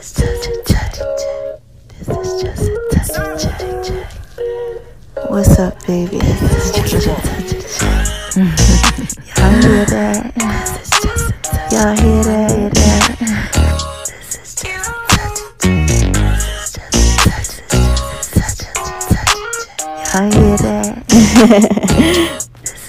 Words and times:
is 0.00 0.12
just 0.14 0.46
a 0.46 0.50
J. 0.66 0.74
This 1.98 2.08
is 2.08 2.42
just 2.42 2.64
a 2.64 2.72
touch 2.90 3.44
J. 3.86 3.92
What's 5.28 5.58
up, 5.58 5.74
baby? 5.86 6.18
This 6.18 6.40
is 6.42 6.72
just 6.72 6.94
a 6.94 7.14
touch 7.20 7.50
J. 7.50 7.84
Y'all 9.36 9.52
hear 9.60 9.84
that? 9.84 10.32
This 10.34 10.80
is 10.80 10.90
just 11.02 11.28
a 11.28 11.36
touch. 11.42 11.72
Y'all 11.72 11.94
hear 11.96 12.22
that? 12.24 12.50
Hear 12.50 12.70
that? 12.70 13.04
This 14.06 14.40
is 14.40 14.54
just 14.54 14.88
a 14.88 15.04
touch 15.10 15.38
of 15.44 15.60
J. 15.60 16.08
This 16.16 16.56
is 16.56 16.72
just 16.72 16.96
a 16.96 17.12
touch. 17.28 17.52
This 17.68 17.84
is 18.16 18.32
just 18.32 18.60
a 18.60 18.64
touch 18.64 18.64
of 18.70 18.88
J. 19.04 19.76
Y'all 20.08 20.32
hear 20.32 20.56
that? 20.56 20.80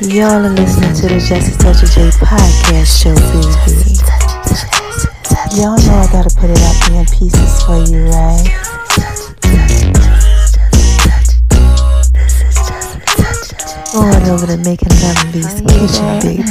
Y'all 0.02 0.46
are 0.46 0.50
listening 0.50 0.94
to 0.96 1.06
the 1.10 1.20
Just 1.20 1.48
a 1.52 1.58
Touch 1.60 1.84
of 1.84 1.90
J 1.92 2.10
podcast 2.24 3.04
show, 3.04 3.14
baby. 3.14 4.11
Y'all 5.52 5.76
know 5.76 6.00
I 6.00 6.08
gotta 6.10 6.34
put 6.40 6.50
it 6.50 6.64
up 6.64 6.80
in 6.92 7.04
pieces 7.12 7.62
for 7.68 7.76
you, 7.76 8.08
right? 8.08 8.48
Going 13.92 14.30
over 14.32 14.48
to 14.48 14.56
making 14.64 14.96
Lemonbee's 15.04 15.60
kitchen, 15.68 16.08
baby. 16.24 16.48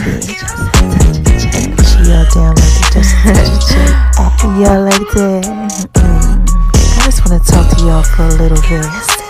She 1.81 2.13
all 2.13 2.29
down 2.29 2.53
like 2.53 2.77
the 2.77 2.85
Just 2.93 3.17
Touch 3.25 3.49
of 3.49 3.65
J. 3.73 4.61
Y'all 4.61 4.85
like 4.85 5.09
that? 5.17 5.49
Mm. 5.95 6.45
I 6.45 7.05
just 7.07 7.25
wanna 7.25 7.41
talk 7.41 7.73
to 7.73 7.81
y'all 7.83 8.03
for 8.03 8.25
a 8.25 8.37
little 8.37 8.61
bit. 8.69 8.85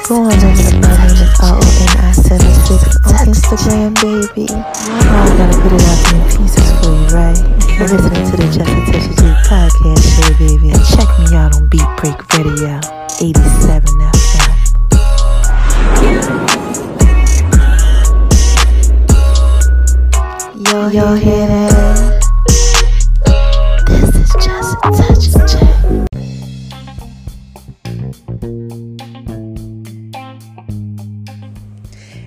Go 0.09 0.25
on 0.25 0.33
over 0.33 0.63
to 0.67 0.75
my 0.83 0.91
name 0.99 1.15
is 1.15 1.31
R-O-N-I-76 1.39 3.07
on 3.07 3.15
Instagram, 3.31 3.95
baby. 4.03 4.51
Y'all 4.51 4.59
know 4.59 5.23
I 5.23 5.39
gotta 5.39 5.57
put 5.63 5.73
it 5.73 5.83
out 5.87 6.13
in 6.13 6.19
pieces 6.27 6.69
for 6.81 6.91
you, 6.91 7.07
right? 7.15 7.70
You're 7.81 7.89
listening 7.89 8.31
to 8.31 8.37
the 8.37 8.45
Just 8.53 8.61
a 8.61 8.85
Touch 8.93 9.09
of 9.09 9.17
J 9.17 9.23
podcast 9.49 10.05
show, 10.13 10.29
baby. 10.39 10.69
And 10.69 10.85
check 10.85 11.09
me 11.19 11.25
out 11.35 11.57
on 11.57 11.65
Beat 11.71 11.89
Break 11.97 12.21
Radio, 12.37 12.77
87 13.23 13.89
FM. 13.89 14.51
Yo, 20.67 20.89
y'all 20.89 21.15
hear 21.17 21.47
that? 21.47 22.21
This 23.87 24.15
is 24.15 24.31
just 24.45 24.77
a 24.85 24.91
touch 25.01 25.25
of 25.35 25.41
J. 25.49 25.53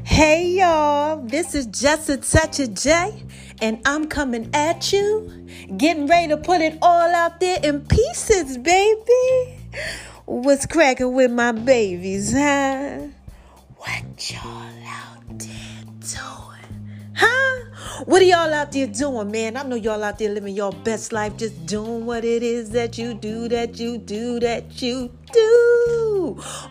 Hey 0.03 0.47
y'all, 0.57 1.21
this 1.27 1.53
is 1.53 1.67
just 1.67 2.09
a 2.09 2.17
touch 2.17 2.59
of 2.59 2.73
J, 2.73 3.23
and 3.61 3.79
I'm 3.85 4.07
coming 4.07 4.49
at 4.53 4.91
you, 4.91 5.47
getting 5.77 6.07
ready 6.07 6.29
to 6.29 6.37
put 6.37 6.61
it 6.61 6.77
all 6.81 7.13
out 7.13 7.39
there 7.39 7.59
in 7.63 7.81
pieces, 7.81 8.57
baby. 8.57 9.59
What's 10.25 10.65
cracking 10.65 11.13
with 11.13 11.31
my 11.31 11.51
babies, 11.51 12.33
huh? 12.33 13.07
What 13.77 14.31
y'all 14.31 14.87
out 14.87 15.39
there 15.39 15.83
doing? 15.99 17.11
Huh? 17.15 18.03
What 18.05 18.21
are 18.21 18.25
y'all 18.25 18.53
out 18.53 18.71
there 18.71 18.87
doing, 18.87 19.31
man? 19.31 19.57
I 19.57 19.63
know 19.63 19.75
y'all 19.75 20.03
out 20.03 20.19
there 20.19 20.29
living 20.29 20.55
your 20.55 20.71
best 20.71 21.11
life, 21.11 21.37
just 21.37 21.65
doing 21.65 22.05
what 22.05 22.23
it 22.23 22.43
is 22.43 22.69
that 22.71 22.97
you 22.97 23.13
do, 23.13 23.47
that 23.49 23.79
you 23.79 23.97
do, 23.97 24.39
that 24.39 24.81
you 24.81 25.11
do. 25.31 25.92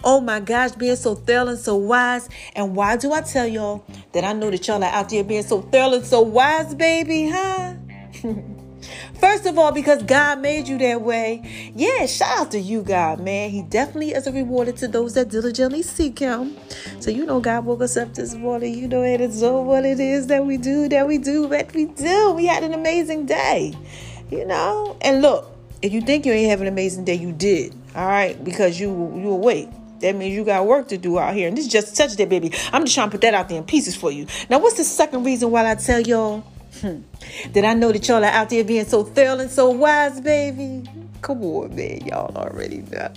Oh 0.05 0.20
my 0.20 0.41
gosh, 0.41 0.72
being 0.72 0.96
so 0.96 1.14
thorough 1.14 1.48
and 1.48 1.58
so 1.58 1.77
wise. 1.77 2.28
And 2.55 2.74
why 2.77 2.96
do 2.96 3.12
I 3.12 3.20
tell 3.22 3.46
y'all 3.46 3.84
that 4.12 4.24
I 4.24 4.32
know 4.32 4.50
that 4.50 4.66
y'all 4.66 4.82
are 4.82 4.92
out 4.92 5.08
there 5.08 5.24
being 5.24 5.42
so 5.42 5.62
thorough 5.62 5.94
and 5.94 6.06
so 6.06 6.20
wise, 6.20 6.74
baby, 6.74 7.28
huh? 7.28 7.74
First 9.20 9.46
of 9.46 9.58
all, 9.58 9.72
because 9.72 10.02
God 10.02 10.40
made 10.40 10.66
you 10.66 10.78
that 10.78 11.00
way. 11.00 11.72
Yeah, 11.77 12.06
shout 12.06 12.38
out 12.38 12.50
to 12.52 12.58
you, 12.58 12.83
God, 12.83 13.20
man. 13.20 13.50
He 13.50 13.62
definitely 13.62 14.10
is 14.10 14.27
a 14.27 14.33
rewarder 14.33 14.72
to 14.72 14.88
those 14.88 15.14
that 15.14 15.28
diligently 15.28 15.83
seek 15.83 16.18
Him. 16.18 16.56
So, 17.00 17.10
you 17.10 17.24
know, 17.24 17.40
God 17.40 17.64
woke 17.64 17.83
us 17.83 17.96
up 17.96 18.14
this 18.14 18.34
morning. 18.34 18.74
You 18.74 18.88
know, 18.88 19.02
and 19.02 19.22
it's 19.22 19.42
all 19.42 19.64
what 19.64 19.84
it 19.84 20.00
is 20.00 20.27
that 20.27 20.44
we 20.44 20.56
do, 20.56 20.89
that 20.89 21.06
we 21.06 21.18
do, 21.18 21.46
that 21.48 21.73
we 21.74 21.86
do. 21.86 22.33
We 22.33 22.46
had 22.46 22.64
an 22.64 22.74
amazing 22.74 23.27
day, 23.27 23.74
you 24.30 24.44
know? 24.44 24.96
And 25.02 25.23
look, 25.23 25.56
if 25.83 25.92
you 25.92 26.00
think 26.00 26.27
you 26.27 26.33
ain't 26.33 26.50
have 26.50 26.61
an 26.61 26.67
amazing 26.68 27.05
day, 27.05 27.14
you 27.14 27.33
did, 27.33 27.74
all 27.95 28.07
right? 28.07 28.42
Because 28.42 28.79
you 28.79 28.91
you 29.17 29.30
awake. 29.30 29.69
That 30.01 30.17
means 30.17 30.35
you 30.35 30.45
got 30.45 30.67
work 30.67 30.89
to 30.89 30.98
do 30.98 31.19
out 31.19 31.35
here. 31.35 31.47
And 31.47 31.57
this 31.57 31.67
is 31.67 31.73
just 31.73 31.97
touch 31.97 32.17
that, 32.17 32.29
baby. 32.29 32.53
I'm 32.73 32.85
just 32.85 32.95
trying 32.95 33.08
to 33.08 33.13
put 33.13 33.20
that 33.20 33.35
out 33.35 33.48
there 33.48 33.58
in 33.58 33.64
pieces 33.64 33.95
for 33.95 34.11
you. 34.11 34.27
Now, 34.51 34.58
what's 34.58 34.77
the 34.77 34.85
second 34.85 35.23
reason 35.25 35.53
why 35.53 35.70
I 35.70 35.77
tell 35.77 36.01
y'all? 36.01 36.41
Hmm. 36.80 37.03
That 37.53 37.64
I 37.64 37.75
know 37.75 37.92
that 37.92 38.08
y'all 38.08 38.25
are 38.25 38.30
out 38.30 38.51
there 38.51 38.64
being 38.64 38.85
so 38.85 39.05
thorough 39.05 39.39
and 39.39 39.51
so 39.51 39.70
wise, 39.70 40.20
baby. 40.20 40.89
Come 41.20 41.45
on, 41.45 41.77
man. 41.77 42.05
Y'all 42.05 42.36
already 42.36 42.79
know. 42.91 43.13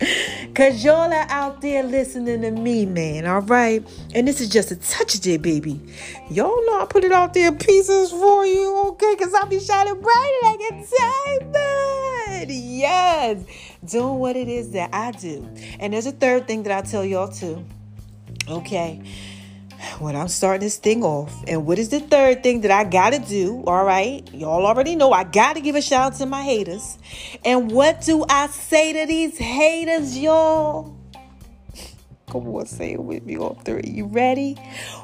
Cause 0.54 0.82
y'all 0.82 1.12
are 1.12 1.26
out 1.28 1.60
there 1.60 1.82
listening 1.82 2.40
to 2.40 2.50
me, 2.50 2.86
man. 2.86 3.26
All 3.26 3.42
right. 3.42 3.86
And 4.14 4.26
this 4.26 4.40
is 4.40 4.48
just 4.48 4.70
a 4.70 4.76
touch 4.76 5.14
of 5.16 5.26
it, 5.26 5.42
baby. 5.42 5.78
Y'all 6.30 6.64
know 6.66 6.80
I 6.80 6.86
put 6.86 7.04
it 7.04 7.12
out 7.12 7.34
there 7.34 7.48
in 7.48 7.58
pieces 7.58 8.10
for 8.10 8.46
you, 8.46 8.74
okay? 8.92 9.16
Cause 9.16 9.34
I'll 9.34 9.46
be 9.46 9.60
shining 9.60 10.00
bright 10.00 10.38
like 10.42 10.60
a 10.60 10.70
diamond. 10.70 12.09
Yes. 12.48 13.44
Doing 13.84 14.18
what 14.18 14.36
it 14.36 14.48
is 14.48 14.72
that 14.72 14.90
I 14.92 15.12
do. 15.12 15.48
And 15.78 15.92
there's 15.92 16.06
a 16.06 16.12
third 16.12 16.46
thing 16.46 16.62
that 16.64 16.72
I 16.72 16.88
tell 16.88 17.04
y'all 17.04 17.28
too. 17.28 17.64
Okay 18.48 19.02
when 19.98 20.16
I'm 20.16 20.28
starting 20.28 20.60
this 20.60 20.76
thing 20.76 21.02
off. 21.02 21.32
And 21.46 21.66
what 21.66 21.78
is 21.78 21.88
the 21.88 22.00
third 22.00 22.42
thing 22.42 22.62
that 22.62 22.70
I 22.70 22.84
gotta 22.84 23.18
do? 23.18 23.62
All 23.66 23.84
right, 23.84 24.28
y'all 24.32 24.66
already 24.66 24.96
know 24.96 25.12
I 25.12 25.24
gotta 25.24 25.60
give 25.60 25.74
a 25.74 25.82
shout 25.82 26.12
out 26.12 26.18
to 26.18 26.26
my 26.26 26.42
haters. 26.42 26.98
And 27.44 27.70
what 27.70 28.02
do 28.02 28.24
I 28.28 28.48
say 28.48 28.92
to 28.92 29.06
these 29.06 29.38
haters, 29.38 30.18
y'all? 30.18 30.96
Come 32.30 32.46
on, 32.48 32.66
say 32.66 32.92
it 32.92 33.02
with 33.02 33.24
me 33.24 33.36
on 33.38 33.56
three. 33.64 33.82
You 33.86 34.06
ready? 34.06 34.54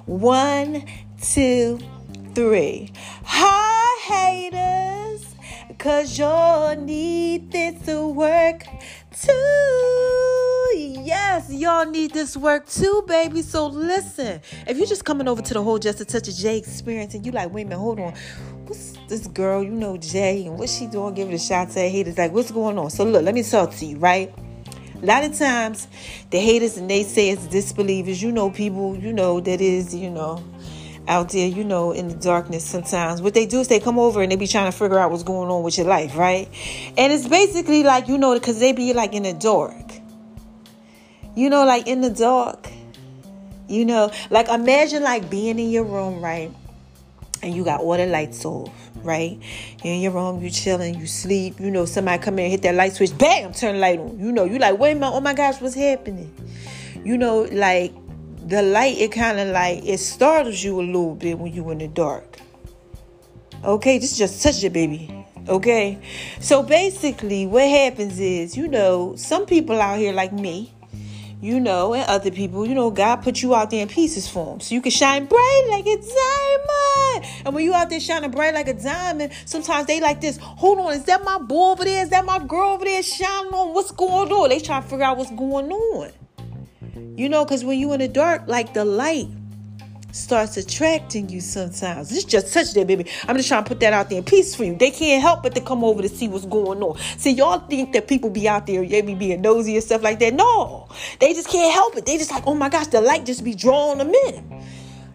One, 0.04 0.84
two, 1.20 1.78
three. 2.34 2.92
Hi, 3.24 4.50
haters, 4.52 5.34
cause 5.78 6.18
y'all 6.18 6.76
need 6.76 7.50
this 7.50 7.84
to 7.86 8.08
work 8.08 8.64
too. 9.20 10.72
Yes, 10.76 11.50
y'all 11.50 11.86
need 11.86 12.12
this 12.12 12.36
work 12.36 12.68
too, 12.68 13.04
baby. 13.06 13.42
So 13.42 13.66
listen, 13.66 14.40
if 14.66 14.76
you're 14.76 14.86
just 14.86 15.04
coming 15.04 15.28
over 15.28 15.42
to 15.42 15.54
the 15.54 15.62
whole 15.62 15.78
Just 15.78 16.00
a 16.00 16.04
Touch 16.04 16.28
of 16.28 16.34
J 16.34 16.58
experience 16.58 17.14
and 17.14 17.24
you 17.24 17.32
like, 17.32 17.52
wait 17.52 17.62
a 17.62 17.64
minute, 17.66 17.78
hold 17.78 18.00
on. 18.00 18.14
What's 18.66 18.94
this 19.08 19.26
girl, 19.28 19.62
you 19.62 19.70
know, 19.70 19.96
Jay, 19.96 20.44
and 20.46 20.58
what's 20.58 20.76
she 20.76 20.86
doing? 20.86 21.14
Give 21.14 21.28
it 21.28 21.34
a 21.34 21.38
shot 21.38 21.70
to 21.70 21.80
her 21.80 21.88
haters. 21.88 22.18
Like, 22.18 22.32
what's 22.32 22.50
going 22.50 22.78
on? 22.78 22.90
So 22.90 23.04
look, 23.04 23.24
let 23.24 23.34
me 23.34 23.42
talk 23.42 23.72
to 23.74 23.86
you, 23.86 23.98
right? 23.98 24.32
A 25.02 25.06
lot 25.06 25.24
of 25.24 25.36
times, 25.36 25.88
the 26.30 26.38
haters 26.38 26.78
and 26.78 26.90
naysayers, 26.90 27.50
disbelievers, 27.50 28.22
you 28.22 28.32
know, 28.32 28.50
people, 28.50 28.96
you 28.96 29.12
know, 29.12 29.40
that 29.40 29.60
is, 29.60 29.94
you 29.94 30.10
know, 30.10 30.42
out 31.08 31.30
there, 31.30 31.46
you 31.46 31.64
know, 31.64 31.92
in 31.92 32.08
the 32.08 32.14
darkness 32.14 32.64
sometimes. 32.64 33.22
What 33.22 33.34
they 33.34 33.46
do 33.46 33.60
is 33.60 33.68
they 33.68 33.80
come 33.80 33.98
over 33.98 34.22
and 34.22 34.30
they 34.30 34.36
be 34.36 34.46
trying 34.46 34.70
to 34.70 34.76
figure 34.76 34.98
out 34.98 35.10
what's 35.10 35.22
going 35.22 35.50
on 35.50 35.62
with 35.62 35.78
your 35.78 35.86
life, 35.86 36.16
right? 36.16 36.48
And 36.96 37.12
it's 37.12 37.28
basically 37.28 37.82
like, 37.82 38.08
you 38.08 38.18
know, 38.18 38.34
because 38.34 38.58
they 38.58 38.72
be 38.72 38.92
like 38.92 39.12
in 39.12 39.22
the 39.22 39.32
dark. 39.32 39.92
You 41.34 41.50
know, 41.50 41.64
like 41.64 41.86
in 41.86 42.00
the 42.00 42.10
dark. 42.10 42.68
You 43.68 43.84
know, 43.84 44.12
like 44.30 44.48
imagine 44.48 45.02
like 45.02 45.28
being 45.28 45.58
in 45.58 45.70
your 45.70 45.84
room, 45.84 46.20
right? 46.20 46.52
And 47.42 47.54
you 47.54 47.64
got 47.64 47.80
all 47.80 47.96
the 47.96 48.06
lights 48.06 48.44
off, 48.44 48.72
right? 48.96 49.38
You're 49.82 49.94
in 49.94 50.00
your 50.00 50.12
room, 50.12 50.40
you 50.40 50.50
chilling, 50.50 50.98
you 50.98 51.06
sleep. 51.06 51.60
You 51.60 51.70
know, 51.70 51.84
somebody 51.84 52.22
come 52.22 52.38
in 52.38 52.50
hit 52.50 52.62
that 52.62 52.74
light 52.74 52.94
switch, 52.94 53.16
bam, 53.18 53.52
turn 53.52 53.74
the 53.74 53.80
light 53.80 53.98
on. 53.98 54.18
You 54.18 54.32
know, 54.32 54.44
you 54.44 54.58
like, 54.58 54.78
wait 54.78 54.92
a 54.92 54.94
minute, 54.94 55.10
oh 55.12 55.20
my 55.20 55.34
gosh, 55.34 55.60
what's 55.60 55.74
happening? 55.74 56.32
You 57.04 57.18
know, 57.18 57.42
like 57.52 57.92
the 58.46 58.62
light, 58.62 58.96
it 58.96 59.10
kind 59.10 59.40
of 59.40 59.48
like 59.48 59.84
it 59.84 59.98
startles 59.98 60.62
you 60.62 60.80
a 60.80 60.82
little 60.82 61.14
bit 61.16 61.38
when 61.38 61.52
you 61.52 61.68
in 61.70 61.78
the 61.78 61.88
dark. 61.88 62.38
Okay, 63.64 63.98
this 63.98 64.16
just 64.16 64.42
touch 64.42 64.62
it, 64.62 64.72
baby. 64.72 65.26
Okay, 65.48 65.98
so 66.40 66.62
basically, 66.62 67.46
what 67.46 67.68
happens 67.68 68.20
is, 68.20 68.56
you 68.56 68.68
know, 68.68 69.16
some 69.16 69.46
people 69.46 69.80
out 69.80 69.98
here 69.98 70.12
like 70.12 70.32
me, 70.32 70.72
you 71.40 71.58
know, 71.58 71.94
and 71.94 72.08
other 72.08 72.30
people, 72.30 72.66
you 72.66 72.74
know, 72.74 72.90
God 72.90 73.16
put 73.16 73.42
you 73.42 73.54
out 73.54 73.70
there 73.70 73.82
in 73.82 73.88
pieces 73.88 74.28
for 74.28 74.46
them. 74.46 74.60
So 74.60 74.74
you 74.74 74.80
can 74.80 74.90
shine 74.90 75.26
bright 75.26 75.66
like 75.70 75.86
a 75.86 75.96
diamond. 75.96 77.42
And 77.44 77.54
when 77.54 77.64
you 77.64 77.74
out 77.74 77.90
there 77.90 78.00
shining 78.00 78.30
bright 78.30 78.54
like 78.54 78.68
a 78.68 78.74
diamond, 78.74 79.32
sometimes 79.44 79.86
they 79.86 80.00
like 80.00 80.20
this, 80.20 80.38
hold 80.40 80.78
on, 80.78 80.92
is 80.92 81.04
that 81.04 81.24
my 81.24 81.38
boy 81.38 81.72
over 81.72 81.84
there? 81.84 82.02
Is 82.02 82.10
that 82.10 82.24
my 82.24 82.38
girl 82.38 82.74
over 82.74 82.84
there 82.84 83.02
shining 83.02 83.52
on? 83.52 83.74
What's 83.74 83.90
going 83.90 84.30
on? 84.30 84.48
They 84.48 84.60
try 84.60 84.80
to 84.80 84.86
figure 84.86 85.04
out 85.04 85.16
what's 85.16 85.30
going 85.30 85.70
on. 85.70 86.12
You 87.16 87.28
know, 87.28 87.44
because 87.44 87.64
when 87.64 87.78
you 87.78 87.92
in 87.92 88.00
the 88.00 88.08
dark, 88.08 88.42
like 88.46 88.74
the 88.74 88.84
light 88.84 89.28
starts 90.16 90.56
attracting 90.56 91.28
you 91.28 91.40
sometimes. 91.40 92.10
It's 92.10 92.24
just 92.24 92.52
touch 92.52 92.72
that, 92.74 92.86
baby. 92.86 93.06
I'm 93.28 93.36
just 93.36 93.48
trying 93.48 93.64
to 93.64 93.68
put 93.68 93.80
that 93.80 93.92
out 93.92 94.08
there 94.08 94.18
in 94.18 94.24
peace 94.24 94.54
for 94.54 94.64
you. 94.64 94.74
They 94.74 94.90
can't 94.90 95.22
help 95.22 95.42
but 95.42 95.54
to 95.54 95.60
come 95.60 95.84
over 95.84 96.02
to 96.02 96.08
see 96.08 96.28
what's 96.28 96.46
going 96.46 96.82
on. 96.82 96.98
See, 97.18 97.32
y'all 97.32 97.60
think 97.60 97.92
that 97.92 98.08
people 98.08 98.30
be 98.30 98.48
out 98.48 98.66
there, 98.66 98.86
they 98.86 99.02
be 99.02 99.14
being 99.14 99.42
nosy 99.42 99.74
and 99.74 99.84
stuff 99.84 100.02
like 100.02 100.18
that. 100.20 100.34
No, 100.34 100.88
they 101.20 101.34
just 101.34 101.48
can't 101.48 101.72
help 101.72 101.96
it. 101.96 102.06
They 102.06 102.16
just 102.18 102.30
like, 102.30 102.44
oh 102.46 102.54
my 102.54 102.68
gosh, 102.68 102.88
the 102.88 103.00
light 103.00 103.26
just 103.26 103.44
be 103.44 103.54
drawing 103.54 103.98
them 103.98 104.12
in. 104.26 104.64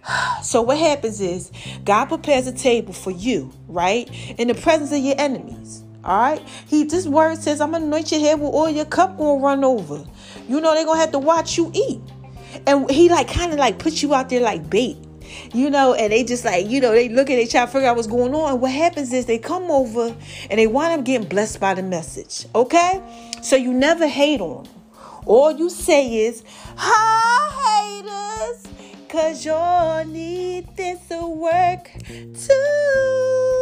So 0.44 0.64
what 0.64 0.80
happens 0.80 1.22
is 1.22 1.52
God 1.86 2.06
prepares 2.06 2.48
a 2.48 2.52
table 2.52 2.92
for 2.92 3.12
you, 3.12 3.54
right? 3.68 4.10
In 4.40 4.48
the 4.48 4.56
presence 4.56 4.92
of 4.92 4.98
your 4.98 5.14
enemies. 5.20 5.84
All 6.04 6.20
right. 6.20 6.42
He 6.68 6.84
this 6.84 7.08
word 7.08 7.38
says, 7.38 7.62
I'm 7.62 7.72
gonna 7.72 7.86
anoint 7.86 8.12
your 8.12 8.22
head 8.22 8.40
with 8.40 8.54
oil, 8.54 8.70
your 8.70 8.86
cup 8.86 9.18
gonna 9.18 9.42
run 9.42 9.64
over. 9.64 10.04
You 10.48 10.60
know 10.62 10.74
they're 10.74 10.86
gonna 10.86 11.00
have 11.00 11.12
to 11.12 11.20
watch 11.20 11.58
you 11.58 11.72
eat. 11.74 12.02
And 12.68 12.90
he 12.90 13.10
like 13.10 13.28
kind 13.28 13.52
of 13.52 13.60
like 13.60 13.80
put 13.80 14.02
you 14.02 14.14
out 14.14 14.30
there 14.30 14.42
like 14.42 14.70
bait. 14.70 14.98
You 15.54 15.70
know, 15.70 15.94
and 15.94 16.12
they 16.12 16.24
just 16.24 16.44
like, 16.44 16.68
you 16.68 16.82
know, 16.82 16.92
they 16.92 17.08
look 17.08 17.30
at 17.30 17.36
they 17.36 17.46
try 17.46 17.66
to 17.66 17.72
figure 17.72 17.88
out 17.88 17.96
what's 17.96 18.08
going 18.08 18.34
on. 18.34 18.54
And 18.54 18.62
what 18.62 18.72
happens 18.72 19.14
is 19.14 19.26
they 19.26 19.38
come 19.38 19.72
over 19.72 20.16
and 20.50 20.60
they 20.60 20.68
wind 20.68 21.00
up 21.00 21.06
getting 21.06 21.28
blessed 21.28 21.60
by 21.60 21.74
the 21.74 21.84
message. 21.84 22.46
Okay? 22.54 23.02
So 23.42 23.56
you 23.56 23.74
never 23.74 24.08
hate 24.08 24.42
on 24.42 24.64
them. 24.64 24.74
All 25.26 25.52
you 25.52 25.70
say 25.70 26.26
is, 26.26 26.44
hi 26.76 28.02
haters, 28.04 28.68
cause 29.08 29.46
y'all 29.46 30.04
need 30.04 30.76
this 30.76 31.00
to 31.10 31.28
work 31.28 31.92
too. 32.34 33.61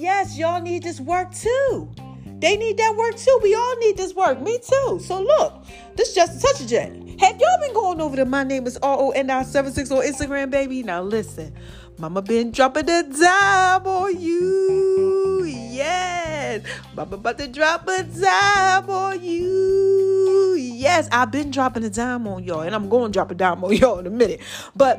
Yes, 0.00 0.38
y'all 0.38 0.62
need 0.62 0.82
this 0.82 0.98
work 0.98 1.30
too. 1.34 1.90
They 2.24 2.56
need 2.56 2.78
that 2.78 2.96
work 2.96 3.16
too. 3.16 3.38
We 3.42 3.54
all 3.54 3.76
need 3.80 3.98
this 3.98 4.14
work. 4.14 4.40
Me 4.40 4.58
too. 4.58 4.98
So 4.98 5.20
look, 5.20 5.62
this 5.94 6.08
is 6.08 6.14
just 6.14 6.40
touch 6.40 6.58
a 6.62 6.66
J. 6.66 7.16
Have 7.20 7.38
y'all 7.38 7.60
been 7.60 7.74
going 7.74 8.00
over 8.00 8.16
to 8.16 8.24
my 8.24 8.42
name 8.42 8.66
is 8.66 8.78
R 8.78 8.96
O 8.98 9.10
N 9.10 9.28
I 9.28 9.42
76 9.42 9.90
on 9.90 9.98
Instagram, 9.98 10.50
baby? 10.50 10.82
Now 10.82 11.02
listen, 11.02 11.54
Mama 11.98 12.22
been 12.22 12.50
dropping 12.50 12.86
the 12.86 13.02
dime 13.02 13.86
on 13.86 14.18
you. 14.18 15.44
Yes. 15.44 16.62
Mama 16.96 17.16
about 17.16 17.36
to 17.36 17.46
drop 17.48 17.86
a 17.86 18.02
dime 18.02 18.88
on 18.88 19.22
you. 19.22 20.54
Yes, 20.58 21.10
I've 21.12 21.30
been 21.30 21.50
dropping 21.50 21.84
a 21.84 21.90
dime 21.90 22.26
on 22.26 22.42
y'all, 22.42 22.62
and 22.62 22.74
I'm 22.74 22.88
going 22.88 23.12
to 23.12 23.14
drop 23.14 23.32
a 23.32 23.34
dime 23.34 23.62
on 23.62 23.76
y'all 23.76 23.98
in 23.98 24.06
a 24.06 24.10
minute. 24.10 24.40
But 24.74 24.98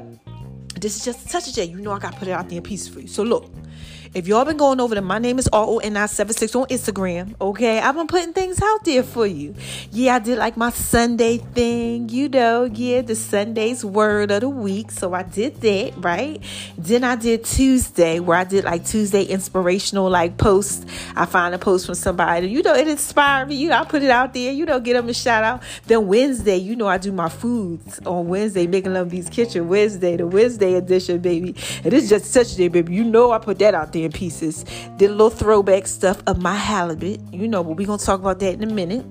this 0.80 0.95
is 0.95 1.04
just 1.04 1.27
touch 1.31 1.47
a 1.47 1.54
J. 1.54 1.65
You 1.65 1.81
know 1.81 1.92
I 1.92 1.97
got 1.97 2.13
to 2.13 2.19
put 2.19 2.27
it 2.27 2.33
out 2.33 2.50
there 2.50 2.57
in 2.57 2.63
peace 2.63 2.88
for 2.88 3.00
you. 3.00 3.07
So 3.07 3.24
look. 3.24 3.51
If 4.13 4.28
y'all 4.28 4.44
been 4.44 4.58
going 4.58 4.81
over 4.81 4.94
to 4.94 5.02
my 5.02 5.19
name 5.19 5.40
is 5.40 5.48
R-O-N-I-76 5.54 6.60
on 6.60 6.68
Instagram, 6.68 7.34
okay? 7.40 7.80
I've 7.80 7.96
been 7.96 8.08
putting 8.08 8.34
things 8.34 8.62
out 8.62 8.84
there 8.84 9.04
for 9.04 9.25
you. 9.25 9.56
Yeah, 9.90 10.16
I 10.16 10.19
did 10.19 10.38
like 10.38 10.58
my 10.58 10.69
Sunday 10.69 11.38
thing, 11.38 12.10
you 12.10 12.28
know, 12.28 12.66
yeah, 12.66 13.04
the 13.04 13.16
Sunday's 13.16 13.86
word 13.86 14.31
of 14.31 14.42
the 14.42 14.50
week. 14.50 14.92
So 14.92 15.13
I 15.13 15.24
did 15.24 15.62
that, 15.62 15.94
right? 15.96 16.44
Then 16.78 17.06
I 17.06 17.16
did 17.16 17.46
Tuesday, 17.46 18.19
where 18.19 18.38
I 18.38 18.44
did 18.44 18.66
like 18.66 18.86
Tuesday 18.86 19.24
inspirational 19.24 20.10
like 20.10 20.36
posts. 20.36 20.86
I 21.16 21.25
find 21.25 21.56
a 21.56 21.57
post 21.57 21.86
from 21.86 21.96
somebody, 21.96 22.50
you 22.50 22.64
know, 22.64 22.74
it 22.74 22.90
inspired 22.90 23.48
me. 23.48 23.56
You 23.56 23.69
know, 23.69 23.78
I 23.78 23.86
put 23.86 24.04
it 24.04 24.10
out 24.10 24.34
there, 24.34 24.52
you 24.52 24.66
know, 24.66 24.81
get 24.81 24.96
them 24.96 25.07
a 25.07 25.14
shout 25.14 25.46
out. 25.46 25.64
Then 25.88 26.07
Wednesday, 26.07 26.57
you 26.57 26.75
know, 26.75 26.88
I 26.88 26.98
do 26.98 27.14
my 27.14 27.30
foods 27.30 28.02
on 28.06 28.28
Wednesday, 28.28 28.68
making 28.68 28.94
love 28.94 29.10
these 29.10 29.30
kitchen 29.30 29.69
Wednesday, 29.69 30.18
the 30.18 30.28
Wednesday 30.28 30.74
edition, 30.74 31.19
baby. 31.22 31.56
And 31.86 31.94
it's 31.94 32.10
just 32.10 32.25
such 32.25 32.56
a 32.56 32.57
day, 32.57 32.68
baby. 32.68 32.94
You 32.94 33.06
know 33.06 33.31
I 33.31 33.38
put 33.38 33.57
that 33.60 33.74
out 33.74 33.94
there 33.94 34.00
in 34.03 34.12
pieces. 34.12 34.65
Did 34.98 35.09
a 35.09 35.13
little 35.13 35.30
throwback 35.30 35.88
stuff 35.88 36.21
of 36.27 36.42
my 36.42 36.56
halibut, 36.56 37.21
you 37.31 37.48
know, 37.48 37.63
but 37.63 37.77
we're 37.77 37.88
gonna 37.88 37.98
talk 37.98 38.19
about 38.19 38.39
that 38.39 38.53
in 38.53 38.63
a 38.63 38.74
minute. 38.74 39.06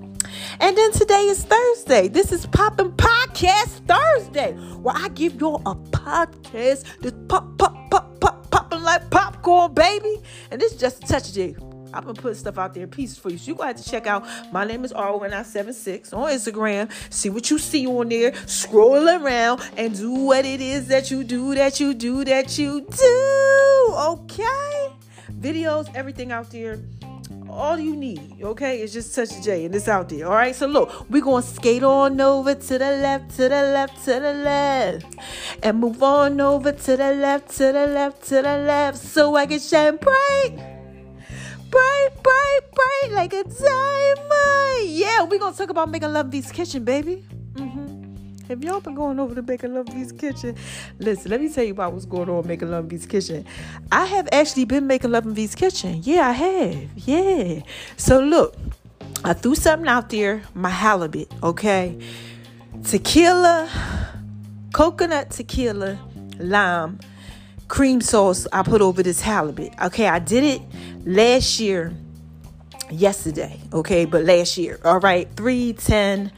And 0.61 0.77
then 0.77 0.93
today 0.93 1.23
is 1.23 1.45
Thursday. 1.45 2.09
This 2.09 2.33
is 2.33 2.47
Poppin' 2.47 2.93
Podcast 2.93 3.87
Thursday, 3.87 4.53
where 4.83 4.95
I 4.97 5.09
give 5.09 5.41
y'all 5.41 5.63
a 5.67 5.75
podcast 5.75 6.85
that's 7.01 7.17
pop, 7.29 7.59
pop, 7.59 7.91
pop, 7.91 8.21
pop, 8.21 8.51
popping 8.51 8.83
like 8.83 9.11
popcorn, 9.11 9.75
baby. 9.75 10.21
And 10.51 10.61
this 10.61 10.73
is 10.73 10.81
just 10.81 11.05
a 11.05 11.07
touch 11.07 11.29
of 11.29 11.35
J. 11.35 11.57
I'm 11.93 12.05
gonna 12.05 12.15
put 12.15 12.37
stuff 12.37 12.59
out 12.59 12.75
there 12.75 12.85
in 12.85 12.91
pieces 12.91 13.19
for 13.19 13.31
you. 13.31 13.39
So 13.39 13.49
you're 13.49 13.57
gonna 13.57 13.69
have 13.69 13.83
to 13.83 13.91
check 13.91 14.07
out 14.07 14.25
my 14.53 14.65
name 14.65 14.85
is 14.85 14.93
RONI76 14.93 16.13
on 16.15 16.31
Instagram. 16.31 16.91
See 17.13 17.31
what 17.31 17.51
you 17.51 17.59
see 17.59 17.87
on 17.87 18.09
there, 18.09 18.35
scroll 18.47 19.09
around 19.09 19.61
and 19.77 19.97
do 19.97 20.13
what 20.13 20.45
it 20.45 20.61
is 20.61 20.87
that 20.89 21.11
you 21.11 21.25
do, 21.25 21.55
that 21.55 21.81
you 21.81 21.95
do, 21.95 22.25
that 22.25 22.59
you 22.59 22.83
do. 22.83 23.95
Okay? 23.99 24.80
Videos, 25.41 25.93
everything 25.95 26.33
out 26.33 26.51
there. 26.51 26.79
All 27.49 27.79
you 27.79 27.97
need, 27.97 28.39
okay, 28.43 28.81
is 28.81 28.93
just 28.93 29.15
touch 29.15 29.43
J 29.43 29.65
and 29.65 29.75
it's 29.75 29.89
out 29.89 30.09
there. 30.09 30.27
All 30.27 30.33
right, 30.33 30.55
so 30.55 30.67
look, 30.67 31.11
we're 31.11 31.23
gonna 31.23 31.43
skate 31.43 31.83
on 31.83 32.21
over 32.21 32.55
to 32.55 32.79
the 32.79 32.79
left, 32.79 33.31
to 33.37 33.43
the 33.43 33.49
left, 33.49 34.05
to 34.05 34.13
the 34.13 34.35
left, 34.35 35.17
and 35.63 35.79
move 35.79 36.03
on 36.03 36.41
over 36.41 36.73
to 36.73 36.97
the 36.97 37.13
left, 37.13 37.51
to 37.57 37.73
the 37.73 37.87
left, 37.87 38.23
to 38.29 38.37
the 38.37 38.43
left, 38.43 38.99
so 38.99 39.37
I 39.37 39.47
can 39.47 39.59
shine 39.59 39.97
bright 39.97 40.81
bright, 41.71 42.09
bright, 42.23 42.61
bright 42.75 43.13
like 43.13 43.33
a 43.33 43.45
diamond. 43.45 44.91
Yeah, 44.91 45.23
we're 45.25 45.39
gonna 45.39 45.57
talk 45.57 45.71
about 45.71 45.91
making 45.91 46.13
love 46.13 46.27
in 46.27 46.31
these 46.31 46.51
kitchen, 46.51 46.85
baby. 46.85 47.25
Mm-hmm. 47.55 47.90
Have 48.51 48.65
y'all 48.65 48.81
been 48.81 48.97
going 48.97 49.21
over 49.21 49.33
to 49.33 49.43
Making 49.43 49.75
Love 49.75 49.87
Beast 49.87 50.19
Kitchen? 50.19 50.57
Listen, 50.99 51.31
let 51.31 51.41
me 51.41 51.49
tell 51.49 51.63
you 51.63 51.71
about 51.71 51.93
what's 51.93 52.05
going 52.05 52.29
on 52.29 52.45
Making 52.49 52.73
Love 52.73 52.89
Beast 52.89 53.09
Kitchen. 53.09 53.47
I 53.93 54.07
have 54.07 54.29
actually 54.33 54.65
been 54.65 54.89
making 54.89 55.13
Love 55.13 55.25
Kitchen. 55.55 56.01
Yeah, 56.03 56.29
I 56.29 56.33
have. 56.33 56.89
Yeah. 56.97 57.61
So 57.97 58.19
look, 58.19 58.57
I 59.25 59.35
threw 59.35 59.55
something 59.55 59.87
out 59.87 60.11
there, 60.11 60.43
my 60.53 60.69
halibut, 60.69 61.33
okay? 61.45 61.97
Tequila, 62.83 63.71
coconut 64.73 65.31
tequila, 65.31 65.97
lime, 66.41 66.99
cream 67.69 68.01
sauce 68.01 68.49
I 68.53 68.65
put 68.65 68.83
over 68.83 69.05
this 69.05 69.21
halibut. 69.21 69.81
Okay, 69.81 70.09
I 70.09 70.19
did 70.19 70.43
it 70.43 70.63
last 71.07 71.61
year, 71.61 71.95
yesterday. 72.91 73.61
Okay, 73.73 74.07
but 74.07 74.25
last 74.25 74.59
year. 74.59 74.81
All 74.85 74.99
right, 74.99 75.29
310 75.37 76.33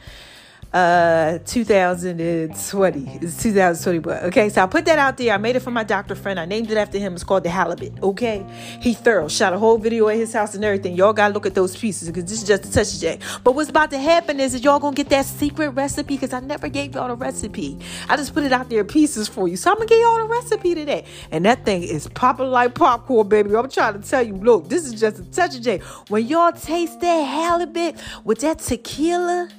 uh 0.73 1.37
2020 1.45 3.19
it's 3.21 3.43
2021 3.43 4.17
okay 4.23 4.49
so 4.49 4.63
i 4.63 4.65
put 4.65 4.85
that 4.85 4.97
out 4.97 5.17
there. 5.17 5.33
I 5.33 5.37
made 5.37 5.55
it 5.55 5.59
for 5.59 5.71
my 5.71 5.83
doctor 5.83 6.15
friend. 6.15 6.39
I 6.39 6.45
named 6.45 6.71
it 6.71 6.77
after 6.77 6.97
him. 6.97 7.13
It's 7.13 7.23
called 7.23 7.43
the 7.43 7.49
halibut 7.49 8.01
okay? 8.01 8.43
He 8.81 8.93
thorough. 8.93 9.27
Shot 9.27 9.53
a 9.53 9.59
whole 9.59 9.77
video 9.77 10.07
at 10.07 10.17
his 10.17 10.33
house 10.33 10.55
and 10.55 10.63
everything. 10.63 10.95
Y'all 10.95 11.13
gotta 11.13 11.33
look 11.33 11.45
at 11.45 11.53
those 11.53 11.75
pieces 11.77 12.09
because 12.09 12.23
this 12.23 12.41
is 12.41 12.47
just 12.47 12.65
a 12.65 12.71
touch 12.71 12.93
of 12.95 13.01
j 13.01 13.19
but 13.43 13.53
what's 13.53 13.69
about 13.69 13.91
to 13.91 13.99
happen 13.99 14.39
is 14.39 14.53
that 14.53 14.63
y'all 14.63 14.79
gonna 14.79 14.95
get 14.95 15.09
that 15.09 15.25
secret 15.25 15.69
recipe 15.69 16.15
because 16.15 16.33
i 16.33 16.39
never 16.39 16.67
gave 16.69 16.95
y'all 16.95 17.07
the 17.07 17.15
recipe. 17.15 17.77
I 18.09 18.17
just 18.17 18.33
put 18.33 18.43
it 18.43 18.51
out 18.51 18.69
there 18.69 18.81
in 18.81 18.87
pieces 18.87 19.27
for 19.27 19.47
you. 19.47 19.57
So 19.57 19.69
i'm 19.69 19.77
gonna 19.77 19.87
give 19.87 19.99
y'all 19.99 20.17
the 20.17 20.25
recipe 20.25 20.73
today 20.73 21.05
and 21.31 21.45
that 21.45 21.65
thing 21.65 21.83
is 21.83 22.07
popping 22.09 22.47
like 22.47 22.73
popcorn 22.73 23.27
baby. 23.27 23.55
I'm 23.55 23.69
trying 23.69 24.01
to 24.01 24.07
tell 24.07 24.23
you 24.23 24.33
look 24.33 24.69
this 24.69 24.85
is 24.85 24.99
just 24.99 25.19
a 25.19 25.23
touch 25.25 25.55
of 25.55 25.61
j 25.61 25.79
when 26.07 26.25
y'all 26.25 26.51
taste 26.51 26.99
that 27.01 27.21
halibut 27.23 27.95
with 28.23 28.39
that 28.39 28.59
tequila 28.59 29.49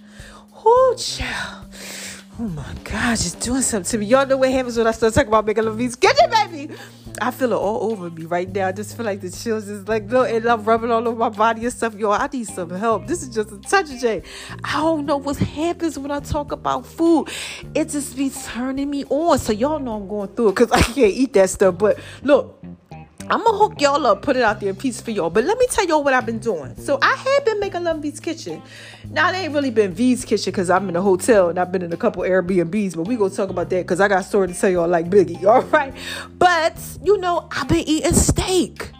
Oh, 0.64 0.94
child. 0.98 1.66
Oh 2.40 2.48
my 2.48 2.74
God, 2.82 3.16
just 3.16 3.38
doing 3.38 3.62
something 3.62 3.88
to 3.92 3.98
me. 3.98 4.06
Y'all 4.06 4.26
know 4.26 4.36
what 4.36 4.50
happens 4.50 4.76
when 4.76 4.88
I 4.88 4.90
start 4.90 5.14
talking 5.14 5.28
about 5.28 5.46
making 5.46 5.64
love 5.64 5.78
these 5.78 5.94
kitchen, 5.94 6.28
baby. 6.30 6.74
I 7.20 7.30
feel 7.30 7.52
it 7.52 7.56
all 7.56 7.92
over 7.92 8.10
me 8.10 8.24
right 8.24 8.52
now. 8.52 8.66
I 8.66 8.72
just 8.72 8.96
feel 8.96 9.06
like 9.06 9.20
the 9.20 9.30
chills 9.30 9.68
is 9.68 9.86
like, 9.86 10.04
no, 10.06 10.22
and 10.22 10.44
I'm 10.46 10.64
rubbing 10.64 10.90
all 10.90 11.06
over 11.06 11.16
my 11.16 11.28
body 11.28 11.62
and 11.62 11.72
stuff. 11.72 11.94
Yo, 11.94 12.10
I 12.10 12.28
need 12.32 12.48
some 12.48 12.70
help. 12.70 13.06
This 13.06 13.22
is 13.22 13.28
just 13.28 13.52
a 13.52 13.58
touch 13.58 13.88
of 13.92 14.00
J. 14.00 14.22
I 14.64 14.80
don't 14.80 15.06
know 15.06 15.16
what 15.16 15.36
happens 15.36 15.96
when 15.96 16.10
I 16.10 16.18
talk 16.18 16.50
about 16.50 16.86
food. 16.86 17.28
It 17.72 17.90
just 17.90 18.16
be 18.16 18.30
turning 18.30 18.90
me 18.90 19.04
on. 19.04 19.38
So 19.38 19.52
y'all 19.52 19.78
know 19.78 19.94
I'm 19.94 20.08
going 20.08 20.28
through 20.34 20.48
it 20.48 20.56
because 20.56 20.72
I 20.72 20.80
can't 20.80 21.12
eat 21.12 21.34
that 21.34 21.50
stuff. 21.50 21.78
But 21.78 22.00
look, 22.24 22.60
I'm 23.30 23.42
gonna 23.42 23.56
hook 23.56 23.80
y'all 23.80 24.06
up, 24.06 24.20
put 24.20 24.36
it 24.36 24.42
out 24.42 24.60
there 24.60 24.68
in 24.68 24.76
peace 24.76 25.00
for 25.00 25.10
y'all. 25.10 25.30
But 25.30 25.44
let 25.44 25.58
me 25.58 25.66
tell 25.70 25.86
y'all 25.86 26.04
what 26.04 26.12
I've 26.12 26.26
been 26.26 26.38
doing. 26.38 26.76
So 26.76 26.98
I 27.00 27.14
have 27.16 27.44
been 27.44 27.58
making 27.58 27.84
Love 27.84 28.00
V's 28.02 28.20
Kitchen. 28.20 28.62
Now 29.10 29.30
it 29.30 29.36
ain't 29.36 29.54
really 29.54 29.70
been 29.70 29.94
V's 29.94 30.24
Kitchen 30.24 30.50
because 30.50 30.68
I'm 30.68 30.88
in 30.90 30.96
a 30.96 31.00
hotel 31.00 31.48
and 31.48 31.58
I've 31.58 31.72
been 31.72 31.82
in 31.82 31.92
a 31.92 31.96
couple 31.96 32.22
Airbnbs, 32.22 32.96
but 32.96 33.04
we 33.04 33.16
gonna 33.16 33.34
talk 33.34 33.48
about 33.48 33.70
that 33.70 33.82
because 33.84 34.00
I 34.00 34.08
got 34.08 34.20
a 34.20 34.24
story 34.24 34.48
to 34.48 34.54
tell 34.54 34.70
y'all 34.70 34.88
like 34.88 35.08
Biggie. 35.08 35.44
All 35.46 35.62
right. 35.62 35.94
But 36.38 36.78
you 37.02 37.16
know, 37.16 37.48
I've 37.50 37.68
been 37.68 37.88
eating 37.88 38.12
steak. 38.12 38.90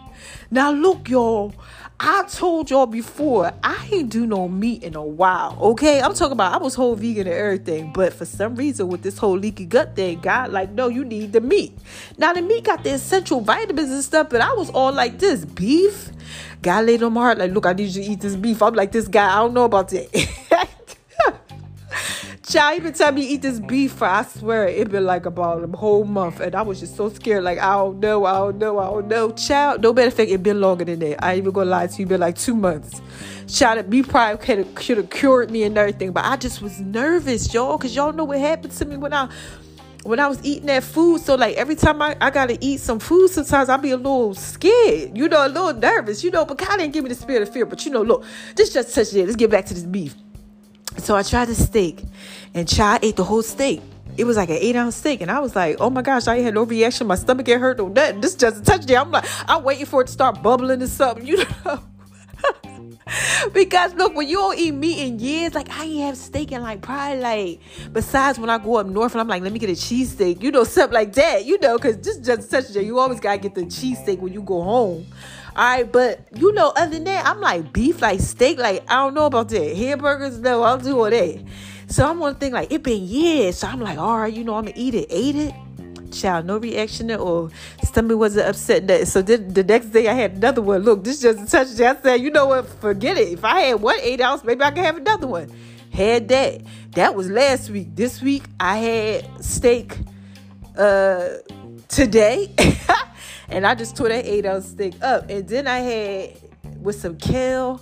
Now 0.49 0.71
look, 0.71 1.07
y'all. 1.09 1.53
I 1.97 2.25
told 2.29 2.69
y'all 2.69 2.87
before, 2.87 3.53
I 3.63 3.87
ain't 3.89 4.09
do 4.09 4.27
no 4.27 4.49
meat 4.49 4.83
in 4.83 4.95
a 4.95 5.03
while. 5.03 5.57
Okay, 5.61 6.01
I'm 6.01 6.13
talking 6.13 6.33
about 6.33 6.53
I 6.53 6.57
was 6.57 6.75
whole 6.75 6.95
vegan 6.95 7.25
and 7.25 7.35
everything, 7.35 7.93
but 7.93 8.11
for 8.11 8.25
some 8.25 8.57
reason 8.57 8.89
with 8.89 9.01
this 9.01 9.17
whole 9.17 9.37
leaky 9.37 9.65
gut 9.65 9.95
thing, 9.95 10.19
God 10.19 10.51
like, 10.51 10.71
no, 10.71 10.89
you 10.89 11.05
need 11.05 11.31
the 11.31 11.39
meat. 11.39 11.77
Now 12.17 12.33
the 12.33 12.41
meat 12.41 12.65
got 12.65 12.83
the 12.83 12.91
essential 12.91 13.39
vitamins 13.39 13.91
and 13.91 14.03
stuff, 14.03 14.29
but 14.29 14.41
I 14.41 14.53
was 14.53 14.69
all 14.71 14.91
like 14.91 15.19
this 15.19 15.45
beef. 15.45 16.09
God 16.61 16.85
laid 16.85 17.01
on 17.01 17.13
my 17.13 17.21
heart 17.21 17.37
like, 17.37 17.51
look, 17.51 17.65
I 17.65 17.71
need 17.71 17.95
you 17.95 18.03
to 18.03 18.11
eat 18.11 18.19
this 18.19 18.35
beef. 18.35 18.61
I'm 18.61 18.73
like 18.73 18.91
this 18.91 19.07
guy. 19.07 19.31
I 19.33 19.37
don't 19.37 19.53
know 19.53 19.63
about 19.63 19.87
that. 19.89 20.09
Child, 22.47 22.77
even 22.77 22.93
time 22.93 23.17
you 23.17 23.23
eat 23.27 23.41
this 23.41 23.59
beef 23.59 23.93
for, 23.93 24.05
I 24.05 24.23
swear, 24.23 24.67
it 24.67 24.91
been 24.91 25.03
like 25.03 25.25
about 25.25 25.63
a 25.63 25.77
whole 25.77 26.03
month. 26.03 26.39
And 26.39 26.53
I 26.53 26.61
was 26.61 26.79
just 26.79 26.95
so 26.95 27.09
scared, 27.09 27.43
like, 27.43 27.57
I 27.57 27.73
don't 27.73 27.99
know, 27.99 28.25
I 28.25 28.33
don't 28.33 28.59
know, 28.59 28.77
I 28.77 28.85
don't 28.85 29.07
know. 29.07 29.31
Child, 29.31 29.81
no 29.81 29.91
matter 29.91 30.11
fact, 30.11 30.29
it 30.29 30.43
been 30.43 30.61
longer 30.61 30.85
than 30.85 30.99
that. 30.99 31.25
I 31.25 31.31
ain't 31.31 31.39
even 31.39 31.53
gonna 31.53 31.71
lie 31.71 31.87
to 31.87 31.99
you, 31.99 32.05
been 32.05 32.19
like 32.19 32.37
two 32.37 32.55
months. 32.55 33.01
Child, 33.47 33.89
me 33.89 34.03
probably 34.03 34.45
could 34.45 34.79
should 34.79 34.97
have 34.97 35.09
cured 35.09 35.49
me 35.49 35.63
and 35.63 35.75
everything, 35.75 36.11
but 36.11 36.23
I 36.23 36.35
just 36.35 36.61
was 36.61 36.79
nervous, 36.79 37.51
y'all, 37.51 37.79
because 37.79 37.95
y'all 37.95 38.13
know 38.13 38.25
what 38.25 38.37
happened 38.37 38.73
to 38.73 38.85
me 38.85 38.95
when 38.97 39.11
I 39.11 39.27
when 40.03 40.19
I 40.19 40.27
was 40.27 40.39
eating 40.45 40.67
that 40.67 40.83
food. 40.83 41.21
So 41.21 41.33
like 41.33 41.55
every 41.55 41.75
time 41.75 41.99
I, 41.99 42.15
I 42.21 42.29
gotta 42.29 42.59
eat 42.61 42.79
some 42.79 42.99
food, 42.99 43.29
sometimes 43.29 43.69
I'll 43.69 43.79
be 43.79 43.89
a 43.89 43.97
little 43.97 44.35
scared, 44.35 45.17
you 45.17 45.27
know, 45.27 45.47
a 45.47 45.49
little 45.49 45.73
nervous, 45.73 46.23
you 46.23 46.29
know, 46.29 46.45
but 46.45 46.59
God 46.59 46.77
didn't 46.77 46.93
give 46.93 47.03
me 47.03 47.09
the 47.09 47.15
spirit 47.15 47.41
of 47.41 47.51
fear. 47.51 47.65
But 47.65 47.83
you 47.85 47.91
know, 47.91 48.03
look, 48.03 48.23
this 48.55 48.71
just 48.71 48.93
touched 48.93 49.15
it. 49.15 49.25
Let's 49.25 49.35
get 49.35 49.49
back 49.49 49.65
to 49.65 49.73
this 49.73 49.83
beef. 49.83 50.13
So 50.97 51.15
I 51.15 51.23
tried 51.23 51.45
the 51.45 51.55
steak, 51.55 52.03
and 52.53 52.67
Chai 52.67 52.99
ate 53.01 53.15
the 53.15 53.23
whole 53.23 53.43
steak. 53.43 53.81
It 54.17 54.23
was 54.23 54.37
like 54.37 54.49
an 54.49 54.57
eight 54.59 54.75
ounce 54.75 54.95
steak, 54.95 55.21
and 55.21 55.29
I 55.29 55.39
was 55.39 55.55
like, 55.55 55.77
"Oh 55.79 55.89
my 55.89 56.01
gosh!" 56.01 56.27
I 56.27 56.39
had 56.39 56.53
no 56.53 56.63
reaction. 56.63 57.07
My 57.07 57.15
stomach 57.15 57.45
get 57.45 57.59
hurt, 57.59 57.77
no 57.77 57.89
nothing. 57.89 58.21
This 58.21 58.35
just 58.35 58.61
a 58.61 58.63
touch 58.63 58.85
there. 58.85 58.99
I'm 58.99 59.11
like, 59.11 59.25
I'm 59.47 59.63
waiting 59.63 59.85
for 59.85 60.01
it 60.01 60.07
to 60.07 60.13
start 60.13 60.41
bubbling 60.41 60.81
or 60.81 60.87
something, 60.87 61.25
you 61.25 61.37
know. 61.37 61.79
because 63.53 63.93
look, 63.95 64.15
when 64.15 64.27
you 64.27 64.37
don't 64.37 64.57
eat 64.57 64.71
meat 64.71 65.05
in 65.05 65.19
years, 65.19 65.53
like 65.53 65.69
I 65.69 65.83
ain't 65.83 66.01
have 66.05 66.17
steak 66.17 66.51
in 66.51 66.61
like 66.61 66.81
probably 66.81 67.19
like 67.19 67.59
besides 67.93 68.39
when 68.39 68.49
I 68.49 68.57
go 68.57 68.77
up 68.77 68.87
north 68.87 69.13
and 69.13 69.21
I'm 69.21 69.27
like, 69.27 69.43
let 69.43 69.51
me 69.51 69.59
get 69.59 69.69
a 69.69 69.73
cheesesteak, 69.73 70.41
you 70.41 70.51
know, 70.51 70.63
something 70.63 70.93
like 70.93 71.13
that, 71.13 71.45
you 71.45 71.59
know, 71.59 71.77
because 71.77 71.97
just 71.97 72.23
just 72.23 72.49
such 72.49 72.75
a 72.75 72.83
you 72.83 72.97
always 72.99 73.19
gotta 73.19 73.37
get 73.37 73.53
the 73.53 73.61
cheesesteak 73.61 74.19
when 74.19 74.33
you 74.33 74.41
go 74.41 74.63
home. 74.63 75.05
All 75.55 75.63
right, 75.63 75.89
but 75.89 76.27
you 76.35 76.51
know, 76.53 76.73
other 76.75 76.91
than 76.91 77.05
that, 77.05 77.25
I'm 77.25 77.39
like 77.39 77.71
beef, 77.71 78.01
like 78.01 78.19
steak, 78.19 78.57
like 78.57 78.83
I 78.89 78.95
don't 78.95 79.13
know 79.13 79.25
about 79.25 79.49
that. 79.49 79.77
Hamburgers, 79.77 80.39
no, 80.39 80.63
I'll 80.63 80.77
do 80.77 80.99
all 80.99 81.09
that. 81.09 81.43
So 81.87 82.05
I'm 82.05 82.19
one 82.19 82.35
thing 82.35 82.51
like 82.51 82.71
it 82.71 82.83
been 82.83 83.03
years. 83.05 83.59
So 83.59 83.67
I'm 83.67 83.79
like, 83.79 83.97
all 83.97 84.17
right, 84.17 84.33
you 84.33 84.43
know, 84.43 84.55
I'm 84.55 84.65
gonna 84.65 84.75
eat 84.75 84.95
it, 84.95 85.07
ate 85.09 85.35
it 85.35 85.53
child, 86.15 86.45
no 86.45 86.57
reaction 86.57 87.11
or 87.11 87.49
stomach 87.83 88.17
wasn't 88.17 88.47
upset. 88.47 88.87
That 88.87 89.07
so 89.07 89.21
then 89.21 89.53
the 89.53 89.63
next 89.63 89.87
day 89.87 90.07
I 90.07 90.13
had 90.13 90.33
another 90.33 90.61
one. 90.61 90.81
Look, 90.83 91.03
this 91.03 91.21
just 91.21 91.39
a 91.39 91.45
touch. 91.45 91.79
I 91.79 92.01
said, 92.01 92.21
you 92.21 92.31
know 92.31 92.47
what? 92.47 92.67
Forget 92.67 93.17
it. 93.17 93.29
If 93.29 93.43
I 93.43 93.61
had 93.61 93.81
one 93.81 93.99
eight 94.01 94.21
ounce, 94.21 94.43
maybe 94.43 94.63
I 94.63 94.71
could 94.71 94.83
have 94.83 94.97
another 94.97 95.27
one. 95.27 95.51
Had 95.91 96.27
that. 96.29 96.61
That 96.91 97.15
was 97.15 97.29
last 97.29 97.69
week. 97.69 97.95
This 97.95 98.21
week 98.21 98.43
I 98.59 98.77
had 98.77 99.43
steak 99.43 99.97
uh 100.77 101.29
today. 101.87 102.53
and 103.49 103.65
I 103.65 103.75
just 103.75 103.95
tore 103.95 104.09
that 104.09 104.25
eight 104.25 104.45
ounce 104.45 104.67
steak 104.67 105.01
up. 105.01 105.29
And 105.29 105.47
then 105.47 105.67
I 105.67 105.79
had 105.79 106.37
with 106.81 106.99
some 106.99 107.17
kale 107.17 107.81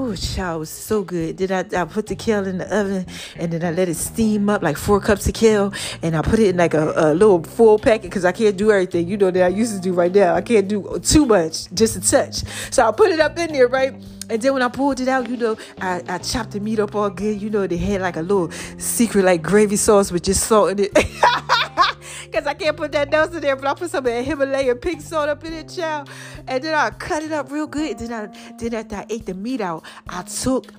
Oh, 0.00 0.14
child, 0.14 0.60
was 0.60 0.70
so 0.70 1.02
good. 1.02 1.38
Then 1.38 1.50
I, 1.50 1.80
I 1.80 1.84
put 1.84 2.06
the 2.06 2.14
kale 2.14 2.46
in 2.46 2.58
the 2.58 2.66
oven 2.66 3.04
and 3.36 3.52
then 3.52 3.64
I 3.64 3.72
let 3.72 3.88
it 3.88 3.96
steam 3.96 4.48
up 4.48 4.62
like 4.62 4.76
four 4.76 5.00
cups 5.00 5.26
of 5.26 5.34
kale 5.34 5.72
and 6.02 6.16
I 6.16 6.22
put 6.22 6.38
it 6.38 6.50
in 6.50 6.56
like 6.56 6.74
a, 6.74 6.92
a 6.94 7.14
little 7.14 7.42
full 7.42 7.80
packet 7.80 8.02
because 8.02 8.24
I 8.24 8.30
can't 8.30 8.56
do 8.56 8.70
everything, 8.70 9.08
you 9.08 9.16
know, 9.16 9.32
that 9.32 9.42
I 9.42 9.48
used 9.48 9.74
to 9.74 9.80
do 9.80 9.92
right 9.92 10.14
now. 10.14 10.36
I 10.36 10.40
can't 10.40 10.68
do 10.68 11.00
too 11.02 11.26
much, 11.26 11.72
just 11.74 11.96
a 11.96 12.00
touch. 12.00 12.44
So 12.72 12.86
I 12.86 12.92
put 12.92 13.10
it 13.10 13.18
up 13.18 13.36
in 13.40 13.52
there, 13.52 13.66
right? 13.66 13.92
And 14.30 14.40
then 14.40 14.52
when 14.52 14.62
I 14.62 14.68
pulled 14.68 15.00
it 15.00 15.08
out, 15.08 15.28
you 15.28 15.36
know, 15.36 15.56
I, 15.80 16.02
I 16.08 16.18
chopped 16.18 16.52
the 16.52 16.60
meat 16.60 16.78
up 16.78 16.94
all 16.94 17.10
good. 17.10 17.42
You 17.42 17.50
know, 17.50 17.66
they 17.66 17.76
had 17.76 18.00
like 18.00 18.16
a 18.16 18.22
little 18.22 18.52
secret 18.78 19.24
like 19.24 19.42
gravy 19.42 19.76
sauce 19.76 20.12
with 20.12 20.22
just 20.22 20.44
salt 20.44 20.70
in 20.70 20.78
it. 20.78 20.92
Cause 22.32 22.46
I 22.46 22.54
can't 22.54 22.76
put 22.76 22.92
that 22.92 23.10
nose 23.10 23.34
in 23.34 23.40
there, 23.40 23.56
but 23.56 23.66
I 23.66 23.74
put 23.74 23.90
some 23.90 24.06
of 24.06 24.12
that 24.12 24.24
Himalayan 24.24 24.78
pink 24.78 25.00
salt 25.00 25.28
up 25.28 25.44
in 25.44 25.52
it, 25.52 25.68
child. 25.68 26.08
And 26.46 26.62
then 26.62 26.74
I 26.74 26.90
cut 26.90 27.22
it 27.22 27.32
up 27.32 27.50
real 27.50 27.66
good. 27.66 27.98
Then 27.98 28.12
I 28.12 28.52
then 28.58 28.74
after 28.74 28.96
I 28.96 29.06
ate 29.08 29.26
the 29.26 29.34
meat 29.34 29.60
out, 29.60 29.84
I 30.08 30.22
took 30.22 30.72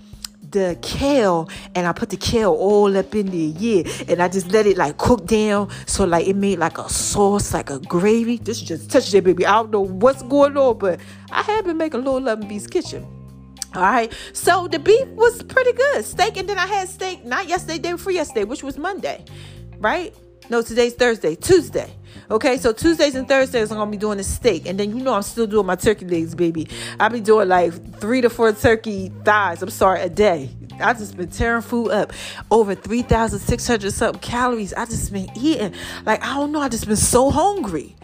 the 0.51 0.77
kale 0.81 1.49
and 1.75 1.85
I 1.85 1.91
put 1.91 2.09
the 2.09 2.17
kale 2.17 2.51
all 2.51 2.95
up 2.97 3.13
in 3.13 3.27
there, 3.27 3.59
yeah. 3.59 3.83
And 4.07 4.21
I 4.21 4.27
just 4.27 4.51
let 4.51 4.65
it 4.65 4.77
like 4.77 4.97
cook 4.97 5.25
down. 5.25 5.69
So 5.85 6.05
like 6.05 6.27
it 6.27 6.35
made 6.35 6.59
like 6.59 6.77
a 6.77 6.89
sauce, 6.89 7.53
like 7.53 7.69
a 7.69 7.79
gravy. 7.79 8.37
This 8.37 8.61
just 8.61 8.89
touched 8.89 9.13
it, 9.13 9.23
baby. 9.23 9.45
I 9.45 9.53
don't 9.53 9.71
know 9.71 9.81
what's 9.81 10.23
going 10.23 10.57
on, 10.57 10.77
but 10.77 10.99
I 11.31 11.43
have 11.43 11.65
been 11.65 11.77
making 11.77 12.03
Little 12.03 12.21
Loving 12.21 12.47
Beast 12.47 12.71
Kitchen. 12.71 13.05
All 13.75 13.83
right. 13.83 14.11
So 14.33 14.67
the 14.67 14.79
beef 14.79 15.07
was 15.09 15.43
pretty 15.43 15.73
good. 15.73 16.03
Steak, 16.03 16.37
and 16.37 16.49
then 16.49 16.57
I 16.57 16.65
had 16.65 16.89
steak 16.89 17.23
not 17.25 17.47
yesterday, 17.47 17.77
day 17.77 17.91
before 17.91 18.11
yesterday, 18.11 18.45
which 18.45 18.63
was 18.63 18.77
Monday. 18.77 19.23
Right? 19.77 20.13
No, 20.49 20.63
today's 20.63 20.95
Thursday, 20.95 21.35
Tuesday. 21.35 21.93
Okay, 22.31 22.57
so 22.57 22.73
Tuesdays 22.73 23.13
and 23.13 23.27
Thursdays 23.27 23.71
I'm 23.71 23.77
gonna 23.77 23.91
be 23.91 23.97
doing 23.97 24.17
the 24.17 24.23
steak, 24.23 24.67
and 24.67 24.79
then 24.79 24.97
you 24.97 25.03
know 25.03 25.13
I'm 25.13 25.21
still 25.21 25.45
doing 25.45 25.67
my 25.67 25.75
turkey 25.75 26.05
legs, 26.05 26.33
baby. 26.33 26.67
I'll 26.99 27.11
be 27.11 27.21
doing 27.21 27.47
like 27.47 27.71
three 27.99 28.21
to 28.21 28.31
four 28.31 28.51
turkey 28.51 29.11
thighs. 29.23 29.61
I'm 29.61 29.69
sorry, 29.69 30.01
a 30.01 30.09
day. 30.09 30.49
I 30.81 30.93
just 30.93 31.17
been 31.17 31.29
tearing 31.29 31.61
food 31.61 31.91
up, 31.91 32.13
over 32.49 32.73
three 32.73 33.03
thousand 33.03 33.39
six 33.39 33.67
hundred 33.67 33.91
something 33.93 34.21
calories. 34.21 34.73
I 34.73 34.85
just 34.85 35.13
been 35.13 35.29
eating 35.37 35.75
like 36.05 36.23
I 36.23 36.33
don't 36.33 36.51
know. 36.51 36.61
I 36.61 36.69
just 36.69 36.87
been 36.87 36.95
so 36.95 37.29
hungry. 37.29 37.95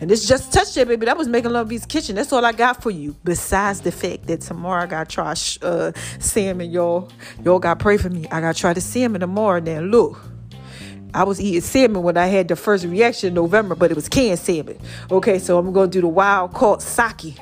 And 0.00 0.10
this 0.10 0.26
just 0.26 0.52
touched 0.52 0.76
it, 0.76 0.88
baby. 0.88 1.06
That 1.06 1.16
was 1.16 1.28
making 1.28 1.52
Love 1.52 1.68
Beast 1.68 1.88
Kitchen. 1.88 2.16
That's 2.16 2.32
all 2.32 2.44
I 2.44 2.50
got 2.50 2.82
for 2.82 2.90
you. 2.90 3.14
Besides 3.22 3.82
the 3.82 3.92
fact 3.92 4.26
that 4.26 4.40
tomorrow 4.40 4.82
I 4.82 4.86
got 4.86 5.08
to 5.08 5.14
try 5.14 5.34
uh, 5.62 5.92
salmon, 6.18 6.72
y'all. 6.72 7.08
Y'all 7.44 7.60
got 7.60 7.78
pray 7.78 7.96
for 7.96 8.10
me. 8.10 8.26
I 8.32 8.40
got 8.40 8.56
to 8.56 8.60
try 8.60 8.72
the 8.72 8.80
salmon 8.80 9.20
tomorrow. 9.20 9.60
Then 9.60 9.92
look. 9.92 10.31
I 11.14 11.24
was 11.24 11.40
eating 11.40 11.60
salmon 11.60 12.02
when 12.02 12.16
I 12.16 12.26
had 12.26 12.48
the 12.48 12.56
first 12.56 12.84
reaction 12.84 13.28
in 13.28 13.34
November, 13.34 13.74
but 13.74 13.90
it 13.90 13.94
was 13.94 14.08
canned 14.08 14.38
salmon. 14.38 14.78
Okay, 15.10 15.38
so 15.38 15.58
I'm 15.58 15.72
gonna 15.72 15.88
do 15.88 16.00
the 16.00 16.08
wild 16.08 16.54
caught 16.54 16.82
sockeye. 16.82 17.32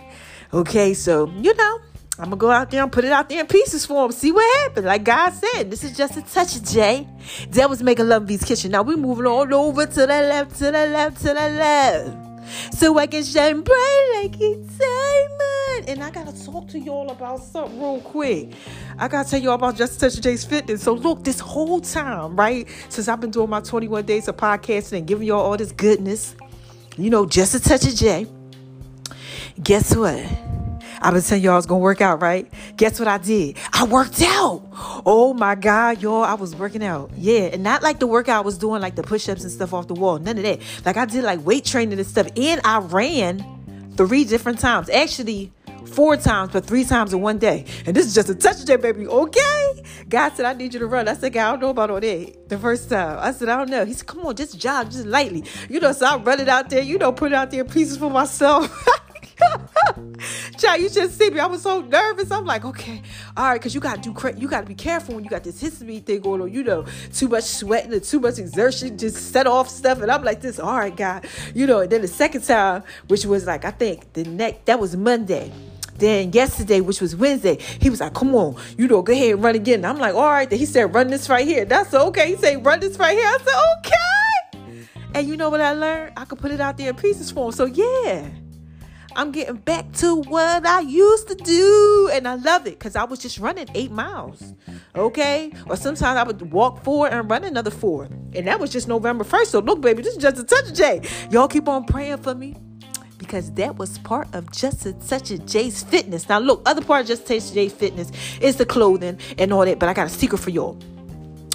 Okay, 0.53 0.95
so 0.95 1.33
you 1.39 1.55
know, 1.55 1.81
I'm 2.19 2.25
gonna 2.25 2.37
go 2.37 2.51
out 2.51 2.71
there 2.71 2.83
and 2.83 2.91
put 2.91 3.05
it 3.05 3.13
out 3.13 3.29
there 3.29 3.41
in 3.41 3.47
pieces 3.47 3.87
for 3.87 4.09
them. 4.09 4.13
See 4.13 4.33
what 4.33 4.63
happens. 4.63 4.87
Like 4.87 5.05
God 5.05 5.31
said, 5.31 5.71
this 5.71 5.85
is 5.85 5.97
just 5.97 6.17
a 6.17 6.23
touch 6.23 6.57
of 6.57 6.65
Jay. 6.65 7.07
That 7.51 7.71
was 7.71 7.83
making 7.83 8.09
Love 8.09 8.27
Beast 8.27 8.47
Kitchen. 8.47 8.73
Now 8.73 8.83
we're 8.83 8.97
moving 8.97 9.27
all 9.27 9.53
over 9.55 9.87
to 9.87 10.01
the 10.01 10.07
left, 10.07 10.57
to 10.59 10.65
the 10.65 10.71
left, 10.71 11.19
to 11.19 11.29
the 11.29 11.35
left 11.35 12.30
so 12.73 12.99
I 12.99 13.07
can 13.07 13.25
shine 13.25 13.61
bright 13.61 14.11
like 14.23 14.41
it's 14.41 14.79
diamond. 14.79 15.89
And 15.89 16.03
I 16.03 16.11
gotta 16.11 16.45
talk 16.45 16.69
to 16.69 16.79
y'all 16.79 17.11
about 17.11 17.43
something 17.43 17.79
real 17.81 18.01
quick. 18.01 18.51
I 18.99 19.09
gotta 19.09 19.29
tell 19.29 19.41
y'all 19.41 19.55
about 19.55 19.77
Just 19.77 20.01
Touch 20.01 20.17
of 20.17 20.23
Jay's 20.23 20.45
Fitness. 20.45 20.83
So 20.83 20.93
look, 20.93 21.25
this 21.25 21.41
whole 21.41 21.81
time, 21.81 22.37
right, 22.37 22.69
since 22.89 23.09
I've 23.09 23.21
been 23.21 23.31
doing 23.31 23.51
my 23.51 23.61
21 23.61 24.05
days 24.05 24.29
of 24.29 24.37
podcasting 24.37 24.99
and 24.99 25.07
giving 25.07 25.27
y'all 25.27 25.41
all 25.41 25.57
this 25.57 25.73
goodness, 25.73 26.37
you 26.97 27.11
know, 27.11 27.27
just 27.27 27.55
a 27.55 27.61
touch 27.61 27.87
of 27.87 27.95
Jay. 27.95 28.27
Guess 29.63 29.97
what? 29.97 30.50
I've 31.03 31.15
been 31.15 31.23
telling 31.23 31.43
y'all 31.43 31.55
I 31.55 31.57
was 31.57 31.67
gonna 31.67 31.81
work 31.81 32.01
out, 32.01 32.21
right? 32.21 32.51
Guess 32.77 32.99
what 32.99 33.09
I 33.09 33.19
did? 33.19 33.57
I 33.73 33.85
worked 33.85 34.21
out. 34.23 34.63
Oh 35.07 35.33
my 35.33 35.55
God, 35.55 36.03
y'all, 36.03 36.23
I 36.23 36.35
was 36.35 36.55
working 36.55 36.85
out. 36.85 37.11
Yeah, 37.17 37.43
and 37.53 37.63
not 37.63 37.83
like 37.83 38.01
the 38.01 38.07
workout 38.07 38.37
I 38.37 38.41
was 38.45 38.59
doing, 38.59 38.83
like 38.83 38.97
the 38.97 39.03
push-ups 39.03 39.43
and 39.43 39.51
stuff 39.51 39.73
off 39.73 39.89
the 39.89 39.95
wall. 39.95 40.19
None 40.19 40.37
of 40.37 40.45
that. 40.45 40.61
Like 40.85 40.97
I 40.97 41.07
did 41.07 41.25
like 41.25 41.45
weight 41.45 41.65
training 41.65 41.99
and 41.99 42.07
stuff. 42.07 42.29
And 42.37 42.61
I 42.65 42.79
ran 42.79 43.93
three 43.97 44.25
different 44.25 44.59
times. 44.59 44.91
Actually, 44.91 45.53
four 45.87 46.17
times, 46.17 46.53
but 46.53 46.65
three 46.67 46.85
times 46.85 47.13
in 47.13 47.21
one 47.21 47.39
day. 47.39 47.65
And 47.87 47.97
this 47.97 48.07
is 48.07 48.15
just 48.15 48.29
a 48.29 48.35
touch 48.35 48.61
of 48.61 48.67
that, 48.67 48.83
baby. 48.83 49.07
Okay. 49.07 49.83
God 50.09 50.35
said, 50.35 50.47
I 50.47 50.53
need 50.53 50.75
you 50.75 50.81
to 50.81 50.87
run. 50.87 51.09
I 51.09 51.15
said, 51.15 51.33
God, 51.33 51.49
I 51.49 51.51
don't 51.53 51.61
know 51.61 51.71
about 51.71 51.91
all 51.91 52.01
that. 52.01 52.49
The 52.49 52.59
first 52.59 52.89
time. 52.91 53.19
I 53.21 53.33
said, 53.33 53.49
I 53.49 53.57
don't 53.57 53.71
know. 53.71 53.85
He 53.85 53.95
said, 53.95 54.07
come 54.07 54.27
on, 54.27 54.37
just 54.37 54.59
jog, 54.59 54.91
just 54.91 55.07
lightly. 55.07 55.45
You 55.69 55.81
know, 55.81 55.93
so 55.93 56.07
I 56.07 56.17
run 56.17 56.41
it 56.41 56.49
out 56.49 56.71
there, 56.71 56.83
you 56.83 56.99
know, 56.99 57.13
put 57.13 57.33
it 57.33 57.35
out 57.35 57.51
there 57.51 57.65
pieces 57.65 57.97
for 57.97 58.11
myself. 58.11 58.71
Child, 60.59 60.81
you 60.83 60.89
should 60.89 61.11
see 61.11 61.31
me. 61.31 61.41
I 61.41 61.47
was 61.47 61.63
so 61.63 61.81
nervous. 61.81 62.31
I'm 62.31 62.45
like, 62.45 62.65
okay, 62.65 63.03
all 63.37 63.45
right, 63.45 63.55
because 63.55 63.75
you 63.75 63.81
gotta 63.81 64.01
do 64.01 64.15
you 64.37 64.49
gotta 64.49 64.67
be 64.67 64.75
careful 64.75 65.15
when 65.15 65.25
you 65.25 65.31
got 65.31 65.45
this 65.45 65.63
histamine 65.63 66.05
thing 66.05 66.21
going 66.21 66.41
on. 66.41 66.53
You 66.53 66.63
know, 66.63 66.85
too 67.13 67.29
much 67.29 67.45
sweating 67.45 67.93
and 67.93 68.03
too 68.03 68.21
much 68.21 68.39
exertion 68.39 68.99
just 68.99 69.33
set 69.33 69.47
off 69.47 69.69
stuff. 69.69 70.01
And 70.03 70.11
I'm 70.11 70.23
like, 70.23 70.41
this, 70.41 70.59
all 70.59 70.77
right, 70.77 70.95
God. 70.95 71.27
You 71.55 71.67
know, 71.67 71.81
and 71.81 71.91
then 71.91 72.03
the 72.03 72.09
second 72.09 72.43
time, 72.43 72.83
which 73.09 73.25
was 73.25 73.47
like, 73.47 73.65
I 73.65 73.71
think 73.71 74.13
the 74.13 74.25
next 74.25 74.67
that 74.67 74.79
was 74.79 74.97
Monday. 74.97 75.53
Then 75.97 76.33
yesterday, 76.33 76.81
which 76.81 77.03
was 77.03 77.15
Wednesday, 77.15 77.59
he 77.79 77.91
was 77.91 78.01
like, 78.01 78.15
"Come 78.15 78.35
on, 78.35 78.57
you 78.79 78.89
know, 78.89 79.03
go 79.03 79.13
ahead 79.13 79.35
and 79.35 79.45
run 79.45 79.55
again." 79.55 79.81
And 79.81 79.87
I'm 79.87 79.99
like, 79.99 80.15
"All 80.15 80.31
right." 80.31 80.49
Then 80.49 80.59
he 80.59 80.65
said, 80.65 80.95
"Run 80.95 81.09
this 81.09 81.29
right 81.29 81.47
here." 81.47 81.67
That's 81.67 81.93
okay. 81.93 82.29
He 82.29 82.37
said, 82.37 82.65
"Run 82.65 82.81
this 82.81 82.99
right 82.99 83.15
here." 83.17 83.27
I 83.27 83.37
said, 83.37 83.93
"Okay." 83.93 84.89
And 85.15 85.29
you 85.29 85.37
know 85.37 85.51
what 85.51 85.61
I 85.61 85.73
learned? 85.73 86.15
I 86.17 86.25
could 86.25 86.39
put 86.39 86.53
it 86.53 86.61
out 86.61 86.79
there 86.79 86.89
in 86.89 86.97
pieces 86.97 87.31
for 87.31 87.47
him. 87.47 87.53
So 87.53 87.67
yeah. 87.67 88.31
I'm 89.17 89.33
getting 89.33 89.57
back 89.57 89.93
to 89.95 90.17
what 90.17 90.67
I 90.67 90.81
used 90.81 91.29
to 91.29 91.35
do. 91.35 92.11
And 92.13 92.27
I 92.27 92.35
love 92.35 92.67
it 92.67 92.79
because 92.79 92.97
I 92.97 93.05
was 93.05 93.19
just 93.19 93.39
running 93.39 93.69
eight 93.75 93.91
miles. 93.91 94.55
Okay? 94.95 95.53
Or 95.67 95.77
sometimes 95.77 96.17
I 96.17 96.23
would 96.23 96.53
walk 96.53 96.85
four 96.85 97.09
and 97.09 97.31
run 97.31 97.45
another 97.45 97.71
four. 97.71 98.05
And 98.35 98.47
that 98.47 98.61
was 98.61 98.71
just 98.71 98.89
November 98.89 99.25
1st. 99.25 99.47
So 99.47 99.59
look, 99.61 99.81
baby, 99.81 100.03
this 100.03 100.17
is 100.17 100.23
just 100.23 100.39
a 100.39 100.45
touch 100.45 100.69
of 100.69 100.75
Jay. 100.75 101.03
Y'all 101.31 101.49
keep 101.49 101.69
on 101.69 101.85
praying 101.85 102.19
for 102.19 102.35
me. 102.35 102.57
Because 103.19 103.53
that 103.53 103.77
was 103.77 103.99
part 103.99 104.35
of 104.35 104.51
just 104.51 104.87
a, 104.87 104.99
such 105.03 105.31
a 105.31 105.39
Jay's 105.39 105.83
fitness. 105.83 106.29
Now, 106.29 106.39
look, 106.39 106.63
other 106.65 106.81
part 106.83 107.03
of 107.03 107.07
just 107.07 107.27
Touch 107.27 107.49
of 107.49 107.55
Jay's 107.55 107.73
fitness 107.73 108.11
is 108.41 108.57
the 108.57 108.65
clothing 108.65 109.19
and 109.39 109.53
all 109.53 109.65
that. 109.67 109.79
But 109.79 109.91
I 109.91 109.93
got 109.93 110.07
a 110.07 110.11
secret 110.11 110.39
for 110.39 110.49
y'all. 110.49 110.79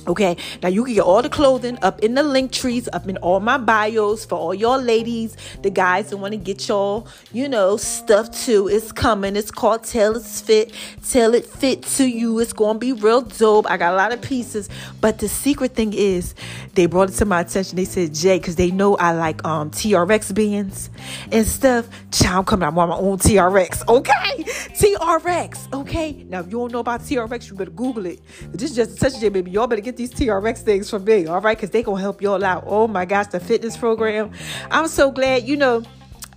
Okay, 0.07 0.37
now 0.61 0.69
you 0.69 0.83
can 0.85 0.93
get 0.93 1.03
all 1.03 1.21
the 1.23 1.29
clothing 1.29 1.79
up 1.81 1.99
in 2.01 2.13
the 2.13 2.21
link 2.21 2.51
trees, 2.51 2.87
up 2.93 3.07
in 3.07 3.17
all 3.17 3.39
my 3.39 3.57
bios 3.57 4.23
for 4.23 4.35
all 4.35 4.53
y'all 4.53 4.79
ladies, 4.79 5.35
the 5.63 5.71
guys 5.71 6.11
that 6.11 6.17
want 6.17 6.31
to 6.33 6.37
get 6.37 6.67
y'all, 6.67 7.07
you 7.33 7.49
know, 7.49 7.75
stuff 7.75 8.29
too. 8.29 8.67
It's 8.67 8.91
coming. 8.91 9.35
It's 9.35 9.49
called 9.49 9.83
Tell 9.83 10.15
It 10.15 10.23
Fit. 10.23 10.71
Tell 11.09 11.33
It 11.33 11.47
Fit 11.47 11.81
to 11.83 12.05
you. 12.05 12.37
It's 12.39 12.53
gonna 12.53 12.77
be 12.77 12.93
real 12.93 13.21
dope. 13.21 13.69
I 13.69 13.77
got 13.77 13.93
a 13.93 13.97
lot 13.97 14.13
of 14.13 14.21
pieces, 14.21 14.69
but 15.01 15.17
the 15.17 15.27
secret 15.27 15.73
thing 15.73 15.93
is, 15.93 16.35
they 16.75 16.85
brought 16.85 17.09
it 17.09 17.13
to 17.13 17.25
my 17.25 17.41
attention. 17.41 17.75
They 17.75 17.85
said, 17.85 18.13
Jay, 18.13 18.37
because 18.37 18.57
they 18.57 18.69
know 18.69 18.95
I 18.97 19.13
like 19.13 19.43
um 19.43 19.71
TRX 19.71 20.35
bands 20.35 20.91
and 21.31 21.47
stuff. 21.47 21.87
Child, 22.11 22.35
I'm 22.35 22.45
coming. 22.45 22.67
I 22.67 22.69
want 22.69 22.89
my 22.89 22.97
own 22.97 23.17
TRX. 23.17 23.87
Okay, 23.87 24.43
TRX. 24.75 25.73
Okay. 25.73 26.25
Now 26.29 26.41
if 26.41 26.47
you 26.47 26.51
don't 26.51 26.71
know 26.71 26.79
about 26.79 27.01
TRX, 27.01 27.49
you 27.49 27.55
better 27.55 27.71
Google 27.71 28.05
it. 28.05 28.19
This 28.51 28.71
is 28.71 28.75
just 28.75 28.91
a 28.91 28.95
touch, 29.09 29.19
Jay, 29.19 29.29
baby. 29.29 29.51
Y'all 29.51 29.67
better 29.67 29.81
get 29.81 29.94
these 29.97 30.11
TRX 30.11 30.59
things 30.59 30.89
from 30.89 31.03
me, 31.03 31.27
all 31.27 31.41
right? 31.41 31.57
Because 31.57 31.71
they 31.71 31.83
going 31.83 31.97
to 31.97 32.01
help 32.01 32.21
y'all 32.21 32.43
out. 32.43 32.63
Oh 32.67 32.87
my 32.87 33.05
gosh, 33.05 33.27
the 33.27 33.39
fitness 33.39 33.77
program. 33.77 34.31
I'm 34.71 34.87
so 34.87 35.11
glad, 35.11 35.43
you 35.43 35.55
know, 35.55 35.83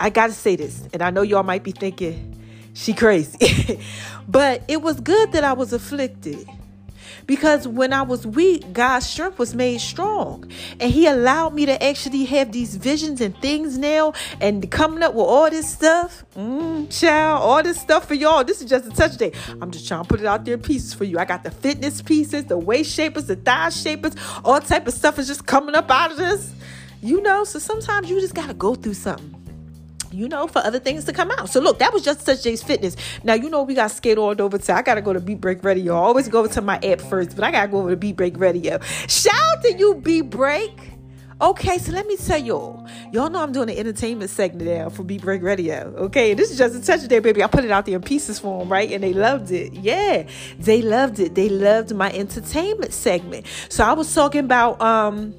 I 0.00 0.10
got 0.10 0.28
to 0.28 0.32
say 0.32 0.56
this, 0.56 0.88
and 0.92 1.02
I 1.02 1.10
know 1.10 1.22
y'all 1.22 1.42
might 1.42 1.64
be 1.64 1.72
thinking, 1.72 2.34
she 2.74 2.92
crazy. 2.92 3.80
but 4.28 4.62
it 4.68 4.82
was 4.82 5.00
good 5.00 5.32
that 5.32 5.44
I 5.44 5.52
was 5.52 5.72
afflicted. 5.72 6.48
Because 7.28 7.68
when 7.68 7.92
I 7.92 8.00
was 8.00 8.26
weak, 8.26 8.72
God's 8.72 9.06
strength 9.06 9.38
was 9.38 9.54
made 9.54 9.82
strong. 9.82 10.50
And 10.80 10.90
He 10.90 11.06
allowed 11.06 11.52
me 11.52 11.66
to 11.66 11.80
actually 11.80 12.24
have 12.24 12.52
these 12.52 12.74
visions 12.74 13.20
and 13.20 13.36
things 13.42 13.76
now 13.76 14.14
and 14.40 14.68
coming 14.70 15.02
up 15.02 15.12
with 15.14 15.26
all 15.26 15.50
this 15.50 15.70
stuff. 15.70 16.24
Mm, 16.34 16.90
child, 16.90 17.42
all 17.42 17.62
this 17.62 17.78
stuff 17.78 18.08
for 18.08 18.14
y'all. 18.14 18.42
This 18.44 18.62
is 18.62 18.70
just 18.70 18.86
a 18.86 18.90
touch 18.90 19.18
day. 19.18 19.32
I'm 19.60 19.70
just 19.70 19.86
trying 19.86 20.04
to 20.04 20.08
put 20.08 20.20
it 20.20 20.26
out 20.26 20.46
there 20.46 20.54
in 20.54 20.62
pieces 20.62 20.94
for 20.94 21.04
you. 21.04 21.18
I 21.18 21.26
got 21.26 21.44
the 21.44 21.50
fitness 21.50 22.00
pieces, 22.00 22.46
the 22.46 22.56
waist 22.56 22.90
shapers, 22.90 23.26
the 23.26 23.36
thigh 23.36 23.68
shapers, 23.68 24.14
all 24.42 24.58
type 24.60 24.86
of 24.86 24.94
stuff 24.94 25.18
is 25.18 25.26
just 25.26 25.44
coming 25.44 25.74
up 25.74 25.90
out 25.90 26.10
of 26.10 26.16
this. 26.16 26.54
You 27.02 27.20
know, 27.20 27.44
so 27.44 27.58
sometimes 27.58 28.08
you 28.08 28.20
just 28.20 28.34
got 28.34 28.48
to 28.48 28.54
go 28.54 28.74
through 28.74 28.94
something 28.94 29.37
you 30.12 30.28
know, 30.28 30.46
for 30.46 30.60
other 30.60 30.78
things 30.78 31.04
to 31.04 31.12
come 31.12 31.30
out. 31.32 31.48
So 31.48 31.60
look, 31.60 31.78
that 31.78 31.92
was 31.92 32.02
just 32.02 32.24
Touch 32.24 32.42
J's 32.42 32.62
Fitness. 32.62 32.96
Now 33.24 33.34
you 33.34 33.50
know 33.50 33.62
we 33.62 33.74
got 33.74 33.90
skate 33.90 34.18
all 34.18 34.40
over 34.40 34.58
to. 34.58 34.74
I 34.74 34.82
gotta 34.82 35.02
go 35.02 35.12
to 35.12 35.20
Beat 35.20 35.40
Break 35.40 35.64
Radio. 35.64 35.94
I 35.94 35.98
always 35.98 36.28
go 36.28 36.46
to 36.46 36.60
my 36.60 36.78
app 36.82 37.00
first, 37.00 37.34
but 37.34 37.44
I 37.44 37.50
gotta 37.50 37.68
go 37.68 37.78
over 37.78 37.90
to 37.90 37.96
Beat 37.96 38.16
Break 38.16 38.38
Radio. 38.38 38.78
Shout 39.08 39.34
out 39.34 39.62
to 39.62 39.76
you, 39.76 39.94
Beat 39.96 40.30
Break. 40.30 40.72
Okay, 41.40 41.78
so 41.78 41.92
let 41.92 42.04
me 42.08 42.16
tell 42.16 42.38
y'all. 42.38 42.84
Y'all 43.12 43.30
know 43.30 43.40
I'm 43.40 43.52
doing 43.52 43.70
an 43.70 43.76
entertainment 43.76 44.28
segment 44.28 44.68
now 44.68 44.88
for 44.88 45.04
Beat 45.04 45.22
Break 45.22 45.40
Radio. 45.40 45.94
Okay, 45.96 46.34
this 46.34 46.50
is 46.50 46.58
just 46.58 46.74
a 46.74 46.82
touch 46.82 47.04
of 47.04 47.08
day, 47.08 47.20
baby. 47.20 47.44
I 47.44 47.46
put 47.46 47.64
it 47.64 47.70
out 47.70 47.86
there 47.86 47.94
in 47.94 48.02
pieces 48.02 48.40
for 48.40 48.58
them, 48.58 48.68
right? 48.68 48.90
And 48.90 49.04
they 49.04 49.12
loved 49.12 49.52
it. 49.52 49.72
Yeah, 49.72 50.26
they 50.58 50.82
loved 50.82 51.20
it. 51.20 51.36
They 51.36 51.48
loved 51.48 51.94
my 51.94 52.10
entertainment 52.10 52.92
segment. 52.92 53.46
So 53.68 53.84
I 53.84 53.92
was 53.92 54.12
talking 54.12 54.44
about 54.44 54.80
um 54.82 55.32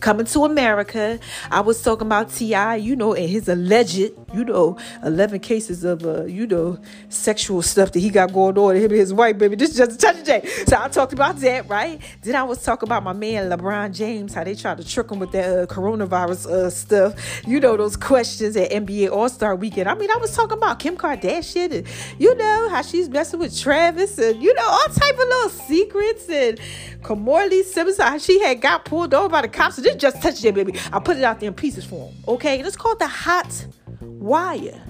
coming 0.00 0.26
to 0.26 0.44
America. 0.44 1.18
I 1.50 1.60
was 1.60 1.82
talking 1.82 2.06
about 2.06 2.30
T.I., 2.30 2.76
you 2.76 2.96
know, 2.96 3.14
and 3.14 3.28
his 3.28 3.48
alleged, 3.48 4.12
you 4.36 4.44
know, 4.44 4.76
11 5.02 5.40
cases 5.40 5.82
of, 5.82 6.04
uh, 6.04 6.24
you 6.24 6.46
know, 6.46 6.78
sexual 7.08 7.62
stuff 7.62 7.92
that 7.92 8.00
he 8.00 8.10
got 8.10 8.32
going 8.32 8.58
on, 8.58 8.76
him 8.76 8.90
and 8.90 8.92
his 8.92 9.14
wife, 9.14 9.38
baby. 9.38 9.56
This 9.56 9.70
is 9.70 9.76
just 9.76 9.92
a 9.92 9.98
touch 9.98 10.28
of. 10.28 10.48
So 10.68 10.76
I 10.78 10.88
talked 10.88 11.12
about 11.14 11.36
that, 11.38 11.68
right? 11.68 12.00
Then 12.22 12.36
I 12.36 12.42
was 12.42 12.62
talking 12.62 12.86
about 12.86 13.02
my 13.02 13.12
man, 13.14 13.50
LeBron 13.50 13.94
James, 13.94 14.34
how 14.34 14.44
they 14.44 14.54
tried 14.54 14.76
to 14.78 14.86
trick 14.86 15.10
him 15.10 15.18
with 15.18 15.32
that 15.32 15.58
uh, 15.58 15.66
coronavirus 15.66 16.46
uh, 16.46 16.70
stuff. 16.70 17.46
You 17.46 17.60
know, 17.60 17.76
those 17.76 17.96
questions 17.96 18.56
at 18.56 18.70
NBA 18.70 19.10
All 19.10 19.28
Star 19.28 19.56
Weekend. 19.56 19.88
I 19.88 19.94
mean, 19.94 20.10
I 20.10 20.18
was 20.18 20.34
talking 20.34 20.58
about 20.58 20.78
Kim 20.78 20.96
Kardashian 20.96 21.72
and, 21.72 21.86
you 22.18 22.34
know, 22.34 22.68
how 22.68 22.82
she's 22.82 23.08
messing 23.08 23.40
with 23.40 23.58
Travis 23.58 24.18
and, 24.18 24.42
you 24.42 24.52
know, 24.52 24.68
all 24.68 24.86
type 24.92 25.14
of 25.14 25.18
little 25.18 25.50
secrets 25.50 26.28
and 26.28 26.60
Kimora 27.02 27.48
Lee 27.48 27.62
Simmons, 27.62 27.98
how 27.98 28.18
she 28.18 28.40
had 28.40 28.60
got 28.60 28.84
pulled 28.84 29.14
over 29.14 29.28
by 29.28 29.42
the 29.42 29.48
cops 29.48 29.76
this 29.76 29.94
just 29.96 30.20
touched 30.20 30.44
it, 30.44 30.54
baby. 30.54 30.74
I 30.92 30.98
put 30.98 31.16
it 31.16 31.24
out 31.24 31.40
there 31.40 31.48
in 31.48 31.54
pieces 31.54 31.84
for 31.84 32.08
him. 32.08 32.14
Okay, 32.28 32.58
and 32.58 32.66
it's 32.66 32.76
called 32.76 32.98
the 32.98 33.06
hot 33.06 33.66
wire, 34.00 34.82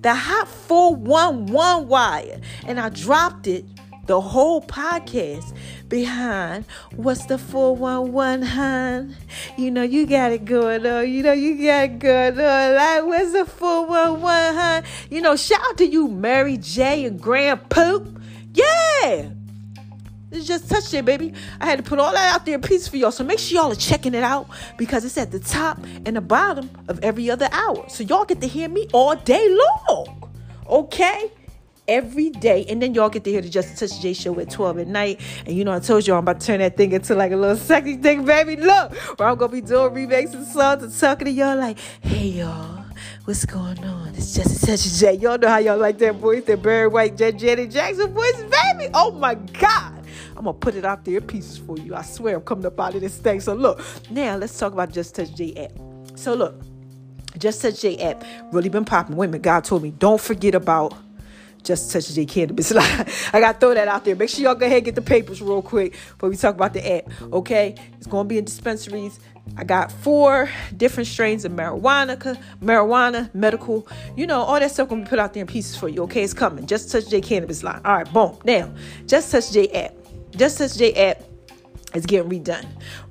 the 0.00 0.14
hot 0.14 0.48
411 0.48 1.88
wire, 1.88 2.40
and 2.66 2.80
I 2.80 2.88
dropped 2.88 3.46
it. 3.46 3.64
The 4.06 4.22
whole 4.22 4.62
podcast 4.62 5.54
behind 5.90 6.64
what's 6.96 7.26
the 7.26 7.36
411, 7.36 8.40
hon? 8.40 9.14
You 9.58 9.70
know, 9.70 9.82
you 9.82 10.06
got 10.06 10.32
it 10.32 10.46
going 10.46 10.86
on. 10.86 11.10
You 11.10 11.22
know, 11.22 11.32
you 11.32 11.62
got 11.62 11.84
it 11.84 11.98
going 11.98 12.40
on. 12.40 12.74
Like, 12.74 13.04
what's 13.04 13.32
the 13.34 13.44
411, 13.44 14.54
hon? 14.54 14.82
You 15.10 15.20
know, 15.20 15.36
shout 15.36 15.60
out 15.68 15.76
to 15.76 15.86
you, 15.86 16.08
Mary 16.08 16.56
J. 16.56 17.04
and 17.04 17.20
Grand 17.20 17.68
Puba. 17.68 18.18
Yeah. 18.54 19.28
It's 20.30 20.46
just 20.46 20.68
touched 20.68 20.92
it, 20.92 21.04
baby. 21.04 21.32
I 21.60 21.66
had 21.66 21.78
to 21.78 21.82
put 21.82 21.98
all 21.98 22.12
that 22.12 22.34
out 22.34 22.44
there 22.44 22.54
in 22.54 22.60
piece 22.60 22.86
for 22.86 22.96
y'all. 22.96 23.10
So 23.10 23.24
make 23.24 23.38
sure 23.38 23.62
y'all 23.62 23.72
are 23.72 23.76
checking 23.76 24.14
it 24.14 24.22
out 24.22 24.48
because 24.76 25.04
it's 25.04 25.16
at 25.16 25.30
the 25.30 25.38
top 25.38 25.78
and 26.04 26.16
the 26.16 26.20
bottom 26.20 26.70
of 26.88 27.02
every 27.02 27.30
other 27.30 27.48
hour. 27.50 27.88
So 27.88 28.04
y'all 28.04 28.26
get 28.26 28.40
to 28.42 28.46
hear 28.46 28.68
me 28.68 28.88
all 28.92 29.16
day 29.16 29.48
long. 29.48 30.30
Okay? 30.68 31.32
Every 31.86 32.28
day. 32.28 32.66
And 32.68 32.82
then 32.82 32.92
y'all 32.92 33.08
get 33.08 33.24
to 33.24 33.30
hear 33.30 33.40
the 33.40 33.48
Just 33.48 33.78
Touch 33.78 34.00
J 34.02 34.12
show 34.12 34.38
at 34.38 34.50
12 34.50 34.80
at 34.80 34.88
night. 34.88 35.20
And 35.46 35.56
you 35.56 35.64
know, 35.64 35.72
I 35.72 35.80
told 35.80 36.06
y'all 36.06 36.18
I'm 36.18 36.24
about 36.24 36.40
to 36.40 36.46
turn 36.46 36.58
that 36.60 36.76
thing 36.76 36.92
into 36.92 37.14
like 37.14 37.32
a 37.32 37.36
little 37.36 37.56
sexy 37.56 37.96
thing, 37.96 38.26
baby. 38.26 38.56
Look, 38.56 38.92
where 39.18 39.28
I'm 39.28 39.38
gonna 39.38 39.50
be 39.50 39.62
doing 39.62 39.94
remakes 39.94 40.34
and 40.34 40.46
songs 40.46 40.82
and 40.82 40.94
talking 40.94 41.24
to 41.24 41.30
y'all 41.30 41.56
like, 41.56 41.78
hey 42.02 42.26
y'all. 42.26 42.84
What's 43.24 43.44
going 43.44 43.84
on? 43.84 44.14
It's 44.14 44.34
just 44.34 44.68
a 44.68 44.98
J. 44.98 45.14
Y'all 45.14 45.38
know 45.38 45.48
how 45.48 45.58
y'all 45.58 45.78
like 45.78 45.98
that 45.98 46.14
voice, 46.14 46.44
that 46.44 46.62
Barry 46.62 46.88
White, 46.88 47.16
Janet 47.16 47.70
Jackson 47.70 48.12
voice, 48.12 48.42
baby. 48.42 48.90
Oh 48.94 49.12
my 49.12 49.34
God. 49.34 49.97
I'm 50.38 50.44
gonna 50.44 50.56
put 50.56 50.76
it 50.76 50.84
out 50.84 51.04
there 51.04 51.16
in 51.18 51.26
pieces 51.26 51.58
for 51.58 51.76
you. 51.76 51.96
I 51.96 52.02
swear 52.02 52.36
I'm 52.36 52.42
coming 52.42 52.64
up 52.64 52.78
out 52.78 52.94
of 52.94 53.00
this 53.00 53.16
thing. 53.16 53.40
So 53.40 53.54
look, 53.54 53.82
now 54.08 54.36
let's 54.36 54.56
talk 54.56 54.72
about 54.72 54.92
Just 54.92 55.16
Touch 55.16 55.34
J 55.34 55.52
app. 55.56 55.72
So 56.14 56.32
look, 56.32 56.54
Just 57.38 57.60
Touch 57.60 57.80
J 57.80 57.98
app 57.98 58.22
really 58.52 58.68
been 58.68 58.84
popping. 58.84 59.16
Wait 59.16 59.26
a 59.26 59.28
minute, 59.30 59.42
God 59.42 59.64
told 59.64 59.82
me 59.82 59.90
don't 59.90 60.20
forget 60.20 60.54
about 60.54 60.94
just 61.64 61.92
touch 61.92 62.14
J 62.14 62.24
cannabis. 62.24 62.72
I 62.76 63.40
gotta 63.40 63.58
throw 63.58 63.74
that 63.74 63.88
out 63.88 64.04
there. 64.04 64.14
Make 64.14 64.30
sure 64.30 64.44
y'all 64.44 64.54
go 64.54 64.64
ahead 64.64 64.78
and 64.78 64.84
get 64.86 64.94
the 64.94 65.02
papers 65.02 65.42
real 65.42 65.60
quick 65.60 65.92
before 65.92 66.28
we 66.28 66.36
talk 66.36 66.54
about 66.54 66.72
the 66.72 66.88
app. 66.98 67.10
Okay, 67.32 67.74
it's 67.96 68.06
gonna 68.06 68.28
be 68.28 68.38
in 68.38 68.44
dispensaries. 68.44 69.18
I 69.56 69.64
got 69.64 69.90
four 69.90 70.48
different 70.76 71.08
strains 71.08 71.44
of 71.44 71.52
marijuana, 71.52 72.16
marijuana, 72.62 73.34
medical, 73.34 73.88
you 74.16 74.26
know, 74.26 74.40
all 74.40 74.60
that 74.60 74.70
stuff 74.70 74.88
gonna 74.88 75.02
be 75.02 75.08
put 75.08 75.18
out 75.18 75.34
there 75.34 75.40
in 75.40 75.46
pieces 75.46 75.76
for 75.76 75.88
you. 75.88 76.04
Okay, 76.04 76.22
it's 76.22 76.32
coming. 76.32 76.64
Just 76.64 76.92
touch 76.92 77.08
J 77.08 77.20
cannabis 77.20 77.62
line. 77.64 77.80
All 77.84 77.96
right, 77.96 78.12
boom. 78.12 78.38
Now, 78.44 78.72
just 79.06 79.32
touch 79.32 79.50
J 79.50 79.68
app. 79.72 80.07
Just 80.38 80.58
Touch 80.58 80.76
J 80.76 80.92
app 80.94 81.22
is 81.94 82.06
getting 82.06 82.30
redone. 82.30 82.66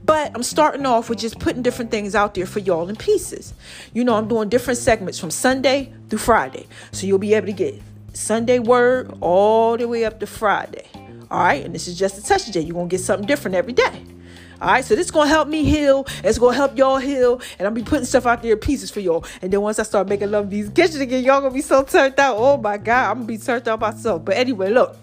But 0.06 0.32
I'm 0.34 0.44
starting 0.44 0.86
off 0.86 1.10
with 1.10 1.20
just 1.20 1.40
putting 1.40 1.62
different 1.62 1.92
things 1.92 2.16
out 2.16 2.34
there 2.36 2.46
for 2.46 2.60
y'all 2.60 2.88
in 2.88 2.96
pieces. 2.96 3.54
You 3.94 4.04
know, 4.04 4.16
I'm 4.16 4.28
doing 4.28 4.50
different 4.50 4.78
segments 4.78 5.20
from 5.20 5.32
Sunday 5.32 5.94
through 6.10 6.20
Friday. 6.20 6.68
So 6.92 7.06
you'll 7.06 7.18
be 7.18 7.34
able 7.34 7.48
to 7.48 7.54
get 7.54 7.82
Sunday 8.14 8.60
word 8.60 9.16
all 9.20 9.78
the 9.78 9.88
way 9.88 10.06
up 10.06 10.20
to 10.22 10.28
Friday. 10.28 10.88
All 11.30 11.44
right, 11.44 11.66
and 11.66 11.76
this 11.76 11.90
is 11.90 12.00
just 12.00 12.18
a 12.18 12.24
touch. 12.24 12.56
You're 12.56 12.74
gonna 12.74 12.88
get 12.88 13.02
something 13.02 13.28
different 13.28 13.56
every 13.56 13.74
day. 13.74 14.06
All 14.62 14.70
right, 14.70 14.86
so 14.86 14.96
this 14.96 15.08
is 15.08 15.12
gonna 15.12 15.30
help 15.30 15.50
me 15.50 15.66
heal. 15.66 16.08
It's 16.24 16.40
gonna 16.40 16.56
help 16.56 16.78
y'all 16.78 16.98
heal, 16.98 17.42
and 17.60 17.68
I'm 17.68 17.74
be 17.74 17.84
putting 17.84 18.06
stuff 18.06 18.26
out 18.26 18.42
there 18.42 18.54
in 18.54 18.60
pieces 18.60 18.90
for 18.90 19.02
y'all. 19.02 19.26
And 19.42 19.52
then 19.52 19.62
once 19.62 19.78
I 19.78 19.84
start 19.84 20.08
making 20.08 20.32
love 20.32 20.50
these 20.50 20.70
kitchen 20.70 21.02
again, 21.02 21.24
y'all 21.26 21.42
gonna 21.42 21.54
be 21.54 21.62
so 21.62 21.84
turned 21.84 22.18
out. 22.20 22.38
Oh 22.40 22.58
my 22.58 22.78
god, 22.78 23.12
I'm 23.12 23.18
gonna 23.18 23.28
be 23.28 23.38
turned 23.38 23.68
out 23.68 23.82
myself. 23.82 24.24
But 24.24 24.38
anyway, 24.38 24.72
look, 24.72 24.98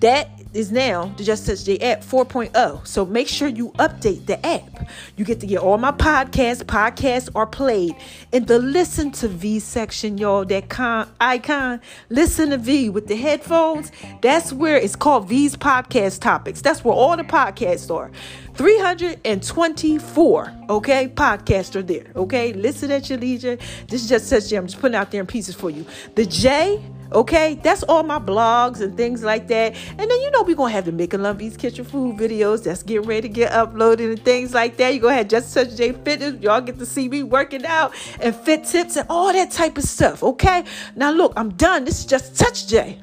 that 0.00 0.30
is 0.56 0.72
now 0.72 1.12
the 1.16 1.24
Just 1.24 1.46
Touch 1.46 1.64
J 1.64 1.78
app 1.78 2.02
4.0. 2.02 2.86
So 2.86 3.04
make 3.04 3.28
sure 3.28 3.46
you 3.48 3.70
update 3.72 4.26
the 4.26 4.44
app. 4.44 4.88
You 5.16 5.24
get 5.24 5.40
to 5.40 5.46
get 5.46 5.58
all 5.60 5.76
my 5.78 5.92
podcasts. 5.92 6.62
Podcasts 6.64 7.28
are 7.34 7.46
played 7.46 7.94
in 8.32 8.46
the 8.46 8.58
listen 8.58 9.10
to 9.12 9.28
V 9.28 9.60
section, 9.60 10.18
y'all. 10.18 10.44
That 10.46 10.68
con- 10.68 11.08
icon, 11.20 11.80
listen 12.08 12.50
to 12.50 12.58
V 12.58 12.88
with 12.88 13.06
the 13.06 13.16
headphones. 13.16 13.92
That's 14.22 14.52
where 14.52 14.76
it's 14.76 14.96
called 14.96 15.28
V's 15.28 15.56
podcast 15.56 16.20
topics. 16.20 16.62
That's 16.62 16.82
where 16.82 16.94
all 16.94 17.16
the 17.16 17.24
podcasts 17.24 17.94
are. 17.94 18.10
324, 18.54 20.52
okay? 20.70 21.08
Podcasts 21.08 21.76
are 21.76 21.82
there, 21.82 22.06
okay? 22.16 22.54
Listen 22.54 22.90
at 22.90 23.10
your 23.10 23.18
leisure. 23.18 23.58
This 23.88 24.02
is 24.02 24.08
Just 24.08 24.30
Touch 24.30 24.48
J. 24.48 24.56
I'm 24.56 24.66
just 24.66 24.80
putting 24.80 24.94
out 24.94 25.10
there 25.10 25.20
in 25.20 25.26
pieces 25.26 25.54
for 25.54 25.68
you. 25.68 25.84
The 26.14 26.24
J 26.24 26.82
Okay, 27.12 27.54
that's 27.62 27.82
all 27.84 28.02
my 28.02 28.18
blogs 28.18 28.80
and 28.80 28.96
things 28.96 29.22
like 29.22 29.46
that. 29.48 29.74
And 29.90 29.98
then 29.98 30.20
you 30.20 30.30
know 30.32 30.42
we're 30.42 30.56
gonna 30.56 30.72
have 30.72 30.86
the 30.86 30.92
Making 30.92 31.20
Lumpies 31.20 31.58
kitchen 31.58 31.84
food 31.84 32.16
videos 32.16 32.64
that's 32.64 32.82
getting 32.82 33.06
ready 33.06 33.22
to 33.22 33.28
get 33.28 33.52
uploaded 33.52 34.10
and 34.10 34.24
things 34.24 34.52
like 34.54 34.76
that. 34.78 34.92
You 34.94 35.00
go 35.00 35.08
ahead, 35.08 35.30
just 35.30 35.54
touch 35.54 35.76
J 35.76 35.92
Fitness. 35.92 36.42
Y'all 36.42 36.60
get 36.60 36.78
to 36.78 36.86
see 36.86 37.08
me 37.08 37.22
working 37.22 37.64
out 37.64 37.94
and 38.20 38.34
fit 38.34 38.64
tips 38.64 38.96
and 38.96 39.06
all 39.08 39.32
that 39.32 39.50
type 39.50 39.78
of 39.78 39.84
stuff. 39.84 40.22
Okay, 40.22 40.64
now 40.96 41.10
look, 41.10 41.32
I'm 41.36 41.50
done. 41.50 41.84
This 41.84 42.00
is 42.00 42.06
just 42.06 42.36
touch 42.36 42.66
J. 42.66 43.00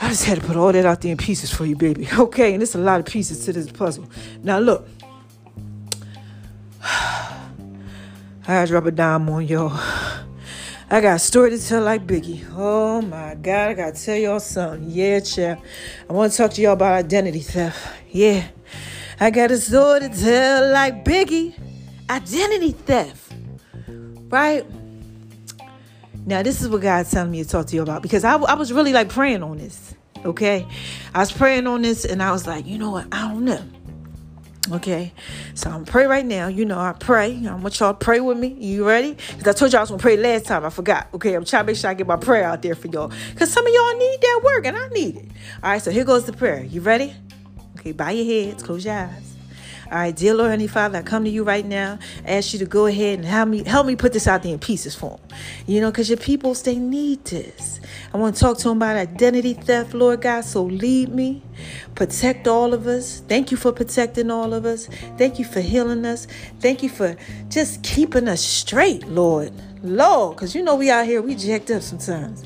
I 0.00 0.08
just 0.08 0.24
had 0.24 0.40
to 0.40 0.46
put 0.46 0.56
all 0.56 0.72
that 0.72 0.84
out 0.84 1.00
there 1.02 1.12
in 1.12 1.16
pieces 1.16 1.50
for 1.50 1.64
you, 1.64 1.76
baby. 1.76 2.08
Okay, 2.18 2.54
and 2.54 2.62
it's 2.62 2.74
a 2.74 2.78
lot 2.78 3.00
of 3.00 3.06
pieces 3.06 3.44
to 3.44 3.52
this 3.52 3.70
puzzle. 3.70 4.10
Now 4.42 4.58
look. 4.58 4.88
I 8.46 8.66
drop 8.66 8.84
a 8.84 8.90
dime 8.90 9.28
on 9.30 9.46
y'all. 9.46 9.78
I 10.94 11.00
got 11.00 11.16
a 11.16 11.18
story 11.18 11.50
to 11.50 11.58
tell 11.58 11.82
like 11.82 12.06
Biggie. 12.06 12.46
Oh 12.52 13.02
my 13.02 13.34
God, 13.34 13.70
I 13.70 13.74
gotta 13.74 14.00
tell 14.00 14.14
y'all 14.14 14.38
something. 14.38 14.88
Yeah, 14.88 15.18
champ. 15.18 15.60
I 16.08 16.12
wanna 16.12 16.30
talk 16.30 16.52
to 16.52 16.62
y'all 16.62 16.74
about 16.74 16.92
identity 16.92 17.40
theft. 17.40 17.84
Yeah. 18.12 18.46
I 19.18 19.32
got 19.32 19.50
a 19.50 19.58
story 19.58 20.02
to 20.02 20.08
tell 20.08 20.70
like 20.70 21.04
Biggie. 21.04 21.58
Identity 22.08 22.70
theft. 22.70 23.32
Right? 24.28 24.64
Now, 26.26 26.44
this 26.44 26.62
is 26.62 26.68
what 26.68 26.82
God's 26.82 27.10
telling 27.10 27.32
me 27.32 27.42
to 27.42 27.48
talk 27.48 27.66
to 27.66 27.74
you 27.74 27.82
about 27.82 28.00
because 28.00 28.22
I, 28.22 28.36
I 28.36 28.54
was 28.54 28.72
really 28.72 28.92
like 28.92 29.08
praying 29.08 29.42
on 29.42 29.58
this. 29.58 29.96
Okay? 30.24 30.64
I 31.12 31.18
was 31.18 31.32
praying 31.32 31.66
on 31.66 31.82
this 31.82 32.04
and 32.04 32.22
I 32.22 32.30
was 32.30 32.46
like, 32.46 32.66
you 32.66 32.78
know 32.78 32.92
what? 32.92 33.08
I 33.10 33.32
don't 33.32 33.44
know. 33.44 33.64
Okay, 34.72 35.12
so 35.54 35.68
I'm 35.68 35.84
pray 35.84 36.06
right 36.06 36.24
now. 36.24 36.48
You 36.48 36.64
know, 36.64 36.78
I 36.78 36.94
pray. 36.94 37.46
I 37.46 37.54
want 37.54 37.78
y'all 37.78 37.92
to 37.92 37.98
pray 37.98 38.20
with 38.20 38.38
me. 38.38 38.48
You 38.48 38.88
ready? 38.88 39.12
Because 39.36 39.48
I 39.48 39.52
told 39.52 39.72
y'all 39.72 39.80
I 39.80 39.82
was 39.82 39.90
gonna 39.90 40.00
pray 40.00 40.16
last 40.16 40.46
time. 40.46 40.64
I 40.64 40.70
forgot. 40.70 41.08
Okay, 41.12 41.34
I'm 41.34 41.44
trying 41.44 41.64
to 41.64 41.66
make 41.66 41.76
sure 41.76 41.90
I 41.90 41.94
get 41.94 42.06
my 42.06 42.16
prayer 42.16 42.44
out 42.44 42.62
there 42.62 42.74
for 42.74 42.88
y'all. 42.88 43.12
Because 43.30 43.52
some 43.52 43.66
of 43.66 43.72
y'all 43.72 43.98
need 43.98 44.18
that 44.22 44.40
work 44.42 44.66
and 44.66 44.76
I 44.76 44.88
need 44.88 45.16
it. 45.16 45.24
All 45.62 45.70
right, 45.70 45.82
so 45.82 45.90
here 45.90 46.04
goes 46.04 46.24
the 46.24 46.32
prayer. 46.32 46.64
You 46.64 46.80
ready? 46.80 47.14
Okay, 47.78 47.92
bow 47.92 48.08
your 48.08 48.24
heads, 48.24 48.62
close 48.62 48.86
your 48.86 48.94
eyes. 48.94 49.33
All 49.92 49.98
right, 49.98 50.16
dear 50.16 50.34
Lord, 50.34 50.50
Heavenly 50.50 50.66
Father, 50.66 50.98
I 50.98 51.02
come 51.02 51.24
to 51.24 51.30
you 51.30 51.44
right 51.44 51.64
now. 51.64 51.98
ask 52.24 52.54
you 52.54 52.58
to 52.60 52.64
go 52.64 52.86
ahead 52.86 53.18
and 53.18 53.28
help 53.28 53.50
me 53.50 53.64
help 53.64 53.86
me 53.86 53.96
put 53.96 54.14
this 54.14 54.26
out 54.26 54.42
there 54.42 54.52
in 54.52 54.58
pieces 54.58 54.94
for 54.94 55.18
them. 55.18 55.38
You 55.66 55.80
know, 55.82 55.90
because 55.90 56.08
your 56.08 56.16
peoples 56.16 56.62
they 56.62 56.76
need 56.76 57.24
this. 57.26 57.80
I 58.12 58.16
want 58.16 58.34
to 58.36 58.40
talk 58.40 58.56
to 58.58 58.68
them 58.68 58.78
about 58.78 58.96
identity 58.96 59.52
theft, 59.52 59.92
Lord 59.92 60.22
God. 60.22 60.44
So 60.46 60.62
lead 60.62 61.10
me, 61.10 61.42
protect 61.94 62.48
all 62.48 62.72
of 62.72 62.86
us. 62.86 63.20
Thank 63.28 63.50
you 63.50 63.58
for 63.58 63.72
protecting 63.72 64.30
all 64.30 64.54
of 64.54 64.64
us. 64.64 64.86
Thank 65.18 65.38
you 65.38 65.44
for 65.44 65.60
healing 65.60 66.06
us. 66.06 66.26
Thank 66.60 66.82
you 66.82 66.88
for 66.88 67.16
just 67.50 67.82
keeping 67.82 68.26
us 68.26 68.40
straight, 68.42 69.06
Lord. 69.06 69.52
Lord, 69.82 70.36
because 70.36 70.54
you 70.54 70.62
know 70.62 70.76
we 70.76 70.90
out 70.90 71.04
here, 71.04 71.20
we 71.20 71.34
jacked 71.34 71.70
up 71.70 71.82
sometimes. 71.82 72.42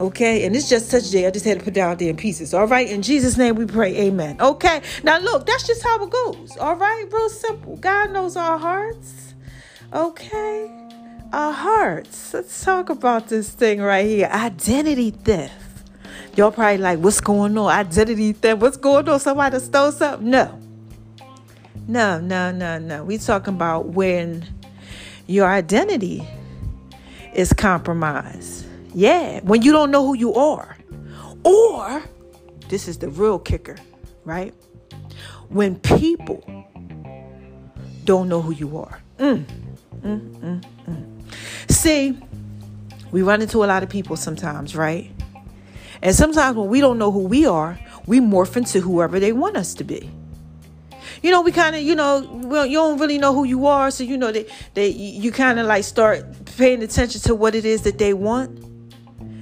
Okay, 0.00 0.44
and 0.44 0.54
it's 0.54 0.68
just 0.68 0.90
such 0.90 1.10
day. 1.10 1.26
I 1.26 1.30
just 1.30 1.44
had 1.44 1.58
to 1.58 1.64
put 1.64 1.74
down 1.74 1.96
there 1.96 2.08
in 2.08 2.16
pieces. 2.16 2.54
All 2.54 2.66
right, 2.68 2.88
in 2.88 3.02
Jesus' 3.02 3.36
name 3.36 3.56
we 3.56 3.66
pray, 3.66 3.96
amen. 3.96 4.36
Okay, 4.40 4.80
now 5.02 5.18
look, 5.18 5.44
that's 5.44 5.66
just 5.66 5.82
how 5.82 6.02
it 6.04 6.10
goes. 6.10 6.56
All 6.56 6.76
right, 6.76 7.04
real 7.10 7.28
simple. 7.28 7.76
God 7.76 8.12
knows 8.12 8.36
our 8.36 8.58
hearts. 8.58 9.34
Okay, 9.92 10.70
our 11.32 11.52
hearts. 11.52 12.32
Let's 12.32 12.64
talk 12.64 12.90
about 12.90 13.28
this 13.28 13.50
thing 13.50 13.80
right 13.80 14.06
here 14.06 14.28
identity 14.32 15.10
theft. 15.10 15.54
Y'all 16.36 16.52
probably 16.52 16.78
like, 16.78 17.00
what's 17.00 17.20
going 17.20 17.58
on? 17.58 17.68
Identity 17.68 18.32
theft. 18.34 18.60
What's 18.60 18.76
going 18.76 19.08
on? 19.08 19.18
Somebody 19.18 19.58
stole 19.58 19.90
something? 19.90 20.30
No. 20.30 20.60
No, 21.88 22.20
no, 22.20 22.52
no, 22.52 22.78
no. 22.78 23.02
We 23.02 23.18
talking 23.18 23.54
about 23.54 23.86
when 23.86 24.46
your 25.26 25.48
identity 25.48 26.24
is 27.34 27.52
compromised. 27.52 28.67
Yeah, 28.94 29.40
when 29.40 29.62
you 29.62 29.72
don't 29.72 29.90
know 29.90 30.04
who 30.06 30.16
you 30.16 30.34
are. 30.34 30.76
Or, 31.44 32.02
this 32.68 32.88
is 32.88 32.98
the 32.98 33.08
real 33.08 33.38
kicker, 33.38 33.76
right? 34.24 34.54
When 35.48 35.76
people 35.76 36.42
don't 38.04 38.28
know 38.28 38.42
who 38.42 38.52
you 38.52 38.78
are. 38.78 39.00
Mm, 39.18 39.44
mm, 40.00 40.40
mm, 40.40 40.64
mm. 40.86 41.70
See, 41.70 42.18
we 43.10 43.22
run 43.22 43.42
into 43.42 43.64
a 43.64 43.66
lot 43.66 43.82
of 43.82 43.88
people 43.88 44.16
sometimes, 44.16 44.74
right? 44.74 45.10
And 46.02 46.14
sometimes 46.14 46.56
when 46.56 46.68
we 46.68 46.80
don't 46.80 46.98
know 46.98 47.10
who 47.10 47.24
we 47.24 47.46
are, 47.46 47.78
we 48.06 48.20
morph 48.20 48.56
into 48.56 48.80
whoever 48.80 49.20
they 49.20 49.32
want 49.32 49.56
us 49.56 49.74
to 49.74 49.84
be 49.84 50.10
you 51.22 51.30
know, 51.30 51.40
we 51.40 51.52
kind 51.52 51.74
of, 51.74 51.82
you 51.82 51.94
know, 51.94 52.28
well, 52.44 52.66
you 52.66 52.78
don't 52.78 52.98
really 52.98 53.18
know 53.18 53.34
who 53.34 53.44
you 53.44 53.66
are, 53.66 53.90
so 53.90 54.04
you 54.04 54.16
know 54.16 54.30
that 54.30 54.48
they, 54.74 54.88
you 54.88 55.32
kind 55.32 55.58
of 55.58 55.66
like 55.66 55.84
start 55.84 56.24
paying 56.56 56.82
attention 56.82 57.20
to 57.22 57.34
what 57.34 57.54
it 57.54 57.64
is 57.64 57.82
that 57.82 57.98
they 57.98 58.14
want. 58.14 58.64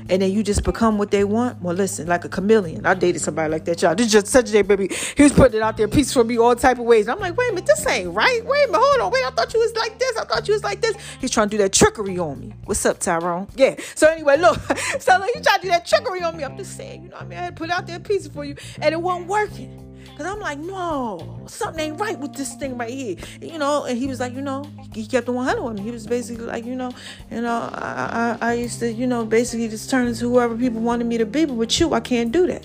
And 0.09 0.23
then 0.23 0.31
you 0.31 0.43
just 0.43 0.63
become 0.65 0.99
what 0.99 1.11
they 1.11 1.25
want. 1.25 1.61
Well, 1.61 1.75
listen, 1.75 2.07
like 2.07 2.25
a 2.25 2.29
chameleon. 2.29 2.87
I 2.87 2.95
dated 2.95 3.23
somebody 3.23 3.51
like 3.51 3.65
that, 3.65 3.83
y'all. 3.83 3.95
This 3.95 4.11
just 4.11 4.29
such 4.29 4.49
a 4.51 4.53
day, 4.53 4.63
baby. 4.63 4.91
He 5.17 5.23
was 5.23 5.33
putting 5.33 5.57
it 5.57 5.63
out 5.63 5.77
there, 5.77 5.89
piece 5.89 6.13
for 6.13 6.25
me, 6.25 6.39
all 6.39 6.55
type 6.55 6.79
of 6.79 6.85
ways. 6.85 7.09
I'm 7.09 7.19
like, 7.19 7.37
wait 7.37 7.51
a 7.51 7.55
minute, 7.55 7.67
this 7.67 7.87
ain't 7.87 8.15
right. 8.15 8.45
Wait 8.45 8.65
a 8.65 8.67
minute, 8.69 8.81
hold 8.83 9.01
on, 9.01 9.13
wait. 9.13 9.25
I 9.25 9.31
thought 9.31 9.53
you 9.53 9.61
was 9.61 9.75
like 9.75 9.99
this. 9.99 10.17
I 10.17 10.25
thought 10.25 10.47
you 10.47 10.55
was 10.55 10.65
like 10.65 10.81
this. 10.81 10.97
He's 11.21 11.31
trying 11.31 11.49
to 11.49 11.57
do 11.57 11.63
that 11.63 11.73
trickery 11.73 12.19
on 12.19 12.41
me. 12.41 12.55
What's 12.65 12.85
up, 12.87 12.99
Tyrone? 12.99 13.49
Yeah. 13.57 13.77
So 13.95 14.09
anyway, 14.09 14.37
look. 14.39 14.59
So 15.01 15.19
like, 15.19 15.31
he 15.35 15.41
trying 15.41 15.61
to 15.61 15.63
do 15.63 15.69
that 15.69 15.87
trickery 15.87 16.23
on 16.23 16.37
me. 16.37 16.45
I'm 16.45 16.57
just 16.57 16.77
saying, 16.77 17.03
you 17.03 17.09
know, 17.09 17.17
what 17.17 17.25
I 17.25 17.29
mean, 17.29 17.39
I 17.39 17.43
had 17.43 17.57
to 17.57 17.61
put 17.61 17.71
out 17.71 17.87
there 17.87 17.99
pieces 18.01 18.29
for 18.29 18.45
you, 18.45 18.57
and 18.81 18.93
it 18.93 19.01
wasn't 19.01 19.29
working. 19.29 19.86
Cause 20.17 20.25
I'm 20.25 20.41
like, 20.41 20.59
no, 20.59 21.45
something 21.47 21.79
ain't 21.79 22.01
right 22.01 22.19
with 22.19 22.33
this 22.33 22.55
thing 22.55 22.79
right 22.79 22.89
here, 22.89 23.17
you 23.43 23.59
know. 23.59 23.85
And 23.85 23.99
he 23.99 24.07
was 24.07 24.19
like, 24.19 24.33
you 24.35 24.41
know, 24.41 24.65
he 24.95 25.07
kept 25.07 25.27
the 25.27 25.33
100 25.33 25.63
with 25.63 25.75
me. 25.75 25.83
He 25.83 25.91
was 25.91 26.07
basically 26.07 26.47
like, 26.47 26.65
you 26.65 26.75
know, 26.75 26.91
you 27.31 27.43
know, 27.43 27.69
I, 27.73 28.39
I, 28.41 28.49
I 28.51 28.53
used 28.55 28.79
to, 28.81 28.91
you 28.91 29.07
know, 29.07 29.27
basically 29.27 29.69
just 29.69 29.91
turn 29.91 30.07
into 30.07 30.31
whoever 30.31 30.57
people 30.57 30.81
wanted 30.81 31.07
me 31.07 31.19
to 31.19 31.27
be, 31.27 31.45
but 31.45 31.55
with 31.55 31.79
you, 31.79 31.93
I 31.93 32.01
can't 32.01 32.33
do 32.33 32.47
that. 32.47 32.65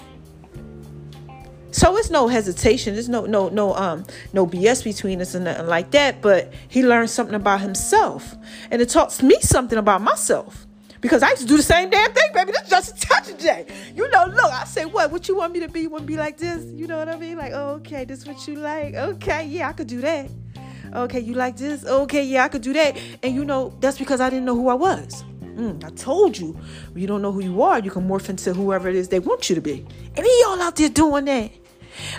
So 1.71 1.97
it's 1.97 2.09
no 2.09 2.27
hesitation. 2.27 2.93
There's 2.93 3.09
no 3.09 3.25
no 3.25 3.49
no 3.49 3.73
um 3.75 4.05
no 4.33 4.45
BS 4.45 4.83
between 4.83 5.21
us 5.21 5.35
and 5.35 5.45
nothing 5.45 5.67
like 5.67 5.91
that. 5.91 6.21
But 6.21 6.53
he 6.67 6.85
learned 6.85 7.09
something 7.09 7.35
about 7.35 7.61
himself, 7.61 8.35
and 8.69 8.81
it 8.81 8.89
taught 8.89 9.21
me 9.23 9.39
something 9.41 9.77
about 9.77 10.01
myself. 10.01 10.67
Because 11.01 11.23
I 11.23 11.31
used 11.31 11.41
to 11.41 11.47
do 11.47 11.57
the 11.57 11.63
same 11.63 11.89
damn 11.89 12.11
thing, 12.13 12.29
baby. 12.33 12.51
This 12.51 12.61
is 12.61 12.69
just 12.69 13.03
a 13.03 13.07
touch 13.07 13.29
of 13.29 13.39
J. 13.39 13.65
You 13.95 14.09
know, 14.11 14.25
look, 14.25 14.51
I 14.53 14.65
say, 14.65 14.85
what? 14.85 15.11
What 15.11 15.27
you 15.27 15.35
want 15.35 15.51
me 15.51 15.59
to 15.61 15.67
be? 15.67 15.81
You 15.81 15.89
want 15.89 16.03
to 16.03 16.07
be 16.07 16.15
like 16.15 16.37
this? 16.37 16.63
You 16.73 16.85
know 16.85 16.97
what 16.97 17.09
I 17.09 17.17
mean? 17.17 17.37
Like, 17.37 17.53
oh, 17.53 17.71
okay, 17.79 18.05
this 18.05 18.25
what 18.25 18.47
you 18.47 18.55
like. 18.55 18.93
Okay, 18.93 19.45
yeah, 19.47 19.67
I 19.67 19.73
could 19.73 19.87
do 19.87 19.99
that. 20.01 20.29
Okay, 20.93 21.19
you 21.19 21.33
like 21.33 21.57
this? 21.57 21.85
Okay, 21.85 22.23
yeah, 22.23 22.43
I 22.43 22.49
could 22.49 22.61
do 22.61 22.73
that. 22.73 22.97
And 23.23 23.33
you 23.33 23.43
know, 23.45 23.73
that's 23.79 23.97
because 23.97 24.21
I 24.21 24.29
didn't 24.29 24.45
know 24.45 24.55
who 24.55 24.69
I 24.69 24.75
was. 24.75 25.23
Mm, 25.41 25.83
I 25.83 25.89
told 25.89 26.37
you, 26.37 26.57
you 26.95 27.07
don't 27.07 27.21
know 27.21 27.31
who 27.31 27.41
you 27.41 27.61
are, 27.61 27.79
you 27.79 27.91
can 27.91 28.07
morph 28.07 28.29
into 28.29 28.53
whoever 28.53 28.87
it 28.87 28.95
is 28.95 29.09
they 29.09 29.19
want 29.19 29.49
you 29.49 29.55
to 29.55 29.61
be. 29.61 29.85
And 30.15 30.25
y'all 30.41 30.61
out 30.61 30.75
there 30.75 30.89
doing 30.89 31.25
that. 31.25 31.51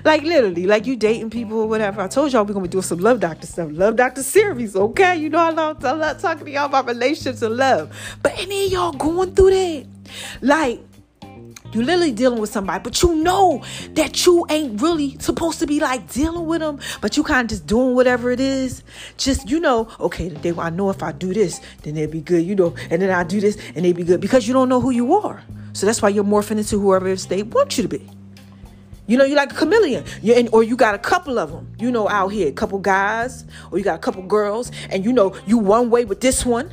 Like 0.04 0.22
literally, 0.22 0.66
like 0.66 0.86
you 0.86 0.96
dating 0.96 1.30
people 1.30 1.58
or 1.58 1.68
whatever. 1.68 2.00
I 2.00 2.08
told 2.08 2.32
y'all 2.32 2.44
we're 2.44 2.54
gonna 2.54 2.64
be 2.66 2.68
doing 2.68 2.82
some 2.82 2.98
love 2.98 3.20
doctor 3.20 3.46
stuff, 3.46 3.68
love 3.72 3.96
doctor 3.96 4.22
series, 4.22 4.76
okay? 4.76 5.16
You 5.16 5.30
know 5.30 5.38
I 5.38 5.50
love 5.50 5.84
I 5.84 5.92
love 5.92 6.20
talking 6.20 6.46
to 6.46 6.50
y'all 6.50 6.66
about 6.66 6.86
relationships 6.86 7.42
and 7.42 7.56
love. 7.56 7.94
But 8.22 8.38
any 8.38 8.66
of 8.66 8.72
y'all 8.72 8.92
going 8.92 9.34
through 9.34 9.50
that? 9.50 9.86
Like 10.40 10.80
you 11.72 11.82
literally 11.82 12.12
dealing 12.12 12.38
with 12.38 12.50
somebody, 12.50 12.82
but 12.82 13.02
you 13.02 13.14
know 13.14 13.64
that 13.94 14.26
you 14.26 14.44
ain't 14.50 14.80
really 14.82 15.16
supposed 15.18 15.58
to 15.60 15.66
be 15.66 15.80
like 15.80 16.10
dealing 16.12 16.46
with 16.46 16.60
them, 16.60 16.78
but 17.00 17.16
you 17.16 17.22
kind 17.22 17.46
of 17.46 17.48
just 17.48 17.66
doing 17.66 17.94
whatever 17.94 18.30
it 18.30 18.40
is. 18.40 18.82
Just, 19.16 19.48
you 19.48 19.58
know, 19.58 19.88
okay, 19.98 20.28
they, 20.28 20.52
I 20.52 20.68
know 20.70 20.90
if 20.90 21.02
I 21.02 21.12
do 21.12 21.32
this, 21.32 21.60
then 21.82 21.94
they'll 21.94 22.10
be 22.10 22.20
good, 22.20 22.44
you 22.44 22.54
know, 22.54 22.74
and 22.90 23.00
then 23.00 23.10
I 23.10 23.24
do 23.24 23.40
this 23.40 23.56
and 23.74 23.84
they 23.84 23.92
be 23.92 24.04
good 24.04 24.20
because 24.20 24.46
you 24.46 24.52
don't 24.52 24.68
know 24.68 24.80
who 24.80 24.90
you 24.90 25.14
are. 25.14 25.42
So 25.72 25.86
that's 25.86 26.02
why 26.02 26.10
you're 26.10 26.24
morphing 26.24 26.58
into 26.58 26.78
whoever 26.78 27.08
it 27.08 27.12
is 27.12 27.26
they 27.26 27.42
want 27.42 27.78
you 27.78 27.82
to 27.82 27.88
be. 27.88 28.06
You 29.12 29.18
know, 29.18 29.24
you 29.24 29.34
like 29.34 29.52
a 29.52 29.54
chameleon, 29.54 30.06
you, 30.22 30.32
and, 30.32 30.48
or 30.54 30.62
you 30.62 30.74
got 30.74 30.94
a 30.94 30.98
couple 30.98 31.38
of 31.38 31.50
them, 31.50 31.70
you 31.78 31.90
know, 31.90 32.08
out 32.08 32.28
here, 32.28 32.48
a 32.48 32.52
couple 32.52 32.78
guys, 32.78 33.44
or 33.70 33.76
you 33.76 33.84
got 33.84 33.96
a 33.96 33.98
couple 33.98 34.22
girls, 34.22 34.72
and 34.88 35.04
you 35.04 35.12
know, 35.12 35.36
you 35.44 35.58
one 35.58 35.90
way 35.90 36.06
with 36.06 36.22
this 36.22 36.46
one, 36.46 36.70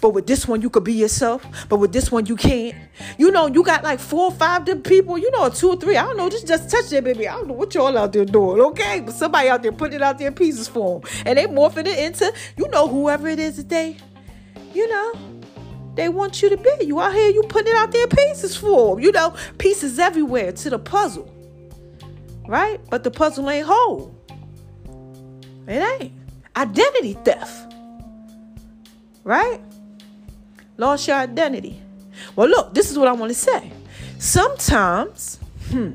but 0.00 0.10
with 0.10 0.28
this 0.28 0.46
one 0.46 0.62
you 0.62 0.70
could 0.70 0.84
be 0.84 0.92
yourself, 0.92 1.44
but 1.68 1.78
with 1.78 1.92
this 1.92 2.12
one 2.12 2.26
you 2.26 2.36
can't. 2.36 2.76
You 3.18 3.32
know, 3.32 3.48
you 3.48 3.64
got 3.64 3.82
like 3.82 3.98
four 3.98 4.26
or 4.26 4.30
five 4.30 4.66
different 4.66 4.86
people, 4.86 5.18
you 5.18 5.32
know, 5.32 5.48
two 5.48 5.70
or 5.70 5.76
three. 5.76 5.96
I 5.96 6.04
don't 6.04 6.16
know, 6.16 6.30
just 6.30 6.46
just 6.46 6.70
touch 6.70 6.90
that 6.90 7.02
baby. 7.02 7.26
I 7.26 7.32
don't 7.32 7.48
know 7.48 7.54
what 7.54 7.74
y'all 7.74 7.98
out 7.98 8.12
there 8.12 8.24
doing, 8.24 8.60
okay? 8.60 9.00
But 9.00 9.14
somebody 9.14 9.48
out 9.48 9.64
there 9.64 9.72
putting 9.72 9.96
it 9.96 10.02
out 10.02 10.16
there 10.16 10.28
in 10.28 10.34
pieces 10.34 10.68
for 10.68 11.00
them, 11.00 11.10
and 11.26 11.36
they 11.36 11.46
morphing 11.46 11.88
it 11.88 11.98
into, 11.98 12.32
you 12.56 12.68
know, 12.68 12.86
whoever 12.86 13.26
it 13.26 13.40
is 13.40 13.56
that 13.56 13.68
they, 13.68 13.96
you 14.72 14.88
know 14.88 15.12
they 15.96 16.08
want 16.08 16.40
you 16.40 16.50
to 16.50 16.56
be. 16.56 16.84
You 16.84 17.00
out 17.00 17.14
here, 17.14 17.30
you 17.30 17.42
putting 17.48 17.72
it 17.72 17.76
out 17.76 17.90
there 17.90 18.06
pieces 18.06 18.56
for 18.56 18.94
them. 18.94 19.02
You 19.02 19.10
know, 19.10 19.34
pieces 19.58 19.98
everywhere 19.98 20.52
to 20.52 20.70
the 20.70 20.78
puzzle 20.78 21.28
right? 22.50 22.80
But 22.90 23.04
the 23.04 23.12
puzzle 23.12 23.48
ain't 23.48 23.66
whole. 23.66 24.12
It 25.68 26.00
ain't. 26.00 26.12
Identity 26.56 27.14
theft, 27.24 27.72
right? 29.22 29.60
Lost 30.76 31.06
your 31.06 31.16
identity. 31.16 31.80
Well, 32.34 32.48
look, 32.48 32.74
this 32.74 32.90
is 32.90 32.98
what 32.98 33.06
I 33.06 33.12
want 33.12 33.30
to 33.30 33.34
say. 33.38 33.70
Sometimes, 34.18 35.38
hmm, 35.70 35.92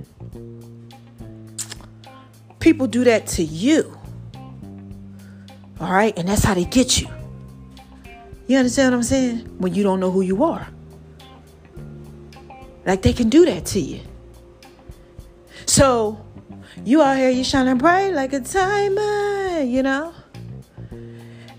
people 2.59 2.87
do 2.87 3.03
that 3.03 3.27
to 3.27 3.43
you. 3.43 3.97
All 5.81 5.91
right? 5.91 6.17
And 6.17 6.29
that's 6.29 6.45
how 6.45 6.53
they 6.53 6.63
get 6.63 7.01
you. 7.01 7.09
You 8.47 8.57
understand 8.57 8.93
what 8.93 8.97
I'm 8.97 9.03
saying? 9.03 9.39
When 9.57 9.73
you 9.73 9.83
don't 9.83 9.99
know 9.99 10.09
who 10.09 10.21
you 10.21 10.45
are. 10.45 10.67
Like 12.85 13.01
they 13.01 13.11
can 13.11 13.27
do 13.27 13.45
that 13.45 13.65
to 13.67 13.81
you. 13.81 13.99
So 15.65 16.24
you 16.83 17.01
out 17.01 17.17
here, 17.17 17.29
you 17.29 17.43
shining 17.43 17.77
bright 17.77 18.13
like 18.13 18.33
a 18.33 18.39
diamond, 18.39 19.71
you 19.71 19.83
know? 19.83 20.13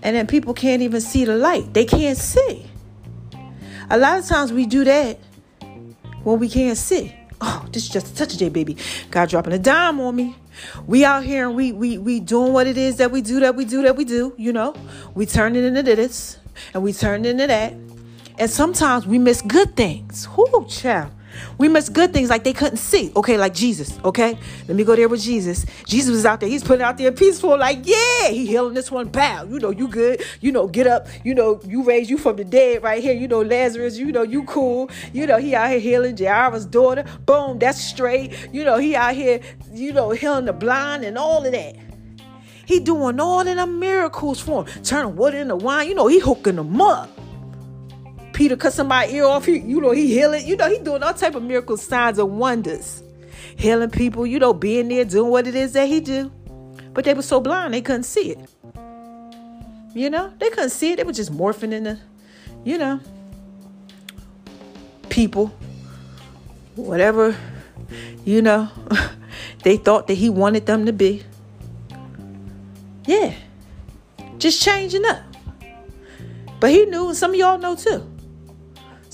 And 0.03 0.15
then 0.15 0.27
people 0.27 0.53
can't 0.53 0.81
even 0.81 1.01
see 1.01 1.25
the 1.25 1.35
light. 1.35 1.73
They 1.73 1.85
can't 1.85 2.17
see. 2.17 2.65
A 3.89 3.97
lot 3.97 4.19
of 4.19 4.25
times 4.25 4.53
we 4.53 4.65
do 4.65 4.83
that 4.83 5.17
when 6.23 6.39
we 6.39 6.49
can't 6.49 6.77
see. 6.77 7.15
Oh, 7.39 7.65
this 7.71 7.83
is 7.83 7.89
just 7.89 8.13
a 8.13 8.15
touch 8.15 8.33
of 8.33 8.39
J, 8.39 8.49
baby. 8.49 8.77
God 9.11 9.29
dropping 9.29 9.53
a 9.53 9.59
dime 9.59 9.99
on 9.99 10.15
me. 10.15 10.35
We 10.87 11.05
out 11.05 11.23
here 11.23 11.47
and 11.47 11.55
we 11.55 11.71
we 11.71 11.97
we 11.99 12.19
doing 12.19 12.51
what 12.51 12.65
it 12.65 12.77
is 12.77 12.97
that 12.97 13.11
we 13.11 13.21
do 13.21 13.39
that 13.41 13.55
we 13.55 13.63
do 13.63 13.83
that 13.83 13.95
we 13.95 14.05
do. 14.05 14.33
You 14.37 14.53
know, 14.53 14.75
we 15.13 15.25
turn 15.25 15.55
it 15.55 15.63
into 15.63 15.83
this 15.83 16.37
and 16.73 16.81
we 16.81 16.93
turn 16.93 17.25
it 17.25 17.29
into 17.29 17.47
that. 17.47 17.73
And 18.39 18.49
sometimes 18.49 19.05
we 19.05 19.19
miss 19.19 19.41
good 19.41 19.75
things. 19.75 20.27
Whoo, 20.35 20.65
child. 20.67 21.11
We 21.57 21.67
miss 21.67 21.89
good 21.89 22.13
things 22.13 22.29
like 22.29 22.43
they 22.43 22.53
couldn't 22.53 22.77
see. 22.77 23.11
Okay, 23.15 23.37
like 23.37 23.53
Jesus. 23.53 23.99
Okay, 24.03 24.37
let 24.67 24.77
me 24.77 24.83
go 24.83 24.95
there 24.95 25.09
with 25.09 25.21
Jesus. 25.21 25.65
Jesus 25.85 26.11
was 26.11 26.25
out 26.25 26.39
there. 26.39 26.49
He's 26.49 26.63
putting 26.63 26.83
out 26.83 26.97
there 26.97 27.11
peaceful. 27.11 27.57
Like, 27.57 27.79
yeah, 27.83 28.29
he 28.29 28.45
healing 28.45 28.73
this 28.73 28.91
one. 28.91 29.07
Bow. 29.07 29.43
You 29.43 29.59
know, 29.59 29.71
you 29.71 29.87
good. 29.87 30.23
You 30.41 30.51
know, 30.51 30.67
get 30.67 30.87
up. 30.87 31.07
You 31.23 31.35
know, 31.35 31.59
you 31.65 31.83
raise 31.83 32.09
you 32.09 32.17
from 32.17 32.35
the 32.35 32.43
dead 32.43 32.83
right 32.83 33.01
here. 33.01 33.13
You 33.13 33.27
know, 33.27 33.41
Lazarus. 33.41 33.97
You 33.97 34.11
know, 34.11 34.23
you 34.23 34.43
cool. 34.43 34.89
You 35.13 35.27
know, 35.27 35.37
he 35.37 35.55
out 35.55 35.69
here 35.69 35.79
healing 35.79 36.17
Jairus' 36.17 36.65
daughter. 36.65 37.05
Boom, 37.25 37.59
that's 37.59 37.79
straight. 37.79 38.49
You 38.51 38.63
know, 38.63 38.77
he 38.77 38.95
out 38.95 39.15
here. 39.15 39.41
You 39.71 39.93
know, 39.93 40.11
healing 40.11 40.45
the 40.45 40.53
blind 40.53 41.03
and 41.03 41.17
all 41.17 41.45
of 41.45 41.51
that. 41.51 41.75
He 42.65 42.81
doing 42.81 43.19
all 43.19 43.39
of 43.39 43.45
them 43.45 43.79
miracles 43.79 44.41
for 44.41 44.65
him. 44.65 44.83
Turning 44.83 45.15
wood 45.15 45.33
into 45.33 45.55
wine. 45.55 45.87
You 45.87 45.95
know, 45.95 46.07
he 46.07 46.19
hooking 46.19 46.57
them 46.57 46.81
up. 46.81 47.09
Peter 48.37 48.55
cut 48.55 48.71
somebody 48.71 49.15
ear 49.15 49.25
off. 49.25 49.45
He, 49.45 49.57
you 49.57 49.81
know, 49.81 49.89
he 49.89 50.13
healing. 50.13 50.45
You 50.45 50.55
know, 50.55 50.69
he 50.69 50.77
doing 50.77 51.01
all 51.01 51.11
type 51.11 51.33
of 51.33 51.41
miracles, 51.41 51.81
signs, 51.81 52.19
and 52.19 52.37
wonders. 52.37 53.01
Healing 53.55 53.89
people, 53.89 54.27
you 54.27 54.37
know, 54.37 54.53
being 54.53 54.89
there, 54.89 55.05
doing 55.05 55.31
what 55.31 55.47
it 55.47 55.55
is 55.55 55.73
that 55.73 55.87
he 55.87 55.99
do. 55.99 56.31
but 56.93 57.03
they 57.03 57.15
were 57.15 57.23
so 57.23 57.39
blind 57.39 57.73
they 57.73 57.81
couldn't 57.81 58.03
see 58.03 58.33
it. 58.33 58.49
You 59.95 60.11
know, 60.11 60.31
they 60.37 60.51
couldn't 60.51 60.69
see 60.69 60.91
it. 60.91 60.97
They 60.97 61.03
were 61.03 61.13
just 61.13 61.33
morphing 61.33 61.73
into, 61.73 61.97
you 62.63 62.77
know, 62.77 62.99
people, 65.09 65.47
whatever, 66.75 67.35
you 68.23 68.43
know, 68.43 68.69
they 69.63 69.77
thought 69.77 70.05
that 70.05 70.13
he 70.13 70.29
wanted 70.29 70.67
them 70.67 70.85
to 70.85 70.93
be. 70.93 71.23
Yeah, 73.07 73.33
just 74.37 74.61
changing 74.61 75.05
up. 75.05 75.23
But 76.59 76.69
he 76.69 76.85
knew, 76.85 77.07
and 77.07 77.17
some 77.17 77.31
of 77.31 77.37
y'all 77.37 77.57
know 77.57 77.75
too. 77.75 78.13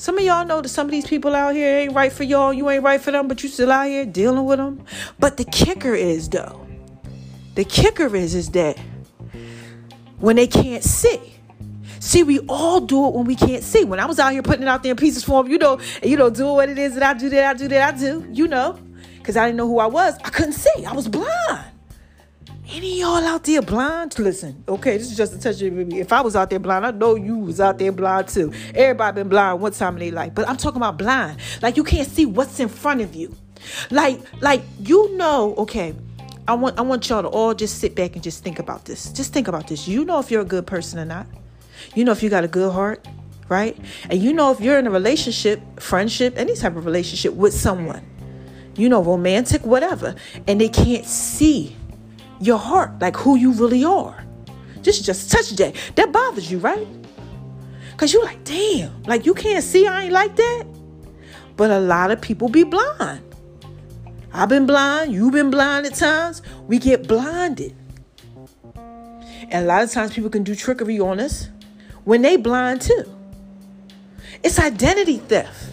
Some 0.03 0.17
of 0.17 0.25
y'all 0.25 0.45
know 0.45 0.59
that 0.59 0.67
some 0.67 0.87
of 0.87 0.91
these 0.91 1.07
people 1.07 1.33
out 1.33 1.55
here 1.55 1.79
ain't 1.79 1.93
right 1.93 2.11
for 2.11 2.25
y'all. 2.25 2.51
You 2.51 2.69
ain't 2.69 2.83
right 2.83 2.99
for 2.99 3.11
them, 3.11 3.29
but 3.29 3.41
you 3.41 3.47
still 3.47 3.71
out 3.71 3.87
here 3.87 4.05
dealing 4.05 4.43
with 4.43 4.57
them. 4.57 4.83
But 5.17 5.37
the 5.37 5.45
kicker 5.45 5.95
is 5.95 6.27
though, 6.27 6.67
the 7.55 7.63
kicker 7.63 8.13
is 8.13 8.35
is 8.35 8.49
that 8.49 8.77
when 10.19 10.35
they 10.35 10.45
can't 10.45 10.83
see. 10.83 11.21
See, 12.01 12.21
we 12.21 12.39
all 12.49 12.81
do 12.81 13.07
it 13.07 13.13
when 13.13 13.23
we 13.23 13.37
can't 13.37 13.63
see. 13.63 13.85
When 13.85 14.01
I 14.01 14.05
was 14.05 14.19
out 14.19 14.33
here 14.33 14.43
putting 14.43 14.63
it 14.63 14.67
out 14.67 14.83
there 14.83 14.91
in 14.91 14.97
pieces 14.97 15.23
for 15.23 15.41
them, 15.41 15.49
you 15.49 15.57
know, 15.57 15.79
and 16.01 16.11
you 16.11 16.17
know, 16.17 16.29
doing 16.29 16.53
what 16.53 16.67
it 16.67 16.77
is 16.77 16.95
that 16.95 17.03
I 17.03 17.17
do, 17.17 17.29
that 17.29 17.55
I 17.55 17.57
do, 17.57 17.69
that 17.69 17.93
I 17.93 17.97
do, 17.97 18.27
you 18.29 18.49
know, 18.49 18.77
because 19.19 19.37
I 19.37 19.45
didn't 19.45 19.55
know 19.55 19.67
who 19.67 19.79
I 19.79 19.85
was. 19.85 20.15
I 20.21 20.29
couldn't 20.31 20.51
see. 20.51 20.83
I 20.83 20.91
was 20.91 21.07
blind. 21.07 21.63
Any 22.69 23.01
y'all 23.01 23.17
out 23.17 23.43
there 23.43 23.61
blind? 23.61 24.17
Listen, 24.17 24.63
okay, 24.69 24.97
this 24.97 25.11
is 25.11 25.17
just 25.17 25.33
a 25.33 25.39
touch 25.39 25.61
of 25.61 25.73
me. 25.73 25.99
If 25.99 26.13
I 26.13 26.21
was 26.21 26.35
out 26.35 26.49
there 26.49 26.59
blind, 26.59 26.85
I 26.85 26.91
know 26.91 27.15
you 27.15 27.37
was 27.37 27.59
out 27.59 27.77
there 27.77 27.91
blind 27.91 28.29
too. 28.29 28.53
Everybody 28.73 29.15
been 29.15 29.27
blind 29.27 29.59
one 29.59 29.73
time 29.73 29.95
in 29.95 29.99
their 29.99 30.11
life, 30.13 30.33
but 30.33 30.47
I'm 30.47 30.55
talking 30.55 30.77
about 30.77 30.97
blind. 30.97 31.39
Like 31.61 31.75
you 31.75 31.83
can't 31.83 32.07
see 32.07 32.25
what's 32.25 32.61
in 32.61 32.69
front 32.69 33.01
of 33.01 33.15
you. 33.15 33.35
Like, 33.91 34.21
like 34.41 34.63
you 34.79 35.15
know, 35.17 35.55
okay. 35.55 35.93
I 36.47 36.53
want 36.53 36.79
I 36.79 36.83
want 36.83 37.09
y'all 37.09 37.21
to 37.21 37.27
all 37.27 37.53
just 37.53 37.79
sit 37.79 37.95
back 37.95 38.13
and 38.13 38.23
just 38.23 38.43
think 38.43 38.59
about 38.59 38.85
this. 38.85 39.11
Just 39.11 39.33
think 39.33 39.49
about 39.49 39.67
this. 39.67 39.87
You 39.87 40.05
know 40.05 40.19
if 40.19 40.31
you're 40.31 40.41
a 40.41 40.45
good 40.45 40.65
person 40.65 40.99
or 40.99 41.05
not. 41.05 41.27
You 41.95 42.05
know 42.05 42.13
if 42.13 42.23
you 42.23 42.29
got 42.29 42.45
a 42.45 42.49
good 42.49 42.71
heart, 42.71 43.05
right? 43.49 43.77
And 44.09 44.21
you 44.21 44.31
know 44.31 44.51
if 44.51 44.61
you're 44.61 44.79
in 44.79 44.87
a 44.87 44.91
relationship, 44.91 45.61
friendship, 45.81 46.37
any 46.37 46.55
type 46.55 46.77
of 46.77 46.85
relationship 46.85 47.33
with 47.33 47.53
someone. 47.53 48.05
You 48.75 48.89
know, 48.89 49.03
romantic, 49.03 49.65
whatever, 49.65 50.15
and 50.47 50.59
they 50.59 50.69
can't 50.69 51.05
see 51.05 51.75
your 52.45 52.57
heart, 52.57 52.99
like 52.99 53.15
who 53.15 53.35
you 53.35 53.51
really 53.53 53.83
are. 53.83 54.23
Just 54.81 55.05
just 55.05 55.31
touch 55.31 55.51
that. 55.51 55.75
That 55.95 56.11
bothers 56.11 56.51
you, 56.51 56.59
right? 56.59 56.87
Cause 57.97 58.11
you're 58.11 58.25
like, 58.25 58.43
damn, 58.43 59.03
like 59.03 59.25
you 59.25 59.33
can't 59.33 59.63
see 59.63 59.87
I 59.87 60.03
ain't 60.03 60.13
like 60.13 60.35
that. 60.35 60.65
But 61.55 61.71
a 61.71 61.79
lot 61.79 62.11
of 62.11 62.19
people 62.19 62.49
be 62.49 62.63
blind. 62.63 63.21
I've 64.33 64.49
been 64.49 64.65
blind, 64.65 65.13
you've 65.13 65.31
been 65.31 65.51
blind 65.51 65.85
at 65.85 65.93
times. 65.93 66.41
We 66.67 66.79
get 66.79 67.07
blinded. 67.07 67.75
And 68.75 69.65
a 69.65 69.67
lot 69.67 69.83
of 69.83 69.91
times 69.91 70.13
people 70.13 70.31
can 70.31 70.43
do 70.43 70.55
trickery 70.55 70.99
on 70.99 71.19
us 71.19 71.49
when 72.03 72.23
they 72.23 72.37
blind 72.37 72.81
too. 72.81 73.03
It's 74.41 74.59
identity 74.59 75.19
theft. 75.19 75.69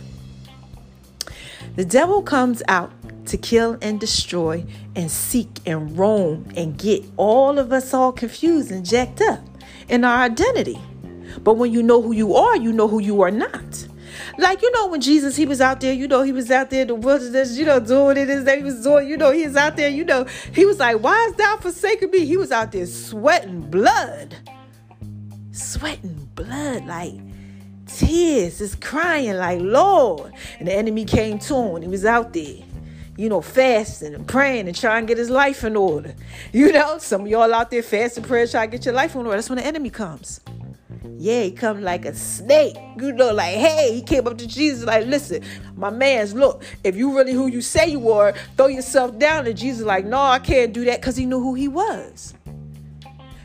The 1.76 1.84
devil 1.84 2.22
comes 2.22 2.62
out 2.68 2.92
to 3.30 3.38
kill 3.38 3.78
and 3.80 4.00
destroy 4.00 4.64
and 4.96 5.10
seek 5.10 5.60
and 5.64 5.96
roam 5.96 6.48
and 6.56 6.76
get 6.76 7.04
all 7.16 7.58
of 7.58 7.72
us 7.72 7.94
all 7.94 8.12
confused 8.12 8.72
and 8.72 8.84
jacked 8.84 9.20
up 9.20 9.40
in 9.88 10.04
our 10.04 10.24
identity. 10.24 10.78
But 11.42 11.54
when 11.54 11.72
you 11.72 11.82
know 11.82 12.02
who 12.02 12.12
you 12.12 12.34
are, 12.34 12.56
you 12.56 12.72
know 12.72 12.88
who 12.88 13.00
you 13.00 13.22
are 13.22 13.30
not. 13.30 13.86
Like, 14.36 14.62
you 14.62 14.72
know, 14.72 14.88
when 14.88 15.00
Jesus, 15.00 15.36
he 15.36 15.46
was 15.46 15.60
out 15.60 15.80
there, 15.80 15.92
you 15.92 16.08
know, 16.08 16.22
he 16.22 16.32
was 16.32 16.50
out 16.50 16.70
there 16.70 16.82
in 16.82 16.88
the 16.88 16.94
wilderness, 16.96 17.56
you 17.56 17.64
know, 17.64 17.78
doing 17.78 18.16
it 18.16 18.28
as 18.28 18.48
he 18.52 18.64
was 18.64 18.82
doing, 18.82 19.08
you 19.08 19.16
know, 19.16 19.30
he 19.30 19.46
was 19.46 19.54
out 19.54 19.76
there, 19.76 19.88
you 19.88 20.04
know, 20.04 20.24
he 20.52 20.66
was 20.66 20.80
like, 20.80 21.00
why 21.00 21.26
is 21.26 21.36
thou 21.36 21.56
forsaking 21.58 22.10
me? 22.10 22.24
He 22.24 22.36
was 22.36 22.50
out 22.50 22.72
there 22.72 22.86
sweating 22.86 23.60
blood. 23.60 24.34
Sweating 25.52 26.28
blood, 26.34 26.84
like 26.86 27.14
tears, 27.86 28.58
just 28.58 28.80
crying, 28.80 29.36
like, 29.36 29.60
Lord. 29.60 30.32
And 30.58 30.66
the 30.66 30.74
enemy 30.74 31.04
came 31.04 31.38
to 31.40 31.54
him 31.54 31.82
he 31.82 31.88
was 31.88 32.04
out 32.04 32.32
there 32.32 32.64
you 33.20 33.28
know, 33.28 33.42
fasting 33.42 34.14
and 34.14 34.26
praying 34.26 34.66
and 34.66 34.74
trying 34.74 35.06
to 35.06 35.06
get 35.06 35.18
his 35.18 35.28
life 35.28 35.62
in 35.62 35.76
order. 35.76 36.14
You 36.54 36.72
know, 36.72 36.96
some 36.96 37.20
of 37.20 37.26
y'all 37.26 37.52
out 37.52 37.70
there 37.70 37.82
fasting, 37.82 38.24
praying, 38.24 38.48
trying 38.48 38.70
to 38.70 38.78
get 38.78 38.86
your 38.86 38.94
life 38.94 39.14
in 39.14 39.18
order. 39.18 39.32
That's 39.32 39.50
when 39.50 39.58
the 39.58 39.66
enemy 39.66 39.90
comes. 39.90 40.40
Yeah, 41.18 41.42
he 41.42 41.50
come 41.50 41.82
like 41.82 42.06
a 42.06 42.14
snake. 42.14 42.78
You 42.98 43.12
know, 43.12 43.34
like, 43.34 43.56
hey, 43.56 43.92
he 43.92 44.00
came 44.00 44.26
up 44.26 44.38
to 44.38 44.46
Jesus 44.46 44.86
like, 44.86 45.06
listen, 45.06 45.42
my 45.76 45.90
man's 45.90 46.32
look, 46.32 46.62
if 46.82 46.96
you 46.96 47.14
really 47.14 47.34
who 47.34 47.48
you 47.48 47.60
say 47.60 47.90
you 47.90 48.10
are, 48.10 48.32
throw 48.56 48.68
yourself 48.68 49.18
down. 49.18 49.46
And 49.46 49.54
Jesus 49.54 49.84
like, 49.84 50.06
no, 50.06 50.18
I 50.18 50.38
can't 50.38 50.72
do 50.72 50.86
that 50.86 51.02
because 51.02 51.16
he 51.16 51.26
knew 51.26 51.40
who 51.40 51.52
he 51.52 51.68
was. 51.68 52.32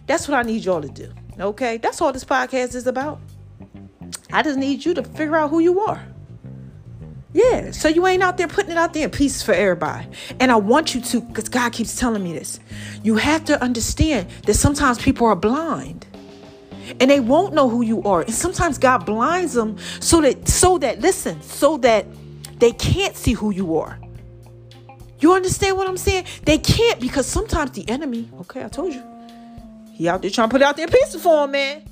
That's 0.08 0.30
what 0.30 0.38
I 0.38 0.44
need 0.44 0.64
y'all 0.64 0.82
to 0.82 0.88
do. 0.88 1.12
Okay? 1.38 1.80
That's 1.80 2.00
all 2.00 2.14
this 2.14 2.24
podcast 2.24 2.76
is 2.76 2.88
about. 2.88 3.20
I 4.32 4.42
just 4.42 4.58
need 4.58 4.86
you 4.86 4.94
to 4.94 5.04
figure 5.04 5.36
out 5.36 5.50
who 5.50 5.60
you 5.60 5.82
are. 5.82 6.02
Yeah, 7.36 7.72
so 7.72 7.90
you 7.90 8.08
ain't 8.08 8.24
out 8.24 8.38
there 8.38 8.48
putting 8.48 8.72
it 8.72 8.78
out 8.78 8.94
there 8.94 9.04
in 9.04 9.12
pieces 9.12 9.44
for 9.44 9.52
everybody. 9.52 10.08
And 10.40 10.54
I 10.54 10.56
want 10.56 10.96
you 10.96 11.02
to, 11.02 11.20
because 11.20 11.50
God 11.50 11.74
keeps 11.74 12.00
telling 12.00 12.24
me 12.24 12.32
this. 12.32 12.62
You 13.04 13.18
have 13.18 13.44
to 13.46 13.62
understand 13.62 14.30
that 14.46 14.54
sometimes 14.54 15.00
people 15.00 15.28
are 15.28 15.36
blind 15.36 16.08
and 17.02 17.12
they 17.12 17.20
won't 17.20 17.54
know 17.54 17.68
who 17.68 17.82
you 17.82 18.02
are. 18.04 18.22
And 18.22 18.34
sometimes 18.34 18.78
God 18.78 19.06
blinds 19.06 19.52
them 19.52 19.78
so 20.00 20.22
that, 20.22 20.48
so 20.48 20.78
that, 20.78 21.02
listen, 21.02 21.42
so 21.42 21.76
that 21.80 22.06
they 22.60 22.72
can't 22.72 23.18
see 23.18 23.34
who 23.34 23.52
you 23.52 23.78
are. 23.80 24.00
You 25.20 25.34
understand 25.34 25.76
what 25.76 25.90
I'm 25.90 25.98
saying? 25.98 26.28
They 26.46 26.58
can't 26.58 27.02
because 27.02 27.26
sometimes 27.26 27.72
the 27.72 27.90
enemy, 27.90 28.30
okay, 28.42 28.64
I 28.64 28.70
told 28.70 28.94
you, 28.94 29.04
he 29.92 30.08
out 30.08 30.22
there 30.22 30.32
trying 30.32 30.48
to 30.48 30.54
put 30.54 30.62
out 30.62 30.78
there 30.78 30.88
pieces 30.88 31.22
for 31.22 31.44
him, 31.44 31.52
man. 31.52 31.84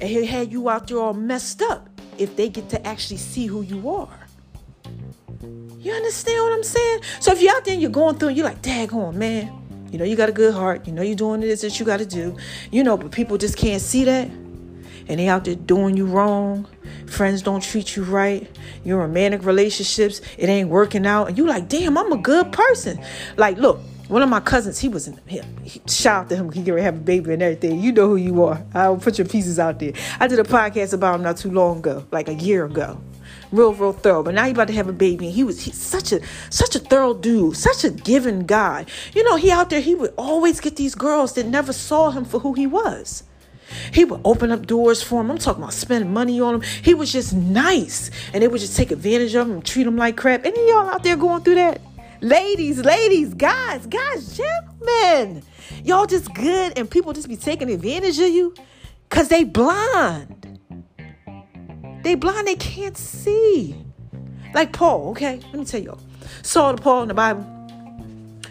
And 0.00 0.10
he 0.10 0.26
had 0.26 0.50
you 0.50 0.68
out 0.68 0.88
there 0.88 0.98
all 0.98 1.14
messed 1.14 1.62
up 1.62 1.88
if 2.18 2.34
they 2.34 2.48
get 2.48 2.68
to 2.70 2.84
actually 2.84 3.18
see 3.18 3.46
who 3.46 3.62
you 3.62 3.88
are. 3.88 4.19
You 5.80 5.92
understand 5.92 6.42
what 6.42 6.52
I'm 6.52 6.62
saying? 6.62 7.00
So 7.20 7.32
if 7.32 7.40
you're 7.40 7.56
out 7.56 7.64
there 7.64 7.72
and 7.72 7.80
you're 7.80 7.90
going 7.90 8.18
through 8.18 8.28
and 8.28 8.36
you're 8.36 8.44
like, 8.44 8.60
daggone, 8.60 9.14
man, 9.14 9.50
you 9.90 9.98
know, 9.98 10.04
you 10.04 10.14
got 10.14 10.28
a 10.28 10.32
good 10.32 10.52
heart. 10.52 10.86
You 10.86 10.92
know, 10.92 11.00
you're 11.00 11.16
doing 11.16 11.40
this 11.40 11.62
that 11.62 11.80
you 11.80 11.86
got 11.86 12.00
to 12.00 12.06
do. 12.06 12.36
You 12.70 12.84
know, 12.84 12.98
but 12.98 13.12
people 13.12 13.38
just 13.38 13.56
can't 13.56 13.80
see 13.80 14.04
that. 14.04 14.26
And 14.28 15.18
they 15.18 15.26
out 15.26 15.46
there 15.46 15.54
doing 15.54 15.96
you 15.96 16.04
wrong. 16.04 16.66
Friends 17.06 17.40
don't 17.40 17.62
treat 17.62 17.96
you 17.96 18.04
right. 18.04 18.46
Your 18.84 18.98
romantic 18.98 19.42
relationships, 19.42 20.20
it 20.36 20.50
ain't 20.50 20.68
working 20.68 21.06
out. 21.06 21.28
And 21.28 21.38
you 21.38 21.46
like, 21.46 21.70
damn, 21.70 21.96
I'm 21.96 22.12
a 22.12 22.18
good 22.18 22.52
person. 22.52 23.02
Like, 23.38 23.56
look, 23.56 23.80
one 24.08 24.20
of 24.20 24.28
my 24.28 24.40
cousins, 24.40 24.78
he 24.78 24.88
was 24.88 25.08
in 25.08 25.16
him. 25.28 25.46
Shout 25.88 26.24
out 26.24 26.28
to 26.28 26.36
him. 26.36 26.52
He 26.52 26.62
get 26.62 26.72
ready 26.72 26.84
have 26.84 26.96
a 26.96 26.98
baby 26.98 27.32
and 27.32 27.42
everything. 27.42 27.80
You 27.80 27.92
know 27.92 28.06
who 28.06 28.16
you 28.16 28.44
are. 28.44 28.62
I'll 28.74 28.98
put 28.98 29.16
your 29.16 29.26
pieces 29.26 29.58
out 29.58 29.78
there. 29.78 29.94
I 30.20 30.26
did 30.26 30.40
a 30.40 30.44
podcast 30.44 30.92
about 30.92 31.14
him 31.14 31.22
not 31.22 31.38
too 31.38 31.50
long 31.50 31.78
ago, 31.78 32.04
like 32.10 32.28
a 32.28 32.34
year 32.34 32.66
ago 32.66 33.00
real, 33.52 33.74
real 33.74 33.92
thorough. 33.92 34.22
But 34.22 34.34
now 34.34 34.44
he 34.44 34.52
about 34.52 34.68
to 34.68 34.74
have 34.74 34.88
a 34.88 34.92
baby. 34.92 35.26
And 35.26 35.34
he 35.34 35.44
was 35.44 35.60
he's 35.62 35.76
such 35.76 36.12
a 36.12 36.20
such 36.50 36.74
a 36.74 36.78
thorough 36.78 37.14
dude, 37.14 37.56
such 37.56 37.84
a 37.84 37.90
giving 37.90 38.46
guy. 38.46 38.86
You 39.14 39.24
know, 39.24 39.36
he 39.36 39.50
out 39.50 39.70
there, 39.70 39.80
he 39.80 39.94
would 39.94 40.14
always 40.16 40.60
get 40.60 40.76
these 40.76 40.94
girls 40.94 41.34
that 41.34 41.46
never 41.46 41.72
saw 41.72 42.10
him 42.10 42.24
for 42.24 42.40
who 42.40 42.54
he 42.54 42.66
was. 42.66 43.24
He 43.92 44.04
would 44.04 44.20
open 44.24 44.50
up 44.50 44.66
doors 44.66 45.02
for 45.02 45.20
him. 45.20 45.30
I'm 45.30 45.38
talking 45.38 45.62
about 45.62 45.74
spending 45.74 46.12
money 46.12 46.40
on 46.40 46.56
him. 46.56 46.62
He 46.82 46.94
was 46.94 47.12
just 47.12 47.32
nice. 47.32 48.10
And 48.32 48.42
they 48.42 48.48
would 48.48 48.60
just 48.60 48.76
take 48.76 48.90
advantage 48.90 49.34
of 49.34 49.46
him 49.46 49.54
and 49.54 49.64
treat 49.64 49.86
him 49.86 49.96
like 49.96 50.16
crap. 50.16 50.44
Any 50.44 50.68
y'all 50.68 50.88
out 50.88 51.02
there 51.02 51.16
going 51.16 51.42
through 51.42 51.56
that? 51.56 51.80
Ladies, 52.20 52.78
ladies, 52.84 53.32
guys, 53.34 53.86
guys, 53.86 54.36
gentlemen. 54.36 55.42
Y'all 55.84 56.06
just 56.06 56.34
good 56.34 56.76
and 56.76 56.90
people 56.90 57.12
just 57.12 57.28
be 57.28 57.36
taking 57.36 57.70
advantage 57.70 58.18
of 58.18 58.28
you 58.28 58.54
because 59.08 59.28
they 59.28 59.44
blind. 59.44 60.39
They 62.02 62.14
blind, 62.14 62.46
they 62.46 62.56
can't 62.56 62.96
see. 62.96 63.76
Like 64.54 64.72
Paul, 64.72 65.10
okay? 65.10 65.40
Let 65.46 65.54
me 65.54 65.64
tell 65.64 65.80
y'all. 65.80 66.00
Saul 66.42 66.74
the 66.74 66.82
Paul 66.82 67.02
in 67.02 67.08
the 67.08 67.14
Bible. 67.14 67.46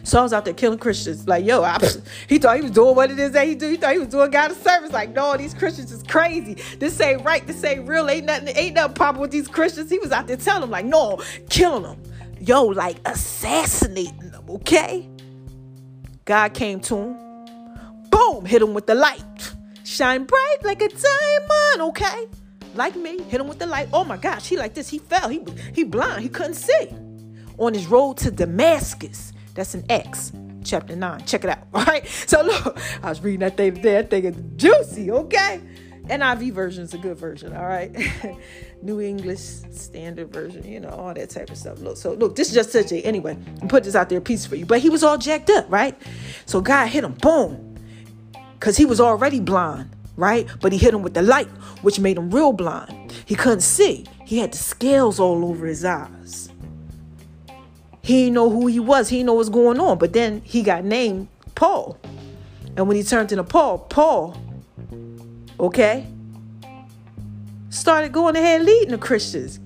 Saul's 0.04 0.34
out 0.34 0.46
there 0.46 0.54
killing 0.54 0.80
Christians. 0.80 1.28
Like, 1.28 1.46
yo, 1.46 1.62
I, 1.62 1.78
he 2.28 2.40
thought 2.40 2.56
he 2.56 2.64
was 2.64 2.72
doing 2.72 2.96
what 2.96 3.12
it 3.12 3.20
is 3.20 3.32
that 3.32 3.48
he 3.48 3.56
do. 3.56 3.70
He 3.70 3.78
thought 3.78 3.94
he 3.94 4.00
was 4.00 4.08
doing 4.08 4.32
God 4.32 4.52
a 4.52 4.56
service. 4.56 4.92
Like, 4.92 5.14
no, 5.14 5.38
these 5.38 5.54
Christians 5.54 5.92
is 5.92 6.04
crazy. 6.04 6.56
This 6.80 7.00
ain't 7.00 7.24
right. 7.24 7.46
This 7.46 7.64
ain't 7.64 7.88
real. 7.88 8.10
Ain't 8.10 8.26
nothing, 8.26 8.56
ain't 8.56 8.76
nothing 8.76 8.96
popping 8.96 9.22
with 9.22 9.32
these 9.32 9.48
Christians. 9.48 9.90
He 9.90 10.00
was 10.00 10.12
out 10.12 10.28
there 10.28 10.38
telling 10.38 10.62
them, 10.62 10.72
like, 10.72 10.86
no, 10.86 11.22
killing 11.50 11.84
them. 11.84 12.02
Yo, 12.40 12.64
like 12.64 12.98
assassinating 13.06 14.32
them, 14.32 14.44
okay? 14.50 15.08
God 16.26 16.54
came 16.54 16.80
to 16.82 16.96
him. 16.96 17.18
Boom, 18.10 18.46
hit 18.46 18.62
him 18.62 18.74
with 18.74 18.88
the 18.88 18.96
light. 18.96 19.54
Shine 19.84 20.24
bright 20.24 20.58
like 20.64 20.82
a 20.82 20.88
diamond, 20.88 21.90
okay? 21.90 22.28
Like 22.80 22.96
me, 22.96 23.22
hit 23.24 23.42
him 23.42 23.50
with 23.50 23.60
the 23.60 23.66
light. 23.66 23.90
Oh 23.92 24.06
my 24.06 24.16
gosh, 24.16 24.48
he 24.48 24.56
like 24.56 24.74
this. 24.74 24.88
He 24.88 25.00
fell. 25.00 25.28
He 25.28 25.44
he 25.76 25.84
blind. 25.84 26.24
He 26.24 26.30
couldn't 26.30 26.54
see. 26.54 26.88
On 27.58 27.74
his 27.74 27.88
road 27.88 28.16
to 28.20 28.32
Damascus. 28.32 29.34
That's 29.54 29.74
an 29.74 29.84
Acts, 29.90 30.32
chapter 30.64 30.96
9. 30.96 31.26
Check 31.26 31.44
it 31.44 31.50
out. 31.50 31.68
All 31.74 31.84
right. 31.94 32.08
So 32.08 32.42
look, 32.42 32.80
I 33.04 33.10
was 33.10 33.20
reading 33.22 33.42
that 33.42 33.58
thing 33.58 33.76
today. 33.76 33.96
That 33.96 34.10
thing 34.10 34.24
is 34.24 34.36
juicy, 34.56 35.12
okay? 35.12 35.60
NIV 36.06 36.54
version 36.54 36.86
is 36.86 36.94
a 36.94 36.98
good 36.98 37.18
version, 37.18 37.54
all 37.54 37.68
right? 37.68 37.94
New 38.82 39.02
English 39.02 39.42
Standard 39.42 40.32
Version, 40.32 40.66
you 40.66 40.80
know, 40.80 40.88
all 40.88 41.14
that 41.14 41.30
type 41.30 41.50
of 41.50 41.58
stuff. 41.58 41.82
Look, 41.82 41.98
so 41.98 42.14
look, 42.14 42.38
this 42.38 42.48
is 42.48 42.54
just 42.54 42.72
such 42.72 42.94
a 42.94 43.02
anyway. 43.02 43.38
Put 43.68 43.84
this 43.84 43.94
out 43.94 44.08
there, 44.08 44.22
piece 44.22 44.46
for 44.46 44.56
you. 44.56 44.66
But 44.66 44.80
he 44.80 44.90
was 44.90 45.04
all 45.04 45.18
jacked 45.18 45.50
up, 45.50 45.66
right? 45.70 46.02
So 46.46 46.62
God 46.62 46.88
hit 46.88 47.04
him, 47.04 47.16
boom, 47.16 47.76
because 48.54 48.78
he 48.78 48.86
was 48.86 49.02
already 49.02 49.42
blind, 49.42 49.90
right? 50.20 50.48
But 50.62 50.72
he 50.72 50.78
hit 50.78 50.94
him 50.94 51.02
with 51.02 51.14
the 51.14 51.22
light, 51.22 51.48
which 51.82 52.00
made 52.00 52.18
him 52.18 52.30
real 52.30 52.54
blind. 52.54 53.12
He 53.26 53.36
couldn't 53.36 53.62
see. 53.62 54.06
He 54.26 54.40
had 54.40 54.52
the 54.52 54.58
scales 54.58 55.20
all 55.20 55.46
over 55.46 55.66
his 55.66 55.86
eyes. 55.86 56.50
He 58.02 58.24
didn't 58.24 58.36
know 58.36 58.50
who 58.50 58.68
he 58.68 58.80
was. 58.80 59.10
He 59.10 59.18
didn't 59.18 59.28
know 59.28 59.34
what's 59.36 59.50
going 59.50 59.80
on. 59.80 59.98
But 59.98 60.14
then 60.14 60.42
he 60.44 60.64
got 60.64 60.84
named 60.84 61.28
Paul. 61.56 61.98
And 62.76 62.88
when 62.88 62.98
he 62.98 63.04
turned 63.04 63.32
into 63.32 63.44
Paul, 63.44 63.80
Paul 63.80 64.36
okay? 65.60 66.08
Started 67.70 68.12
going 68.12 68.36
ahead 68.36 68.64
leading 68.64 68.92
the 68.92 68.98
Christians. 68.98 69.60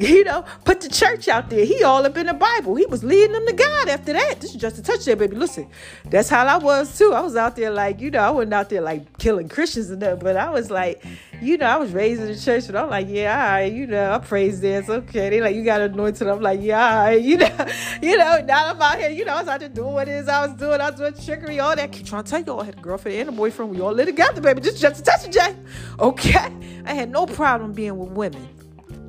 You 0.10 0.24
know, 0.24 0.44
put 0.64 0.80
the 0.80 0.88
church 0.88 1.28
out 1.28 1.50
there. 1.50 1.64
He 1.64 1.84
all 1.84 2.06
up 2.06 2.16
in 2.16 2.26
the 2.26 2.32
Bible. 2.32 2.74
He 2.74 2.86
was 2.86 3.04
leading 3.04 3.32
them 3.32 3.46
to 3.46 3.52
God 3.52 3.88
after 3.88 4.14
that. 4.14 4.40
This 4.40 4.54
is 4.54 4.60
just 4.60 4.78
a 4.78 4.82
touch 4.82 5.04
there, 5.04 5.14
baby. 5.14 5.36
Listen, 5.36 5.68
that's 6.06 6.30
how 6.30 6.46
I 6.46 6.56
was 6.56 6.96
too. 6.96 7.12
I 7.12 7.20
was 7.20 7.36
out 7.36 7.54
there 7.54 7.70
like, 7.70 8.00
you 8.00 8.10
know, 8.10 8.20
I 8.20 8.30
wasn't 8.30 8.54
out 8.54 8.70
there 8.70 8.80
like 8.80 9.18
killing 9.18 9.48
Christians 9.48 9.90
and 9.90 10.00
that, 10.00 10.18
but 10.18 10.38
I 10.38 10.48
was 10.48 10.70
like, 10.70 11.04
you 11.42 11.58
know, 11.58 11.66
I 11.66 11.76
was 11.76 11.92
raised 11.92 12.22
in 12.22 12.28
the 12.28 12.38
church, 12.38 12.66
but 12.66 12.76
I'm 12.76 12.88
like, 12.88 13.08
yeah, 13.10 13.44
all 13.44 13.50
right, 13.52 13.72
you 13.72 13.86
know, 13.86 14.12
I 14.12 14.18
praise 14.18 14.60
dance, 14.60 14.88
okay. 14.88 15.28
They 15.28 15.40
like, 15.42 15.54
you 15.54 15.64
got 15.64 15.82
anointed. 15.82 16.26
I'm 16.28 16.40
like, 16.40 16.60
yeah, 16.62 16.98
all 16.98 17.04
right, 17.04 17.20
you 17.22 17.36
know, 17.36 17.66
you 18.02 18.16
know. 18.16 18.40
Now 18.46 18.70
I'm 18.70 18.80
out 18.80 18.98
here, 18.98 19.10
you 19.10 19.26
know, 19.26 19.34
I 19.34 19.40
was 19.40 19.48
out 19.48 19.60
there 19.60 19.68
doing 19.68 19.92
what 19.92 20.08
it 20.08 20.12
is 20.12 20.28
I 20.28 20.46
was 20.46 20.56
doing. 20.56 20.80
I 20.80 20.90
was 20.90 20.98
doing 20.98 21.12
trickery, 21.24 21.60
all 21.60 21.76
that. 21.76 21.92
Keep 21.92 22.06
trying 22.06 22.24
to 22.24 22.30
tell 22.30 22.42
you, 22.42 22.58
I 22.58 22.64
had 22.64 22.78
a 22.78 22.80
girlfriend 22.80 23.18
and 23.18 23.28
a 23.28 23.32
boyfriend. 23.32 23.70
We 23.70 23.80
all 23.80 23.92
lived 23.92 24.08
together, 24.08 24.40
baby. 24.40 24.62
Just, 24.62 24.80
just 24.80 25.00
a 25.00 25.02
touch 25.02 25.26
of 25.26 25.30
Jay, 25.30 25.54
okay. 25.98 26.50
I 26.86 26.94
had 26.94 27.10
no 27.10 27.26
problem 27.26 27.72
being 27.74 27.98
with 27.98 28.10
women. 28.10 28.59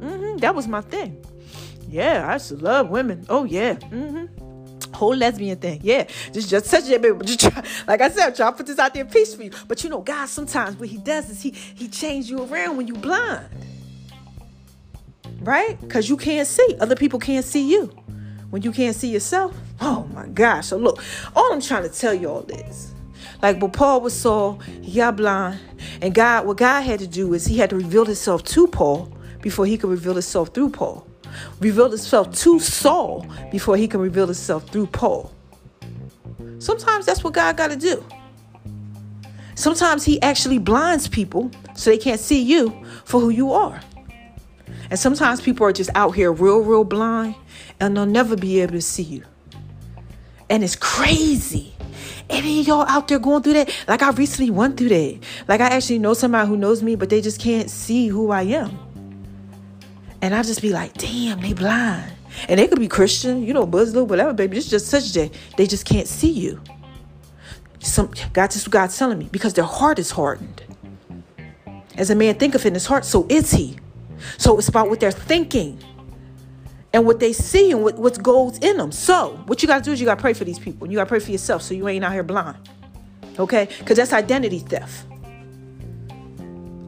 Mm-hmm, 0.02 0.38
that 0.38 0.56
was 0.56 0.68
my 0.68 0.82
thing. 0.82 1.24
Yeah, 1.88 2.28
I 2.28 2.34
used 2.34 2.50
to 2.50 2.56
love 2.56 2.90
women. 2.90 3.26
Oh 3.30 3.44
yeah. 3.44 3.76
Mm-hmm 3.76 4.42
whole 4.94 5.16
lesbian 5.16 5.58
thing. 5.58 5.80
Yeah, 5.84 6.08
just 6.32 6.50
just 6.50 6.66
such 6.68 6.90
a 6.90 7.00
baby. 7.00 7.26
Just 7.26 7.40
try, 7.40 7.64
like 7.88 8.02
I 8.02 8.10
said, 8.10 8.36
to 8.36 8.52
put 8.52 8.68
this 8.68 8.80
out 8.80 8.94
there 8.94 9.06
peace 9.06 9.34
for 9.34 9.44
you. 9.44 9.52
But 9.68 9.84
you 9.84 9.90
know, 9.90 10.02
God 10.02 10.28
sometimes 10.28 10.78
what 10.78 10.90
He 10.90 10.98
does 10.98 11.30
is 11.30 11.42
He 11.42 11.52
He 11.52 11.88
change 11.88 12.30
you 12.30 12.44
around 12.44 12.78
when 12.78 12.88
you 12.88 12.94
blind, 12.94 13.48
right? 15.40 15.80
Because 15.82 16.08
you 16.10 16.18
can't 16.18 16.48
see. 16.48 16.78
Other 16.80 16.96
people 16.96 17.20
can't 17.20 17.46
see 17.46 17.68
you 17.70 17.88
when 18.52 18.62
you 18.62 18.72
can't 18.72 18.96
see 18.96 19.10
yourself. 19.10 19.56
Oh 19.80 20.08
my 20.14 20.28
gosh! 20.28 20.68
So 20.68 20.78
look, 20.78 21.04
all 21.36 21.52
I'm 21.52 21.62
trying 21.62 21.84
to 21.84 21.90
tell 21.90 22.14
you 22.14 22.30
all 22.30 22.46
is. 22.50 22.94
Like 23.42 23.60
when 23.60 23.72
Paul 23.72 24.02
was 24.02 24.14
Saul, 24.14 24.60
he 24.84 24.98
got 24.98 25.16
blind, 25.16 25.60
and 26.00 26.14
God, 26.14 26.46
what 26.46 26.58
God 26.58 26.82
had 26.82 27.00
to 27.00 27.08
do 27.08 27.34
is 27.34 27.48
He 27.48 27.58
had 27.58 27.72
to 27.72 27.76
reveal 27.76 28.06
Himself 28.06 28.44
to 28.44 28.68
Paul 28.68 29.12
before 29.42 29.66
He 29.66 29.78
could 29.78 29.90
reveal 29.90 30.14
Himself 30.14 30.54
through 30.54 30.70
Paul 30.70 31.08
revealed 31.60 31.92
himself 31.92 32.34
to 32.34 32.60
Saul 32.60 33.26
before 33.52 33.78
he 33.78 33.88
can 33.88 34.00
reveal 34.00 34.26
himself 34.26 34.68
through 34.70 34.88
Paul. 34.88 35.32
Sometimes 36.60 37.06
that's 37.06 37.24
what 37.24 37.34
God 37.34 37.58
got 37.58 37.70
to 37.70 37.76
do. 37.76 38.04
Sometimes 39.56 40.04
he 40.04 40.22
actually 40.22 40.58
blinds 40.58 41.08
people 41.08 41.52
so 41.76 41.90
they 41.90 41.98
can't 41.98 42.20
see 42.20 42.42
you 42.42 42.84
for 43.06 43.20
who 43.20 43.30
you 43.30 43.52
are. 43.52 43.82
And 44.90 45.00
sometimes 45.00 45.42
people 45.42 45.66
are 45.66 45.74
just 45.74 45.90
out 45.96 46.12
here 46.12 46.32
real, 46.32 46.60
real 46.60 46.84
blind 46.84 47.36
and 47.80 47.96
they'll 47.96 48.06
never 48.06 48.36
be 48.36 48.60
able 48.62 48.74
to 48.74 48.82
see 48.82 49.04
you. 49.04 49.24
And 50.50 50.64
it's 50.64 50.76
crazy. 50.76 51.74
Any 52.30 52.62
of 52.62 52.68
y'all 52.68 52.88
out 52.88 53.08
there 53.08 53.20
going 53.20 53.44
through 53.44 53.54
that? 53.54 53.86
Like 53.88 54.02
I 54.02 54.12
recently 54.12 54.52
went 54.52 54.78
through 54.78 54.90
that. 54.90 55.20
Like 55.48 55.62
I 55.62 55.68
actually 55.68 56.00
know 56.00 56.14
somebody 56.14 56.48
who 56.48 56.58
knows 56.58 56.82
me, 56.82 56.96
but 56.96 57.10
they 57.10 57.22
just 57.22 57.40
can't 57.40 57.70
see 57.70 58.08
who 58.08 58.32
I 58.32 58.44
am. 58.44 58.91
And 60.22 60.36
I 60.36 60.44
just 60.44 60.62
be 60.62 60.70
like, 60.70 60.94
damn, 60.94 61.42
they 61.42 61.54
blind. 61.54 62.14
And 62.48 62.60
they 62.60 62.68
could 62.68 62.80
be 62.80 62.88
Christian, 62.88 63.44
you 63.44 63.54
know, 63.54 63.66
Muslim, 63.66 64.08
whatever, 64.08 64.34
baby. 64.34 64.58
It's 64.58 64.70
just 64.70 64.88
such 64.88 65.12
that 65.14 65.32
they 65.58 65.68
just 65.68 65.86
can't 65.86 66.08
see 66.08 66.30
you. 66.30 66.62
Some 67.80 68.12
God 68.32 68.52
just 68.52 68.70
God's 68.70 68.98
telling 68.98 69.18
me 69.18 69.28
because 69.32 69.54
their 69.54 69.66
heart 69.66 69.98
is 69.98 70.12
hardened. 70.12 70.64
As 71.98 72.10
a 72.10 72.16
man 72.16 72.36
thinketh 72.36 72.66
in 72.66 72.74
his 72.74 72.86
heart, 72.86 73.06
so 73.06 73.26
is 73.28 73.52
he. 73.52 73.78
So 74.38 74.58
it's 74.58 74.70
about 74.70 74.90
what 74.90 75.00
they're 75.00 75.12
thinking 75.12 75.80
and 76.94 77.06
what 77.06 77.20
they 77.20 77.34
see 77.34 77.72
and 77.72 77.84
what, 77.84 77.98
what 77.98 78.22
goes 78.22 78.60
in 78.60 78.78
them. 78.78 78.92
So 78.92 79.42
what 79.48 79.62
you 79.62 79.68
gotta 79.68 79.84
do 79.84 79.92
is 79.92 80.00
you 80.00 80.06
gotta 80.06 80.22
pray 80.22 80.34
for 80.34 80.46
these 80.46 80.60
people. 80.60 80.88
You 80.88 80.98
gotta 80.98 81.08
pray 81.10 81.20
for 81.20 81.32
yourself 81.32 81.64
so 81.64 81.74
you 81.74 81.88
ain't 81.88 82.06
out 82.06 82.14
here 82.14 82.24
blind. 82.24 82.58
Okay? 83.40 83.68
Because 83.80 83.98
that's 83.98 84.14
identity 84.14 84.60
theft. 84.60 85.06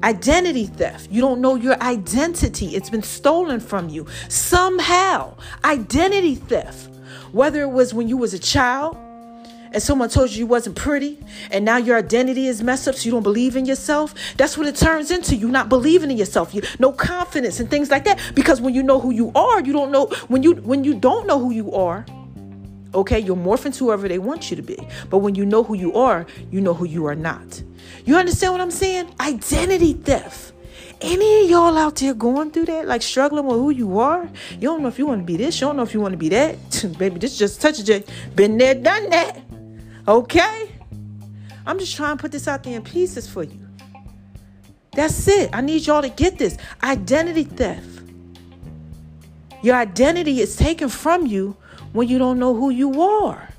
Identity 0.04 0.66
theft. 0.66 1.10
You 1.10 1.22
don't 1.22 1.40
know 1.40 1.56
your 1.56 1.82
identity. 1.82 2.76
It's 2.76 2.90
been 2.90 3.04
stolen 3.04 3.62
from 3.62 3.88
you 3.88 4.06
somehow. 4.28 5.36
Identity 5.64 6.36
theft. 6.36 6.90
Whether 7.32 7.62
it 7.62 7.72
was 7.72 7.94
when 7.94 8.10
you 8.10 8.18
was 8.18 8.34
a 8.34 8.40
child 8.40 8.98
and 9.72 9.82
someone 9.82 10.10
told 10.10 10.32
you 10.32 10.40
you 10.40 10.46
wasn't 10.46 10.76
pretty 10.76 11.18
and 11.52 11.66
now 11.66 11.78
your 11.78 11.98
identity 11.98 12.48
is 12.48 12.62
messed 12.62 12.88
up 12.88 12.96
so 12.96 13.06
you 13.06 13.12
don't 13.12 13.24
believe 13.24 13.56
in 13.56 13.66
yourself 13.66 14.14
that's 14.38 14.56
what 14.56 14.68
it 14.68 14.76
turns 14.76 15.10
into 15.10 15.36
you 15.36 15.48
not 15.48 15.68
believing 15.68 16.12
in 16.12 16.18
yourself 16.18 16.54
you 16.54 16.62
no 16.78 16.92
confidence 16.92 17.60
and 17.60 17.72
things 17.72 17.90
like 17.90 18.04
that 18.04 18.20
because 18.36 18.62
when 18.62 18.76
you 18.76 18.84
know 18.84 19.00
who 19.00 19.10
you 19.10 19.32
are 19.34 19.62
you 19.62 19.74
don't 19.74 19.92
know 19.92 20.06
when 20.28 20.44
you 20.44 20.54
when 20.58 20.84
you 20.84 20.94
don't 20.94 21.26
know 21.26 21.40
who 21.40 21.50
you 21.50 21.74
are 21.74 22.06
okay 22.94 23.20
you're 23.20 23.36
morph 23.36 23.66
into 23.66 23.86
whoever 23.86 24.08
they 24.08 24.20
want 24.20 24.50
you 24.50 24.56
to 24.56 24.62
be 24.64 24.78
but 25.10 25.20
when 25.20 25.36
you 25.36 25.46
know 25.46 25.64
who 25.64 25.76
you 25.76 25.94
are 25.96 26.26
you 26.52 26.62
know 26.62 26.74
who 26.74 26.86
you 26.86 27.06
are 27.06 27.16
not 27.16 27.64
you 28.06 28.18
understand 28.18 28.54
what 28.54 28.62
I'm 28.62 28.72
saying? 28.72 29.14
Identity 29.20 29.94
theft. 29.94 30.52
Any 31.02 31.44
of 31.44 31.50
y'all 31.50 31.78
out 31.78 31.98
there 31.98 32.14
going 32.14 32.52
through 32.52 32.66
that, 32.66 32.88
like 32.88 33.02
struggling 33.02 33.46
with 33.46 33.58
who 33.58 33.70
you 33.72 34.00
are? 34.00 34.30
You 34.52 34.62
don't 34.62 34.82
know 34.82 34.88
if 34.88 34.98
you 34.98 35.06
want 35.06 35.22
to 35.22 35.26
be 35.26 35.38
this, 35.38 35.60
you 35.60 35.68
don't 35.68 35.76
know 35.76 35.84
if 35.84 35.94
you 35.94 36.00
want 36.00 36.14
to 36.14 36.18
be 36.18 36.30
that. 36.30 36.58
Baby, 36.98 37.20
this 37.20 37.38
just 37.38 37.62
touches 37.62 37.88
you. 37.88 38.04
Been 38.36 38.58
there, 38.58 38.76
done 38.76 39.10
that. 39.10 39.42
Okay? 40.08 40.72
I'm 41.66 41.80
just 41.80 41.96
trying 41.96 42.18
to 42.18 42.22
put 42.22 42.32
this 42.32 42.48
out 42.48 42.64
there 42.64 42.76
in 42.76 42.84
pieces 42.84 43.30
for 43.30 43.44
you. 43.44 43.60
That's 44.94 45.28
it. 45.28 45.50
I 45.54 45.62
need 45.62 45.86
y'all 45.86 46.02
to 46.02 46.10
get 46.10 46.38
this. 46.38 46.58
Identity 46.82 47.46
theft. 47.46 47.88
Your 49.62 49.76
identity 49.76 50.42
is 50.42 50.56
taken 50.56 50.90
from 50.90 51.26
you 51.26 51.56
when 51.94 52.08
you 52.08 52.18
don't 52.18 52.40
know 52.40 52.54
who 52.54 52.70
you 52.70 53.02
are. 53.02 53.50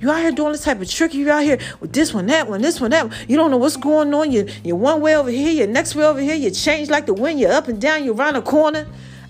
You 0.00 0.10
out 0.10 0.20
here 0.20 0.32
doing 0.32 0.50
this 0.50 0.64
type 0.64 0.80
of 0.80 0.90
trick. 0.90 1.14
You 1.14 1.30
out 1.30 1.44
here 1.44 1.58
with 1.78 1.92
this 1.92 2.12
one, 2.12 2.26
that 2.26 2.48
one, 2.48 2.60
this 2.60 2.80
one, 2.80 2.90
that 2.90 3.08
one. 3.08 3.16
You 3.28 3.36
don't 3.36 3.52
know 3.52 3.56
what's 3.56 3.76
going 3.76 4.12
on. 4.12 4.32
You, 4.32 4.48
you're 4.64 4.74
one 4.74 5.00
way 5.00 5.14
over 5.14 5.30
here, 5.30 5.52
you're 5.52 5.68
next 5.68 5.94
way 5.94 6.04
over 6.04 6.18
here. 6.18 6.34
You 6.34 6.50
change 6.50 6.90
like 6.90 7.06
the 7.06 7.14
wind. 7.14 7.38
You're 7.38 7.52
up 7.52 7.68
and 7.68 7.80
down. 7.80 8.04
You're 8.04 8.16
around 8.16 8.34
a 8.34 8.42
corner. 8.42 8.88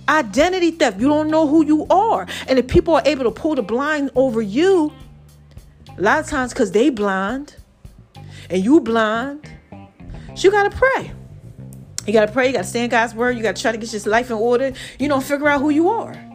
Identity 0.08 0.70
theft. 0.70 0.98
You 0.98 1.08
don't 1.08 1.28
know 1.28 1.46
who 1.46 1.64
you 1.66 1.86
are. 1.90 2.26
And 2.48 2.58
if 2.58 2.68
people 2.68 2.94
are 2.94 3.02
able 3.04 3.24
to 3.24 3.30
pull 3.30 3.54
the 3.54 3.62
blind 3.62 4.10
over 4.14 4.40
you, 4.40 4.92
a 5.98 6.00
lot 6.00 6.20
of 6.20 6.26
times 6.26 6.54
because 6.54 6.72
they 6.72 6.88
blind 6.88 7.56
and 8.48 8.64
you 8.64 8.80
blind, 8.80 9.46
so 10.34 10.48
you 10.48 10.50
got 10.50 10.72
to 10.72 10.76
pray. 10.76 11.12
You 12.06 12.14
got 12.14 12.26
to 12.26 12.32
pray. 12.32 12.46
You 12.46 12.54
got 12.54 12.62
to 12.62 12.68
stand 12.68 12.90
God's 12.90 13.14
word. 13.14 13.36
You 13.36 13.42
got 13.42 13.56
to 13.56 13.62
try 13.62 13.72
to 13.72 13.78
get 13.78 13.92
your 13.92 14.02
life 14.10 14.30
in 14.30 14.36
order. 14.36 14.72
You 14.98 15.08
know, 15.08 15.20
figure 15.20 15.48
out 15.48 15.60
who 15.60 15.68
you 15.68 15.90
are. 15.90 16.31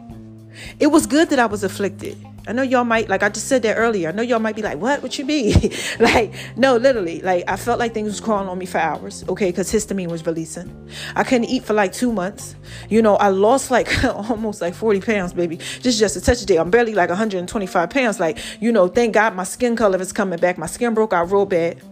It 0.78 0.88
was 0.88 1.06
good 1.06 1.30
that 1.30 1.38
I 1.38 1.46
was 1.46 1.64
afflicted. 1.64 2.16
I 2.48 2.52
know 2.52 2.62
y'all 2.62 2.84
might, 2.84 3.10
like 3.10 3.22
I 3.22 3.28
just 3.28 3.46
said 3.46 3.60
that 3.64 3.74
earlier. 3.74 4.08
I 4.08 4.12
know 4.12 4.22
y'all 4.22 4.38
might 4.38 4.56
be 4.56 4.62
like, 4.62 4.78
what? 4.78 5.02
What 5.02 5.18
you 5.18 5.26
mean? 5.26 5.70
like, 6.00 6.32
no, 6.56 6.78
literally. 6.78 7.20
Like, 7.20 7.44
I 7.46 7.56
felt 7.56 7.78
like 7.78 7.92
things 7.92 8.08
was 8.08 8.20
crawling 8.20 8.48
on 8.48 8.56
me 8.56 8.64
for 8.64 8.78
hours, 8.78 9.22
okay, 9.28 9.50
because 9.50 9.70
histamine 9.70 10.10
was 10.10 10.24
releasing. 10.24 10.90
I 11.14 11.24
couldn't 11.24 11.48
eat 11.48 11.64
for 11.64 11.74
like 11.74 11.92
two 11.92 12.10
months. 12.10 12.56
You 12.88 13.02
know, 13.02 13.16
I 13.16 13.28
lost 13.28 13.70
like 13.70 14.02
almost 14.30 14.62
like 14.62 14.72
40 14.74 15.02
pounds, 15.02 15.34
baby. 15.34 15.58
Just 15.58 15.98
just 15.98 16.16
a 16.16 16.22
touch 16.22 16.40
a 16.40 16.46
day. 16.46 16.56
I'm 16.56 16.70
barely 16.70 16.94
like 16.94 17.10
125 17.10 17.90
pounds. 17.90 18.18
Like, 18.18 18.38
you 18.62 18.72
know, 18.72 18.88
thank 18.88 19.12
God 19.12 19.36
my 19.36 19.44
skin 19.44 19.76
color 19.76 20.00
is 20.00 20.14
coming 20.14 20.38
back. 20.38 20.56
My 20.56 20.66
skin 20.66 20.94
broke 20.94 21.12
out 21.12 21.30
real 21.30 21.44
bad. 21.44 21.82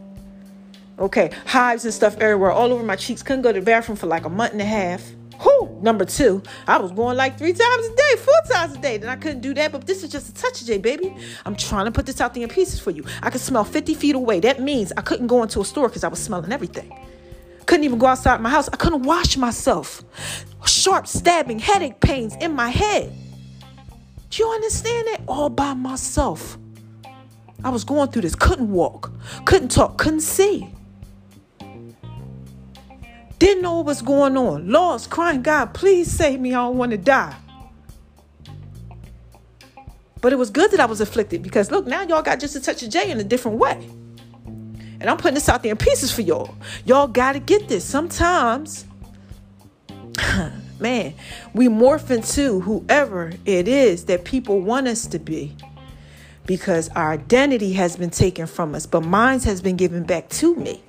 Okay, 0.98 1.30
hives 1.44 1.84
and 1.84 1.92
stuff 1.92 2.16
everywhere, 2.16 2.50
all 2.50 2.72
over 2.72 2.82
my 2.82 2.96
cheeks. 2.96 3.22
Couldn't 3.22 3.42
go 3.42 3.52
to 3.52 3.60
the 3.60 3.64
bathroom 3.64 3.96
for 3.96 4.06
like 4.06 4.24
a 4.24 4.30
month 4.30 4.52
and 4.52 4.62
a 4.62 4.64
half. 4.64 5.02
Who? 5.40 5.78
Number 5.82 6.04
two, 6.04 6.42
I 6.66 6.78
was 6.78 6.92
going 6.92 7.16
like 7.16 7.38
three 7.38 7.52
times 7.52 7.86
a 7.86 7.94
day, 7.94 8.16
four 8.18 8.34
times 8.50 8.74
a 8.74 8.78
day. 8.78 8.96
Then 8.96 9.08
I 9.08 9.16
couldn't 9.16 9.40
do 9.40 9.54
that, 9.54 9.72
but 9.72 9.86
this 9.86 10.02
is 10.02 10.10
just 10.10 10.30
a 10.30 10.34
touch 10.34 10.60
of 10.60 10.66
J, 10.66 10.78
baby. 10.78 11.14
I'm 11.44 11.56
trying 11.56 11.84
to 11.84 11.92
put 11.92 12.06
this 12.06 12.20
out 12.20 12.34
there 12.34 12.42
in 12.42 12.48
pieces 12.48 12.80
for 12.80 12.90
you. 12.90 13.04
I 13.22 13.30
could 13.30 13.40
smell 13.40 13.64
50 13.64 13.94
feet 13.94 14.14
away. 14.14 14.40
That 14.40 14.60
means 14.60 14.92
I 14.96 15.02
couldn't 15.02 15.26
go 15.26 15.42
into 15.42 15.60
a 15.60 15.64
store 15.64 15.88
because 15.88 16.04
I 16.04 16.08
was 16.08 16.22
smelling 16.22 16.52
everything. 16.52 16.92
Couldn't 17.66 17.84
even 17.84 17.98
go 17.98 18.06
outside 18.06 18.40
my 18.40 18.50
house. 18.50 18.68
I 18.72 18.76
couldn't 18.76 19.02
wash 19.02 19.36
myself. 19.36 20.02
Sharp 20.64 21.06
stabbing, 21.06 21.58
headache 21.58 22.00
pains 22.00 22.34
in 22.36 22.52
my 22.54 22.70
head. 22.70 23.12
Do 24.30 24.42
you 24.42 24.48
understand 24.50 25.08
that? 25.08 25.20
All 25.28 25.48
by 25.48 25.74
myself. 25.74 26.58
I 27.64 27.70
was 27.70 27.84
going 27.84 28.10
through 28.10 28.22
this. 28.22 28.34
Couldn't 28.34 28.70
walk, 28.70 29.12
couldn't 29.44 29.70
talk, 29.70 29.98
couldn't 29.98 30.20
see. 30.20 30.70
Didn't 33.38 33.62
know 33.62 33.76
what 33.76 33.86
was 33.86 34.02
going 34.02 34.36
on. 34.36 34.70
Lost, 34.70 35.10
crying, 35.10 35.42
God, 35.42 35.74
please 35.74 36.10
save 36.10 36.40
me. 36.40 36.54
I 36.54 36.58
don't 36.58 36.78
want 36.78 36.92
to 36.92 36.98
die. 36.98 37.36
But 40.20 40.32
it 40.32 40.36
was 40.36 40.50
good 40.50 40.70
that 40.72 40.80
I 40.80 40.86
was 40.86 41.00
afflicted 41.00 41.42
because 41.42 41.70
look, 41.70 41.86
now 41.86 42.02
y'all 42.02 42.22
got 42.22 42.40
just 42.40 42.56
a 42.56 42.60
touch 42.60 42.82
of 42.82 42.90
J 42.90 43.10
in 43.10 43.20
a 43.20 43.24
different 43.24 43.58
way. 43.58 43.88
And 44.98 45.10
I'm 45.10 45.18
putting 45.18 45.34
this 45.34 45.48
out 45.48 45.62
there 45.62 45.72
in 45.72 45.76
pieces 45.76 46.10
for 46.10 46.22
y'all. 46.22 46.54
Y'all 46.84 47.06
got 47.06 47.32
to 47.32 47.38
get 47.38 47.68
this. 47.68 47.84
Sometimes, 47.84 48.86
man, 50.80 51.14
we 51.52 51.68
morph 51.68 52.10
into 52.10 52.60
whoever 52.60 53.32
it 53.44 53.68
is 53.68 54.06
that 54.06 54.24
people 54.24 54.60
want 54.60 54.88
us 54.88 55.06
to 55.08 55.18
be 55.18 55.54
because 56.46 56.88
our 56.90 57.12
identity 57.12 57.74
has 57.74 57.96
been 57.96 58.10
taken 58.10 58.46
from 58.46 58.74
us, 58.74 58.86
but 58.86 59.02
mine 59.02 59.40
has 59.40 59.60
been 59.60 59.76
given 59.76 60.04
back 60.04 60.28
to 60.30 60.54
me. 60.56 60.82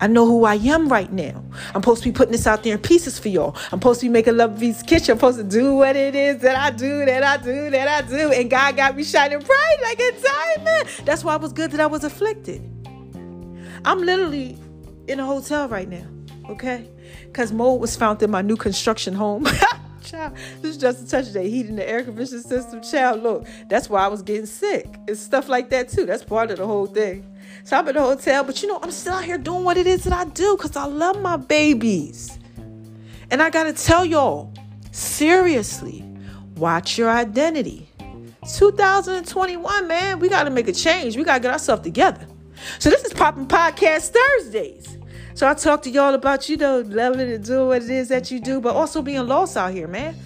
I 0.00 0.06
know 0.06 0.26
who 0.26 0.44
I 0.44 0.54
am 0.54 0.88
right 0.88 1.12
now. 1.12 1.44
I'm 1.74 1.82
supposed 1.82 2.02
to 2.04 2.08
be 2.08 2.12
putting 2.12 2.32
this 2.32 2.46
out 2.46 2.62
there 2.62 2.74
in 2.74 2.80
pieces 2.80 3.18
for 3.18 3.28
y'all. 3.28 3.56
I'm 3.72 3.80
supposed 3.80 4.00
to 4.00 4.06
be 4.06 4.10
making 4.10 4.36
Love 4.36 4.58
Beats 4.58 4.82
Kitchen. 4.82 5.12
I'm 5.12 5.18
supposed 5.18 5.38
to 5.38 5.44
do 5.44 5.74
what 5.74 5.96
it 5.96 6.14
is 6.14 6.38
that 6.42 6.56
I 6.56 6.70
do, 6.70 7.04
that 7.04 7.22
I 7.22 7.36
do, 7.36 7.70
that 7.70 7.88
I 7.88 8.06
do. 8.06 8.32
And 8.32 8.48
God 8.48 8.76
got 8.76 8.96
me 8.96 9.02
shining 9.02 9.40
bright 9.40 9.76
like 9.82 9.98
a 9.98 10.12
diamond. 10.12 10.88
That's 11.04 11.24
why 11.24 11.34
it 11.34 11.40
was 11.40 11.52
good 11.52 11.72
that 11.72 11.80
I 11.80 11.86
was 11.86 12.04
afflicted. 12.04 12.62
I'm 13.84 14.00
literally 14.00 14.56
in 15.08 15.18
a 15.18 15.26
hotel 15.26 15.68
right 15.68 15.88
now, 15.88 16.06
okay? 16.50 16.88
Because 17.26 17.52
mold 17.52 17.80
was 17.80 17.96
found 17.96 18.22
in 18.22 18.30
my 18.30 18.42
new 18.42 18.56
construction 18.56 19.14
home. 19.14 19.46
child, 20.10 20.36
this 20.60 20.72
is 20.72 20.76
just 20.76 21.02
a 21.02 21.08
touch 21.08 21.26
of 21.28 21.32
the 21.34 21.42
heat 21.42 21.66
in 21.66 21.76
the 21.76 21.88
air 21.88 22.02
conditioning 22.02 22.42
system. 22.42 22.82
Child, 22.82 23.22
look, 23.22 23.46
that's 23.68 23.90
why 23.90 24.04
I 24.04 24.08
was 24.08 24.22
getting 24.22 24.46
sick. 24.46 24.86
It's 25.06 25.20
stuff 25.20 25.48
like 25.48 25.70
that 25.70 25.88
too. 25.88 26.06
That's 26.06 26.24
part 26.24 26.50
of 26.50 26.58
the 26.58 26.66
whole 26.66 26.86
thing. 26.86 27.26
So 27.64 27.76
I'm 27.76 27.88
in 27.88 27.94
the 27.94 28.00
hotel, 28.00 28.44
but 28.44 28.62
you 28.62 28.68
know, 28.68 28.78
I'm 28.82 28.90
still 28.90 29.14
out 29.14 29.24
here 29.24 29.38
doing 29.38 29.64
what 29.64 29.76
it 29.76 29.86
is 29.86 30.04
that 30.04 30.12
I 30.12 30.24
do 30.24 30.56
because 30.56 30.76
I 30.76 30.86
love 30.86 31.20
my 31.20 31.36
babies. 31.36 32.38
And 33.30 33.42
I 33.42 33.50
gotta 33.50 33.72
tell 33.72 34.04
y'all, 34.04 34.52
seriously, 34.90 36.04
watch 36.56 36.96
your 36.96 37.10
identity. 37.10 37.88
2021, 38.50 39.86
man, 39.86 40.18
we 40.18 40.28
gotta 40.28 40.50
make 40.50 40.68
a 40.68 40.72
change. 40.72 41.16
We 41.16 41.24
gotta 41.24 41.40
get 41.40 41.52
ourselves 41.52 41.82
together. 41.82 42.26
So 42.78 42.90
this 42.90 43.04
is 43.04 43.12
Popping 43.12 43.46
Podcast 43.46 44.14
Thursdays. 44.14 44.97
So 45.38 45.46
I 45.46 45.54
talk 45.54 45.82
to 45.82 45.90
y'all 45.90 46.14
about, 46.14 46.48
you 46.48 46.56
know, 46.56 46.80
loving 46.80 47.20
and 47.20 47.44
doing 47.44 47.68
what 47.68 47.84
it 47.84 47.90
is 47.90 48.08
that 48.08 48.28
you 48.28 48.40
do, 48.40 48.60
but 48.60 48.74
also 48.74 49.02
being 49.02 49.24
lost 49.28 49.56
out 49.56 49.72
here, 49.72 49.86
man. 49.86 50.16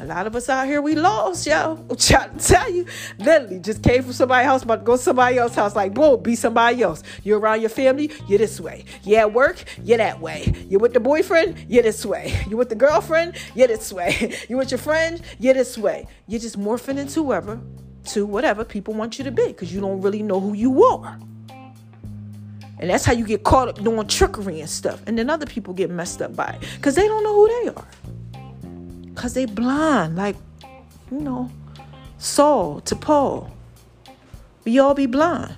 A 0.00 0.04
lot 0.04 0.26
of 0.26 0.34
us 0.34 0.48
out 0.48 0.66
here, 0.66 0.82
we 0.82 0.96
lost, 0.96 1.46
yo. 1.46 1.78
I'm 1.88 1.96
trying 1.96 2.36
to 2.36 2.44
tell 2.44 2.68
you, 2.68 2.84
literally 3.20 3.60
just 3.60 3.84
came 3.84 4.02
from 4.02 4.14
somebody's 4.14 4.48
house, 4.48 4.64
about 4.64 4.80
to 4.80 4.84
go 4.84 4.96
to 4.96 5.02
somebody 5.04 5.38
else's 5.38 5.54
house. 5.54 5.76
Like, 5.76 5.96
whoa, 5.96 6.16
be 6.16 6.34
somebody 6.34 6.82
else. 6.82 7.04
You're 7.22 7.38
around 7.38 7.60
your 7.60 7.70
family, 7.70 8.10
you're 8.26 8.40
this 8.40 8.60
way. 8.60 8.84
You 9.04 9.14
at 9.14 9.32
work, 9.32 9.62
you're 9.84 9.98
that 9.98 10.20
way. 10.20 10.52
You're 10.68 10.80
with 10.80 10.92
the 10.92 10.98
boyfriend, 10.98 11.54
you're 11.68 11.84
this 11.84 12.04
way. 12.04 12.36
You're 12.48 12.58
with 12.58 12.70
the 12.70 12.74
girlfriend, 12.74 13.36
you're 13.54 13.68
this 13.68 13.92
way. 13.92 14.34
You're 14.48 14.58
with 14.58 14.72
your 14.72 14.78
friend, 14.78 15.22
you're 15.38 15.54
this 15.54 15.78
way. 15.78 16.08
You're 16.26 16.40
just 16.40 16.58
morphing 16.58 16.98
into 16.98 17.22
whoever, 17.22 17.60
to 18.06 18.26
whatever 18.26 18.64
people 18.64 18.92
want 18.92 19.18
you 19.18 19.24
to 19.24 19.30
be, 19.30 19.46
because 19.46 19.72
you 19.72 19.80
don't 19.80 20.00
really 20.00 20.24
know 20.24 20.40
who 20.40 20.54
you 20.54 20.82
are. 20.82 21.16
And 22.80 22.90
that's 22.90 23.04
how 23.04 23.12
you 23.12 23.26
get 23.26 23.44
caught 23.44 23.68
up 23.68 23.82
doing 23.82 24.06
trickery 24.06 24.60
and 24.60 24.70
stuff. 24.70 25.02
And 25.06 25.18
then 25.18 25.28
other 25.30 25.46
people 25.46 25.74
get 25.74 25.90
messed 25.90 26.22
up 26.22 26.36
by 26.36 26.58
it 26.60 26.68
because 26.76 26.94
they 26.94 27.06
don't 27.06 27.24
know 27.24 27.34
who 27.34 27.62
they 27.62 27.68
are 27.70 27.86
because 29.18 29.34
they 29.34 29.46
blind, 29.46 30.14
like, 30.14 30.36
you 31.10 31.18
know, 31.18 31.50
Saul 32.18 32.80
to 32.82 32.94
Paul. 32.94 33.50
We 34.64 34.78
all 34.78 34.94
be 34.94 35.06
blind. 35.06 35.56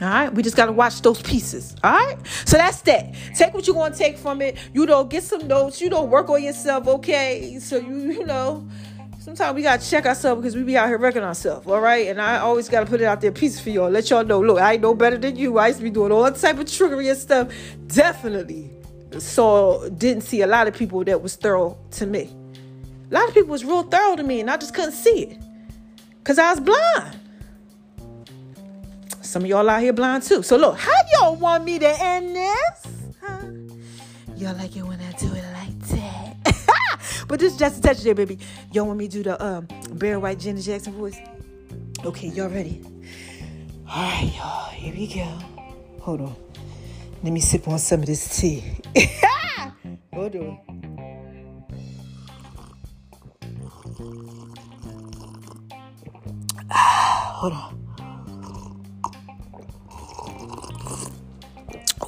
All 0.00 0.08
right, 0.08 0.32
we 0.32 0.40
just 0.44 0.56
got 0.56 0.66
to 0.66 0.72
watch 0.72 1.02
those 1.02 1.20
pieces. 1.20 1.74
All 1.82 1.90
right, 1.90 2.16
so 2.44 2.56
that's 2.56 2.80
that. 2.82 3.12
Take 3.34 3.54
what 3.54 3.66
you 3.66 3.74
want 3.74 3.94
to 3.94 3.98
take 3.98 4.16
from 4.16 4.40
it. 4.40 4.56
You 4.72 4.86
know, 4.86 5.02
get 5.02 5.24
some 5.24 5.48
notes. 5.48 5.80
You 5.80 5.88
know, 5.88 6.04
work 6.04 6.30
on 6.30 6.44
yourself. 6.44 6.86
Okay, 6.86 7.58
so 7.58 7.76
you 7.76 7.96
you 8.12 8.24
know, 8.24 8.68
sometimes 9.24 9.56
we 9.56 9.62
gotta 9.62 9.88
check 9.88 10.04
ourselves 10.04 10.42
because 10.42 10.54
we 10.54 10.62
be 10.62 10.76
out 10.76 10.86
here 10.86 10.98
wrecking 10.98 11.22
ourselves. 11.22 11.66
All 11.66 11.80
right, 11.80 12.08
and 12.08 12.20
I 12.20 12.38
always 12.38 12.68
gotta 12.68 12.84
put 12.84 13.00
it 13.00 13.04
out 13.04 13.22
there 13.22 13.32
pieces 13.32 13.58
for 13.58 13.70
y'all. 13.70 13.90
Let 13.90 14.10
y'all 14.10 14.24
know. 14.24 14.40
Look, 14.40 14.60
I 14.60 14.76
no 14.76 14.94
better 14.94 15.16
than 15.16 15.36
you. 15.36 15.56
I 15.58 15.68
used 15.68 15.78
to 15.78 15.84
be 15.84 15.90
doing 15.90 16.12
all 16.12 16.30
type 16.30 16.58
of 16.58 16.70
trickery 16.70 17.08
and 17.08 17.18
stuff. 17.18 17.48
Definitely, 17.86 18.70
so 19.18 19.88
didn't 19.96 20.24
see 20.24 20.42
a 20.42 20.46
lot 20.46 20.68
of 20.68 20.74
people 20.74 21.02
that 21.04 21.22
was 21.22 21.36
thorough 21.36 21.78
to 21.92 22.06
me. 22.06 22.30
A 23.10 23.14
lot 23.14 23.28
of 23.28 23.34
people 23.34 23.50
was 23.50 23.64
real 23.64 23.84
thorough 23.84 24.16
to 24.16 24.22
me 24.22 24.40
and 24.40 24.50
I 24.50 24.56
just 24.56 24.74
couldn't 24.74 24.92
see 24.92 25.24
it 25.24 25.38
because 26.18 26.38
I 26.38 26.50
was 26.50 26.60
blind. 26.60 27.18
Some 29.22 29.42
of 29.42 29.48
y'all 29.48 29.68
out 29.68 29.82
here 29.82 29.92
blind 29.92 30.22
too. 30.22 30.42
So 30.42 30.56
look, 30.56 30.78
how 30.78 30.92
y'all 31.12 31.36
want 31.36 31.64
me 31.64 31.78
to 31.78 32.02
end 32.02 32.36
this? 32.36 32.86
Huh? 33.22 33.46
Y'all 34.36 34.56
like 34.56 34.76
it 34.76 34.82
when 34.82 35.00
I 35.00 35.12
do 35.12 35.26
it 35.26 35.44
like 35.52 35.78
that. 35.88 36.13
But 37.28 37.40
this 37.40 37.52
is 37.52 37.58
just 37.58 37.78
a 37.78 37.82
touch 37.82 38.02
there, 38.02 38.14
baby. 38.14 38.38
Y'all 38.72 38.86
want 38.86 38.98
me 38.98 39.08
to 39.08 39.12
do 39.12 39.22
the 39.22 39.44
um 39.44 39.68
Barry 39.92 40.16
White 40.16 40.38
Janet 40.38 40.62
Jackson 40.62 40.92
voice? 40.92 41.18
Okay, 42.04 42.28
y'all 42.28 42.48
ready? 42.48 42.82
All 43.88 44.02
right, 44.02 44.32
y'all, 44.36 44.70
here 44.70 44.94
we 44.94 45.06
go. 45.06 45.38
Hold 46.00 46.20
on. 46.22 46.36
Let 47.22 47.32
me 47.32 47.40
sip 47.40 47.66
on 47.68 47.78
some 47.78 48.00
of 48.00 48.06
this 48.06 48.38
tea. 48.38 48.62
Hold 50.12 50.36
on. 50.36 50.58
Hold 56.70 57.52
on. 57.52 57.80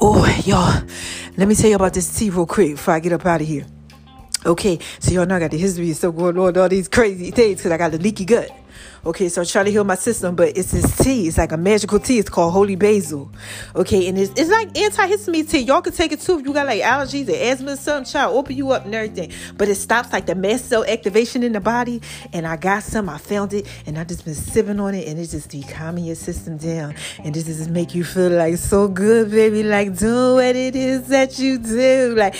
Oh, 0.00 0.42
y'all. 0.44 0.82
Let 1.36 1.48
me 1.48 1.54
tell 1.54 1.70
you 1.70 1.76
about 1.76 1.94
this 1.94 2.18
tea 2.18 2.30
real 2.30 2.46
quick 2.46 2.72
before 2.72 2.94
I 2.94 3.00
get 3.00 3.12
up 3.12 3.24
out 3.26 3.40
of 3.40 3.46
here. 3.46 3.66
Okay, 4.46 4.78
so 5.00 5.10
y'all 5.10 5.26
know 5.26 5.34
I 5.34 5.40
got 5.40 5.50
the 5.50 5.58
history 5.58 5.90
of 5.90 5.96
stuff 5.96 6.14
going 6.14 6.38
on, 6.38 6.56
all 6.56 6.68
these 6.68 6.86
crazy 6.86 7.32
things 7.32 7.58
because 7.58 7.72
I 7.72 7.76
got 7.76 7.90
the 7.90 7.98
leaky 7.98 8.24
gut. 8.24 8.48
Okay, 9.04 9.28
so 9.28 9.40
I'm 9.40 9.46
trying 9.46 9.64
to 9.66 9.70
heal 9.70 9.84
my 9.84 9.94
system, 9.94 10.34
but 10.34 10.56
it's 10.56 10.72
this 10.72 10.98
tea. 10.98 11.28
It's 11.28 11.38
like 11.38 11.52
a 11.52 11.56
magical 11.56 12.00
tea. 12.00 12.18
It's 12.18 12.28
called 12.28 12.52
Holy 12.52 12.74
Basil. 12.74 13.30
Okay, 13.74 14.08
and 14.08 14.18
it's, 14.18 14.32
it's 14.36 14.50
like 14.50 14.72
antihistamine 14.74 15.48
tea. 15.48 15.60
Y'all 15.60 15.80
can 15.80 15.92
take 15.92 16.12
it 16.12 16.20
too 16.20 16.38
if 16.38 16.46
you 16.46 16.52
got 16.52 16.66
like 16.66 16.82
allergies 16.82 17.28
or 17.28 17.36
asthma 17.36 17.72
or 17.72 17.76
something. 17.76 18.12
Child, 18.12 18.36
open 18.36 18.56
you 18.56 18.70
up 18.70 18.84
and 18.84 18.94
everything. 18.94 19.32
But 19.56 19.68
it 19.68 19.76
stops 19.76 20.12
like 20.12 20.26
the 20.26 20.34
mast 20.34 20.68
cell 20.68 20.84
activation 20.84 21.42
in 21.44 21.52
the 21.52 21.60
body. 21.60 22.02
And 22.32 22.46
I 22.46 22.56
got 22.56 22.82
some. 22.82 23.08
I 23.08 23.18
found 23.18 23.52
it, 23.52 23.66
and 23.86 23.98
I 23.98 24.04
just 24.04 24.24
been 24.24 24.34
sipping 24.34 24.80
on 24.80 24.94
it, 24.94 25.06
and 25.08 25.20
it 25.20 25.28
just 25.28 25.50
be 25.50 25.62
calming 25.62 26.04
your 26.04 26.16
system 26.16 26.56
down. 26.56 26.94
And 27.22 27.34
this 27.34 27.46
just 27.46 27.70
make 27.70 27.94
you 27.94 28.04
feel 28.04 28.30
like 28.30 28.56
so 28.56 28.88
good, 28.88 29.30
baby. 29.30 29.62
Like 29.62 29.96
do 29.96 30.34
what 30.34 30.56
it 30.56 30.74
is 30.74 31.08
that 31.08 31.38
you 31.38 31.58
do. 31.58 32.14
Like. 32.16 32.34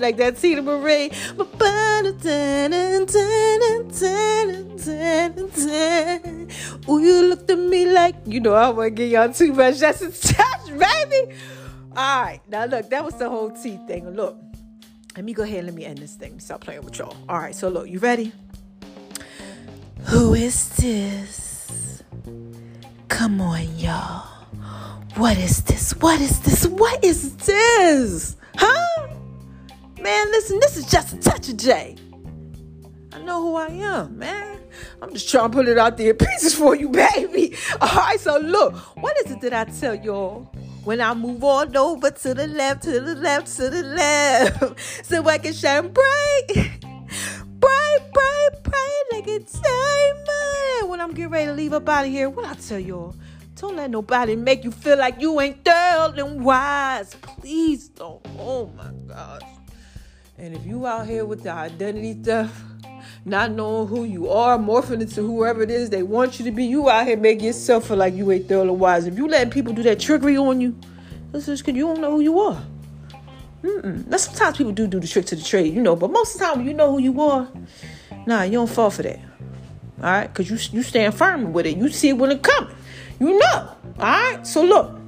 Like 0.00 0.16
that 0.18 0.34
Teena 0.34 0.62
Marie. 0.62 1.10
Ooh, 6.86 6.98
you 6.98 7.28
looked 7.28 7.48
at 7.48 7.58
me 7.58 7.86
like, 7.86 8.16
you 8.26 8.40
know, 8.40 8.52
I 8.52 8.68
want 8.68 8.86
to 8.86 8.90
get 8.90 9.10
y'all 9.10 9.32
too 9.32 9.54
much. 9.54 9.78
That's 9.78 10.02
a 10.02 10.12
touch, 10.34 10.66
baby. 10.66 11.34
All 11.96 12.22
right. 12.22 12.40
Now, 12.48 12.66
look, 12.66 12.90
that 12.90 13.02
was 13.02 13.14
the 13.14 13.30
whole 13.30 13.50
T 13.50 13.78
thing. 13.86 14.10
Look, 14.10 14.36
let 15.16 15.24
me 15.24 15.32
go 15.32 15.42
ahead 15.44 15.60
and 15.60 15.68
let 15.68 15.74
me 15.74 15.86
end 15.86 15.98
this 15.98 16.16
thing. 16.16 16.38
Stop 16.38 16.60
playing 16.60 16.82
with 16.82 16.98
y'all. 16.98 17.16
All 17.26 17.38
right. 17.38 17.54
So, 17.54 17.70
look, 17.70 17.88
you 17.88 17.98
ready? 17.98 18.32
Who 20.08 20.34
is 20.34 20.68
this? 20.76 22.02
Come 23.08 23.40
on, 23.40 23.78
y'all. 23.78 24.33
What 25.16 25.38
is 25.38 25.62
this? 25.62 25.92
What 25.92 26.20
is 26.20 26.40
this? 26.40 26.66
What 26.66 27.04
is 27.04 27.36
this? 27.36 28.36
Huh? 28.56 29.06
Man, 30.00 30.30
listen, 30.32 30.58
this 30.58 30.76
is 30.76 30.86
just 30.86 31.14
a 31.14 31.18
touch 31.18 31.48
of 31.48 31.56
J. 31.56 31.94
I 33.12 33.20
know 33.20 33.40
who 33.40 33.54
I 33.54 33.68
am, 33.68 34.18
man. 34.18 34.58
I'm 35.00 35.12
just 35.12 35.30
trying 35.30 35.52
to 35.52 35.56
put 35.56 35.68
it 35.68 35.78
out 35.78 35.96
there 35.96 36.10
in 36.10 36.16
pieces 36.16 36.56
for 36.56 36.74
you, 36.74 36.88
baby. 36.88 37.54
All 37.80 37.94
right, 37.96 38.18
so 38.18 38.38
look, 38.38 38.74
what 38.96 39.16
is 39.24 39.30
it 39.30 39.40
that 39.42 39.54
I 39.54 39.70
tell 39.70 39.94
y'all? 39.94 40.52
When 40.82 41.00
I 41.00 41.14
move 41.14 41.44
on 41.44 41.76
over 41.76 42.10
to 42.10 42.34
the 42.34 42.48
left, 42.48 42.82
to 42.82 43.00
the 43.00 43.14
left, 43.14 43.56
to 43.56 43.70
the 43.70 43.84
left, 43.84 44.80
so 45.06 45.24
I 45.28 45.38
can 45.38 45.52
shine 45.52 45.92
bright, 45.92 46.46
bright, 47.60 47.98
bright, 48.12 48.50
bright 48.64 49.02
like 49.12 49.28
a 49.28 49.38
diamond. 49.38 50.90
When 50.90 51.00
I'm 51.00 51.14
getting 51.14 51.30
ready 51.30 51.46
to 51.46 51.52
leave 51.52 51.72
up 51.72 51.88
out 51.88 52.04
of 52.04 52.10
here, 52.10 52.28
what 52.28 52.46
I 52.46 52.54
tell 52.54 52.80
y'all? 52.80 53.14
Don't 53.64 53.76
let 53.76 53.90
nobody 53.90 54.36
make 54.36 54.62
you 54.62 54.70
feel 54.70 54.98
like 54.98 55.18
you 55.22 55.40
ain't 55.40 55.64
thorough 55.64 56.12
and 56.12 56.44
wise. 56.44 57.14
Please 57.14 57.88
don't. 57.88 58.20
Oh 58.38 58.70
my 58.76 58.90
gosh. 59.08 59.40
And 60.36 60.54
if 60.54 60.66
you 60.66 60.86
out 60.86 61.06
here 61.06 61.24
with 61.24 61.44
the 61.44 61.50
identity 61.50 62.22
stuff, 62.22 62.62
not 63.24 63.52
knowing 63.52 63.88
who 63.88 64.04
you 64.04 64.28
are, 64.28 64.58
morphing 64.58 65.00
into 65.00 65.22
whoever 65.22 65.62
it 65.62 65.70
is 65.70 65.88
they 65.88 66.02
want 66.02 66.38
you 66.38 66.44
to 66.44 66.50
be, 66.50 66.66
you 66.66 66.90
out 66.90 67.06
here 67.06 67.16
making 67.16 67.46
yourself 67.46 67.88
feel 67.88 67.96
like 67.96 68.12
you 68.12 68.30
ain't 68.30 68.50
thorough 68.50 68.68
and 68.68 68.78
wise. 68.78 69.06
If 69.06 69.16
you 69.16 69.26
letting 69.28 69.50
people 69.50 69.72
do 69.72 69.82
that 69.84 69.98
trickery 69.98 70.36
on 70.36 70.60
you, 70.60 70.78
that's 71.32 71.46
just 71.46 71.64
because 71.64 71.74
you 71.74 71.86
don't 71.86 72.02
know 72.02 72.10
who 72.10 72.20
you 72.20 72.38
are. 72.40 72.62
Mm-mm. 73.62 74.06
Now, 74.08 74.18
sometimes 74.18 74.58
people 74.58 74.72
do 74.72 74.86
do 74.86 75.00
the 75.00 75.08
trick 75.08 75.24
to 75.24 75.36
the 75.36 75.42
trade, 75.42 75.72
you 75.72 75.80
know, 75.80 75.96
but 75.96 76.10
most 76.10 76.34
of 76.34 76.40
the 76.40 76.44
time, 76.44 76.66
you 76.66 76.74
know 76.74 76.90
who 76.90 76.98
you 76.98 77.18
are, 77.18 77.48
nah, 78.26 78.42
you 78.42 78.52
don't 78.52 78.68
fall 78.68 78.90
for 78.90 79.04
that. 79.04 79.20
All 80.02 80.10
right? 80.10 80.26
Because 80.26 80.50
you, 80.50 80.76
you 80.76 80.82
stand 80.82 81.14
firm 81.14 81.54
with 81.54 81.64
it. 81.64 81.78
You 81.78 81.88
see 81.88 82.10
it 82.10 82.18
when 82.18 82.30
it 82.30 82.42
coming. 82.42 82.76
You 83.24 83.38
know. 83.38 83.68
All 84.00 84.04
right. 84.04 84.46
So 84.46 84.62
look, 84.62 85.00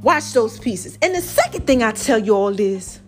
watch 0.00 0.32
those 0.32 0.58
pieces. 0.58 0.96
And 1.02 1.14
the 1.14 1.20
second 1.20 1.66
thing 1.66 1.82
I 1.82 1.92
tell 1.92 2.18
you 2.18 2.34
all 2.34 2.58
is 2.58 2.98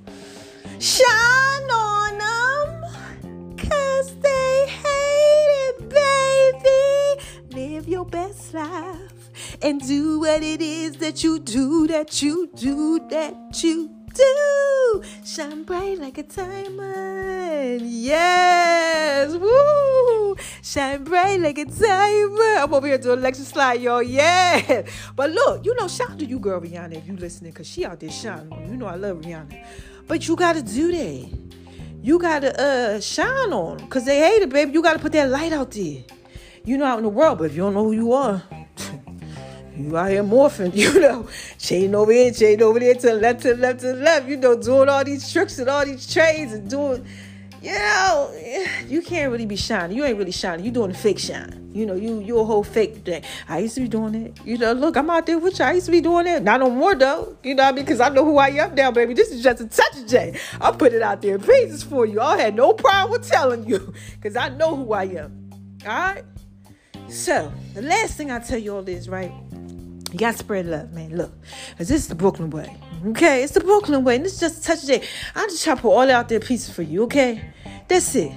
shine 0.79 1.71
on 1.71 2.19
them 2.19 3.57
because 3.57 4.17
they 4.21 4.67
hate 4.69 5.79
it, 5.79 5.89
baby. 5.89 7.57
Live 7.57 7.89
your 7.89 8.05
best 8.05 8.53
life 8.53 9.57
and 9.63 9.81
do 9.81 10.21
what 10.21 10.43
it 10.43 10.61
is 10.61 10.97
that 10.97 11.25
you 11.25 11.39
do, 11.39 11.87
that 11.87 12.21
you 12.21 12.51
do, 12.55 13.01
that 13.09 13.35
you 13.63 13.94
do. 14.15 15.03
Shine 15.25 15.65
bright 15.65 15.99
like 15.99 16.19
a 16.19 16.23
diamond. 16.23 17.83
Yes. 17.91 19.35
Woo. 19.35 20.37
Shine 20.63 21.05
bright 21.05 21.41
like 21.41 21.59
a 21.59 21.65
diamond. 21.65 22.59
I'm 22.61 22.73
over 22.73 22.87
here 22.87 22.99
doing 22.99 23.21
lecture 23.21 23.43
slide, 23.45 23.81
y'all. 23.81 24.03
Yeah. 24.03 24.87
But 25.17 25.31
look, 25.31 25.65
you 25.65 25.75
know, 25.75 25.89
shout 25.89 26.11
out 26.13 26.19
to 26.21 26.25
you, 26.25 26.39
girl, 26.39 26.61
Rihanna, 26.61 26.97
if 26.97 27.07
you 27.07 27.17
listening, 27.17 27.53
because 27.53 27.67
she 27.69 27.85
out 27.85 28.01
there 28.01 28.11
shining. 28.11 28.71
You 28.71 28.77
know 28.77 28.87
I 28.87 28.97
love 28.97 29.19
Rihanna. 29.19 29.65
But 30.07 30.29
you 30.29 30.37
got 30.37 30.55
to 30.55 30.63
do 30.63 30.93
that. 30.93 31.39
You 32.03 32.19
got 32.19 32.41
to 32.41 32.61
uh, 32.61 33.01
shine 33.01 33.53
on 33.53 33.79
them 33.79 33.87
because 33.87 34.05
they 34.05 34.19
hate 34.19 34.43
it, 34.43 34.51
baby. 34.51 34.73
You 34.73 34.83
got 34.83 34.93
to 34.93 34.99
put 34.99 35.13
that 35.13 35.31
light 35.31 35.53
out 35.53 35.71
there. 35.71 36.05
You 36.65 36.79
know, 36.79 36.85
out 36.85 36.99
in 36.99 37.05
the 37.05 37.11
world, 37.11 37.39
but 37.39 37.45
if 37.45 37.53
you 37.57 37.63
don't 37.63 37.75
know 37.75 37.85
who 37.85 37.93
you 37.93 38.13
are, 38.13 38.43
you 39.77 39.97
out 39.97 40.11
here 40.11 40.23
morphing, 40.23 40.75
you 40.75 41.01
know, 41.01 41.29
chain 41.59 41.95
over 41.95 42.13
here, 42.13 42.33
chain 42.33 42.63
over 42.63 42.79
there, 42.79 42.95
to 42.95 43.07
the 43.07 43.15
left, 43.15 43.43
to 43.43 43.49
the 43.49 43.57
left, 43.57 43.81
to 43.81 43.87
the 43.89 43.95
left, 43.95 44.29
you 44.29 44.37
know, 44.37 44.61
doing 44.61 44.89
all 44.89 45.05
these 45.05 45.33
tricks 45.33 45.59
and 45.59 45.69
all 45.69 45.85
these 45.85 46.13
trades 46.13 46.53
and 46.53 46.69
doing, 46.69 47.05
you 47.65 47.73
know, 47.73 48.31
you 48.87 49.01
can't 49.01 49.33
really 49.33 49.47
be 49.47 49.57
shining. 49.57 49.97
You 49.97 50.05
ain't 50.05 50.19
really 50.19 50.33
shining. 50.33 50.67
You 50.67 50.71
doing 50.71 50.91
a 50.91 50.95
fake 50.95 51.19
shine. 51.19 51.71
You 51.73 51.87
know, 51.87 51.95
you 51.95 52.21
you 52.21 52.39
a 52.39 52.45
whole 52.45 52.63
fake 52.63 52.97
thing. 52.99 53.23
I 53.49 53.61
used 53.61 53.75
to 53.77 53.81
be 53.81 53.89
doing 53.89 54.15
it. 54.15 54.39
You 54.45 54.59
know, 54.59 54.73
look, 54.73 54.97
I'm 54.97 55.09
out 55.09 55.25
there 55.25 55.39
with 55.39 55.59
you. 55.59 55.65
I 55.65 55.73
used 55.73 55.87
to 55.87 55.93
be 55.93 56.03
doing 56.03 56.27
it. 56.27 56.43
Not 56.43 56.61
no 56.61 56.69
more 56.69 56.95
though. 56.95 57.39
You 57.43 57.55
know 57.55 57.65
what 57.65 57.73
I 57.73 57.77
mean? 57.77 57.85
Because 57.87 58.01
I 58.01 58.11
know 58.11 58.25
who 58.25 58.37
I 58.37 58.49
am 58.51 58.75
now, 58.75 58.91
baby. 58.91 59.15
This 59.15 59.31
is 59.31 59.43
just 59.43 59.63
a 59.63 59.67
touch 59.67 59.97
of 59.97 60.07
J. 60.07 60.39
I 60.61 60.73
put 60.73 60.93
it 60.93 61.01
out 61.01 61.23
there 61.23 61.37
in 61.37 61.41
pieces 61.41 61.83
for 61.83 62.05
you. 62.05 62.21
I 62.21 62.39
had 62.39 62.55
no 62.55 62.75
problem 62.75 63.13
with 63.13 63.27
telling 63.27 63.67
you 63.67 63.95
because 64.21 64.37
I 64.37 64.51
know 64.51 64.77
who 64.77 64.93
I 64.93 65.05
am. 65.05 65.51
All 65.87 65.89
right. 65.89 66.25
So 67.09 67.53
the 67.75 67.83
last 67.83 68.17
thing 68.17 68.31
I 68.31 68.39
tell 68.41 68.59
you 68.59 68.77
all 68.77 68.89
is 68.89 69.09
right. 69.09 69.33
You 70.15 70.21
gotta 70.21 70.39
spread 70.39 70.67
love, 70.67 70.93
man. 70.93 71.17
Look, 71.17 71.33
cause 71.77 71.89
this 71.89 72.03
is 72.03 72.07
the 72.07 72.15
Brooklyn 72.15 72.49
way. 72.51 72.77
Okay, 73.05 73.43
it's 73.43 73.53
the 73.53 73.59
Brooklyn 73.59 74.05
way, 74.05 74.15
and 74.15 74.25
this 74.25 74.35
is 74.35 74.39
just 74.39 74.61
a 74.61 74.63
touch 74.63 74.83
of 74.85 74.89
J. 74.89 75.09
I 75.35 75.45
just 75.47 75.65
try 75.65 75.75
to 75.75 75.81
put 75.81 75.91
all 75.91 76.09
out 76.09 76.29
there 76.29 76.39
pieces 76.39 76.73
for 76.73 76.83
you. 76.83 77.03
Okay, 77.03 77.43
that's 77.89 78.15
it. 78.15 78.31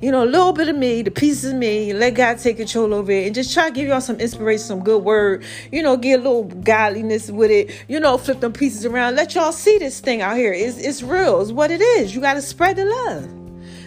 You 0.00 0.10
know, 0.10 0.24
a 0.24 0.24
little 0.24 0.54
bit 0.54 0.70
of 0.70 0.76
me, 0.76 1.02
the 1.02 1.10
pieces 1.10 1.52
of 1.52 1.58
me, 1.58 1.92
let 1.92 2.14
God 2.14 2.38
take 2.38 2.56
control 2.56 2.94
over 2.94 3.12
it 3.12 3.26
and 3.26 3.34
just 3.34 3.52
try 3.52 3.68
to 3.68 3.74
give 3.74 3.86
y'all 3.86 4.00
some 4.00 4.16
inspiration, 4.16 4.64
some 4.64 4.82
good 4.82 5.04
word, 5.04 5.44
you 5.70 5.82
know, 5.82 5.98
get 5.98 6.20
a 6.20 6.22
little 6.22 6.44
godliness 6.44 7.30
with 7.30 7.50
it, 7.50 7.74
you 7.88 8.00
know, 8.00 8.16
flip 8.16 8.40
them 8.40 8.54
pieces 8.54 8.86
around. 8.86 9.16
Let 9.16 9.34
y'all 9.34 9.52
see 9.52 9.76
this 9.76 10.00
thing 10.00 10.22
out 10.22 10.38
here. 10.38 10.54
It's, 10.54 10.78
it's 10.78 11.02
real, 11.02 11.42
it's 11.42 11.52
what 11.52 11.70
it 11.70 11.82
is. 11.82 12.14
You 12.14 12.22
got 12.22 12.34
to 12.34 12.42
spread 12.42 12.76
the 12.76 12.86
love. 12.86 13.30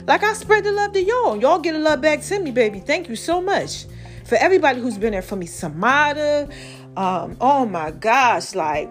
Like 0.07 0.21
I 0.21 0.33
spread 0.33 0.63
the 0.63 0.71
love 0.71 0.91
to 0.93 1.01
y'all. 1.01 1.41
Y'all 1.41 1.57
get 1.57 1.73
the 1.73 1.79
love 1.79 2.01
back 2.01 2.21
to 2.21 2.39
me, 2.39 2.51
baby. 2.51 2.79
Thank 2.79 3.09
you 3.09 3.15
so 3.15 3.41
much. 3.41 3.85
For 4.29 4.35
everybody 4.35 4.79
who's 4.79 4.99
been 4.99 5.13
there 5.13 5.23
for 5.23 5.35
me, 5.35 5.47
Samada, 5.47 6.53
um, 6.99 7.37
oh 7.39 7.65
my 7.65 7.91
gosh, 7.91 8.53
like, 8.55 8.89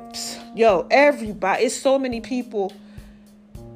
yo, 0.56 0.86
everybody, 0.90 1.64
it's 1.64 1.76
so 1.76 1.98
many 1.98 2.22
people 2.22 2.72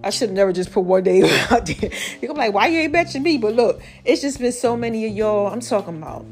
I 0.02 0.08
should 0.08 0.30
have 0.30 0.36
never 0.36 0.54
just 0.54 0.72
put 0.72 0.84
one 0.84 1.04
name 1.04 1.24
out 1.50 1.66
there. 1.66 1.90
You're 2.22 2.32
like, 2.32 2.54
why 2.54 2.68
you 2.68 2.78
ain't 2.78 2.92
mention 2.92 3.22
me? 3.22 3.36
But 3.36 3.54
look, 3.54 3.82
it's 4.06 4.22
just 4.22 4.38
been 4.38 4.52
so 4.52 4.74
many 4.74 5.06
of 5.06 5.12
y'all. 5.12 5.48
I'm 5.48 5.60
talking 5.60 5.98
about 5.98 6.24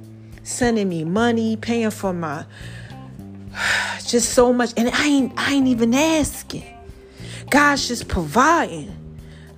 sending 0.44 0.88
me 0.88 1.04
money, 1.04 1.58
paying 1.58 1.90
for 1.90 2.14
my 2.14 2.46
just 4.06 4.30
so 4.30 4.50
much. 4.50 4.72
And 4.78 4.88
I 4.88 5.06
ain't 5.06 5.32
I 5.36 5.52
ain't 5.52 5.68
even 5.68 5.92
asking. 5.92 6.64
God's 7.50 7.86
just 7.86 8.08
providing. 8.08 8.96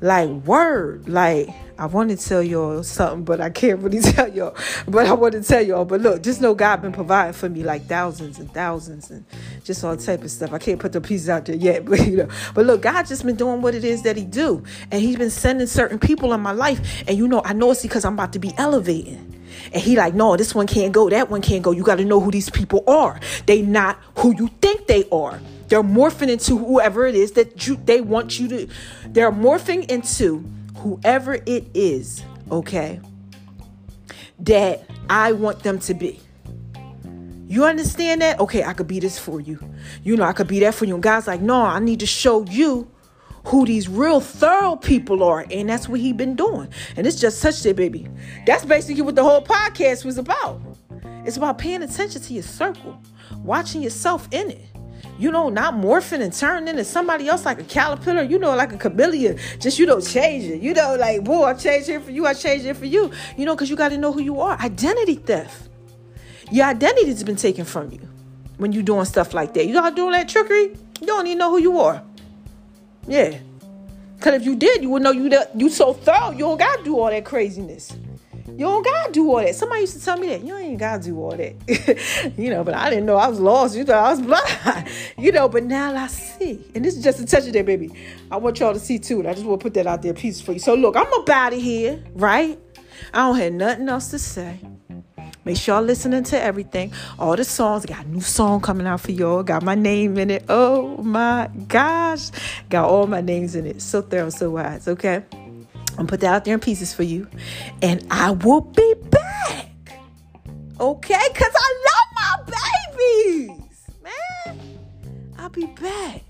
Like 0.01 0.29
word. 0.29 1.09
Like 1.09 1.49
I 1.79 1.87
want 1.87 2.11
to 2.11 2.17
tell 2.17 2.43
y'all 2.43 2.83
something, 2.83 3.25
but 3.25 3.41
I 3.41 3.51
can't 3.51 3.81
really 3.81 4.01
tell 4.13 4.29
y'all. 4.29 4.55
But 4.87 5.07
I 5.07 5.13
want 5.13 5.33
to 5.35 5.43
tell 5.43 5.63
y'all. 5.63 5.85
But 5.85 6.01
look, 6.01 6.23
just 6.23 6.41
know 6.41 6.55
God 6.55 6.83
been 6.83 6.93
providing 6.93 7.33
for 7.33 7.49
me 7.49 7.63
like 7.63 7.87
thousands 7.87 8.39
and 8.39 8.53
thousands 8.53 9.11
and 9.11 9.25
just 9.65 9.83
all 9.85 9.97
type 9.97 10.23
of 10.23 10.31
stuff. 10.31 10.53
I 10.53 10.59
can't 10.59 10.79
put 10.79 10.93
the 10.93 11.01
pieces 11.01 11.29
out 11.29 11.47
there 11.47 11.57
yet, 11.57 11.85
but 11.87 12.01
you 12.07 12.19
know. 12.19 12.29
But 12.55 12.67
look, 12.67 12.83
God 12.83 13.07
just 13.07 13.25
been 13.25 13.37
doing 13.37 13.63
what 13.63 13.75
it 13.75 13.85
is 13.85 14.03
that 14.03 14.17
He 14.17 14.25
do, 14.25 14.63
and 14.91 15.01
He's 15.01 15.17
been 15.17 15.31
sending 15.31 15.67
certain 15.67 15.99
people 15.99 16.33
in 16.33 16.41
my 16.41 16.53
life. 16.53 17.05
And 17.07 17.17
you 17.17 17.29
know, 17.29 17.43
I 17.45 17.53
know 17.53 17.71
it's 17.71 17.83
because 17.83 18.05
I'm 18.05 18.15
about 18.15 18.33
to 18.35 18.39
be 18.39 18.53
elevating. 18.59 19.29
And 19.73 19.83
he 19.83 19.97
like, 19.97 20.15
no, 20.15 20.37
this 20.37 20.55
one 20.55 20.67
can't 20.67 20.93
go, 20.93 21.09
that 21.11 21.31
one 21.31 21.43
can't 21.43 21.63
go. 21.63 21.73
You 21.73 21.83
got 21.83 21.97
to 21.97 22.05
know 22.05 22.21
who 22.21 22.31
these 22.31 22.51
people 22.51 22.85
are. 22.87 23.21
They 23.47 23.63
not 23.63 23.99
who 24.19 24.35
you 24.37 24.49
think 24.61 24.87
they 24.87 25.05
are. 25.11 25.41
They're 25.69 25.83
morphing 25.83 26.29
into 26.29 26.59
whoever 26.59 27.07
it 27.07 27.15
is 27.15 27.33
that 27.33 27.67
you 27.67 27.77
they 27.77 28.01
want 28.01 28.39
you 28.39 28.49
to. 28.49 28.69
They're 29.07 29.33
morphing 29.33 29.91
into 29.91 30.45
whoever 30.83 31.35
it 31.35 31.65
is, 31.75 32.23
okay, 32.51 33.01
that 34.41 34.85
I 35.09 35.33
want 35.33 35.63
them 35.63 35.79
to 35.81 35.95
be. 35.95 36.21
You 37.47 37.65
understand 37.65 38.23
that? 38.23 38.41
Okay, 38.41 38.65
I 38.65 38.73
could 38.73 38.89
be 38.89 38.99
this 38.99 39.19
for 39.19 39.41
you. 39.41 39.59
You 40.03 40.17
know, 40.17 40.25
I 40.25 40.33
could 40.33 40.49
be 40.49 40.61
that 40.61 40.75
for 40.75 40.87
you. 40.87 40.95
And 40.95 41.03
God's 41.03 41.27
like, 41.27 41.41
no, 41.41 41.61
I 41.63 41.79
need 41.79 42.01
to 42.01 42.07
show 42.07 42.45
you 42.47 42.91
who 43.45 43.67
these 43.67 43.89
real 43.89 44.21
thorough 44.21 44.77
people 44.77 45.23
are. 45.23 45.45
And 45.51 45.69
that's 45.69 45.89
what 45.89 46.01
he 46.01 46.13
been 46.13 46.35
doing. 46.35 46.69
And 46.97 47.07
it's 47.07 47.21
just 47.21 47.41
such 47.41 47.65
a 47.67 47.75
baby. 47.75 48.09
That's 48.47 48.65
basically 48.65 49.03
what 49.03 49.17
the 49.17 49.23
whole 49.23 49.45
podcast 49.45 50.05
was 50.05 50.19
about. 50.19 50.61
It's 51.25 51.37
about 51.37 51.59
paying 51.59 51.83
attention 51.83 52.23
to 52.23 52.35
your 52.35 52.43
circle, 52.43 52.99
watching 53.45 53.83
yourself 53.83 54.29
in 54.33 54.51
it 54.51 54.72
you 55.23 55.31
know, 55.31 55.49
not 55.49 55.75
morphing 55.75 56.21
and 56.21 56.33
turning 56.33 56.67
into 56.67 56.85
somebody 56.85 57.29
else 57.29 57.45
like 57.45 57.61
a 57.61 57.65
caterpillar, 57.65 58.23
you 58.23 58.41
know, 58.41 58.57
like 58.57 58.73
a 58.73 58.77
chameleon. 58.77 59.39
Just, 59.61 59.79
you 59.79 59.87
know, 59.87 60.01
change 60.01 60.45
it. 60.45 60.61
You 60.61 60.75
know, 60.75 60.97
like, 60.97 61.23
boy, 61.23 61.45
I 61.45 61.55
changed 61.55 61.89
it 61.89 62.03
for 62.03 62.11
you, 62.11 62.27
I 62.27 62.35
changed 62.35 62.67
it 62.67 62.75
for 62.75 62.87
you. 62.87 63.13
You 63.37 63.47
know, 63.47 63.55
because 63.55 63.71
you 63.71 63.77
got 63.77 63.91
to 63.91 63.99
know 63.99 64.13
who 64.13 64.21
you 64.21 64.41
are. 64.41 64.59
Identity 64.61 65.15
theft. 65.15 65.69
Your 66.51 66.67
identity's 66.67 67.23
been 67.23 67.37
taken 67.37 67.65
from 67.65 67.93
you 67.93 68.01
when 68.57 68.73
you're 68.73 68.83
doing 68.83 69.05
stuff 69.05 69.33
like 69.33 69.55
that. 69.55 69.65
You 69.65 69.75
got 69.75 69.95
doing 69.95 70.11
that 70.11 70.29
trickery, 70.29 70.77
you 71.01 71.07
don't 71.07 71.27
even 71.27 71.39
know 71.39 71.51
who 71.51 71.59
you 71.59 71.79
are. 71.79 72.03
Yeah. 73.07 73.39
Because 74.17 74.35
if 74.35 74.45
you 74.45 74.57
did, 74.57 74.83
you 74.83 74.91
would 74.91 75.03
know 75.03 75.13
you 75.13 75.31
you 75.55 75.69
so 75.69 75.93
thorough, 75.93 76.33
you 76.33 76.41
don't 76.41 76.59
got 76.59 76.79
to 76.79 76.85
do 76.85 76.99
all 76.99 77.11
that 77.11 77.25
craziness. 77.25 77.97
You 78.53 78.67
don't 78.67 78.85
gotta 78.85 79.13
do 79.13 79.29
all 79.31 79.39
that. 79.39 79.55
Somebody 79.55 79.83
used 79.83 79.99
to 79.99 80.05
tell 80.05 80.19
me 80.19 80.29
that 80.29 80.45
you 80.45 80.55
ain't 80.57 80.79
gotta 80.79 81.03
do 81.03 81.19
all 81.19 81.35
that. 81.37 82.35
you 82.39 82.51
know, 82.51 82.63
but 82.63 82.75
I 82.75 82.91
didn't 82.91 83.07
know 83.07 83.17
I 83.17 83.29
was 83.29 83.41
lost. 83.41 83.75
You 83.77 83.85
thought 83.85 84.05
I 84.05 84.11
was 84.11 84.21
blind. 84.21 84.89
you 85.19 85.33
know, 85.33 85.49
but 85.49 85.65
now 85.65 85.95
I 85.95 86.07
see. 86.09 86.63
And 86.75 86.85
this 86.85 86.97
is 86.97 87.03
just 87.03 87.19
a 87.21 87.27
touch 87.27 87.47
of 87.47 87.55
that, 87.55 87.65
baby. 87.65 87.91
I 88.31 88.37
want 88.37 88.61
y'all 88.61 88.75
to 88.75 88.81
see 88.81 88.99
too. 88.99 89.21
And 89.21 89.29
I 89.29 89.33
just 89.33 89.47
want 89.47 89.61
to 89.61 89.65
put 89.65 89.75
that 89.75 89.87
out 89.87 90.03
there 90.03 90.13
piece 90.13 90.41
for 90.41 90.53
you. 90.53 90.59
So 90.59 90.75
look, 90.75 90.97
I'm 90.97 91.13
about 91.15 91.55
it 91.55 91.61
here, 91.61 92.03
right? 92.13 92.59
I 93.15 93.19
don't 93.27 93.37
have 93.39 93.53
nothing 93.55 93.89
else 93.89 94.11
to 94.11 94.19
say. 94.19 94.61
Make 95.45 95.57
sure 95.57 95.77
y'all 95.77 95.85
listening 95.85 96.23
to 96.25 96.41
everything. 96.41 96.93
All 97.19 97.35
the 97.35 97.45
songs. 97.45 97.85
Got 97.87 98.05
a 98.05 98.09
new 98.09 98.21
song 98.21 98.61
coming 98.61 98.87
out 98.87 99.01
for 99.01 99.13
y'all. 99.13 99.43
Got 99.43 99.63
my 99.63 99.75
name 99.75 100.19
in 100.19 100.31
it. 100.31 100.45
Oh 100.49 100.99
my 100.99 101.51
gosh. 101.69 102.31
Got 102.69 102.89
all 102.89 103.07
my 103.07 103.21
names 103.21 103.57
in 103.57 103.67
it. 103.67 103.83
So 103.83 104.03
thorough, 104.03 104.31
so 104.31 104.51
wise. 104.51 104.87
Okay. 104.87 105.25
I'm 105.99 106.07
put 106.07 106.21
that 106.21 106.35
out 106.35 106.45
there 106.45 106.55
in 106.55 106.61
pieces 106.61 106.93
for 106.95 107.03
you. 107.03 107.29
And 107.83 108.07
I 108.11 108.31
will 108.31 108.61
be 108.61 108.95
back. 109.11 109.69
Okay? 110.81 111.21
Because 111.33 111.53
I 111.55 111.85
love 111.89 112.49
my 112.49 112.57
babies. 112.97 113.91
Man. 114.03 114.79
I'll 115.39 115.51
be 115.51 115.67
back 115.67 116.23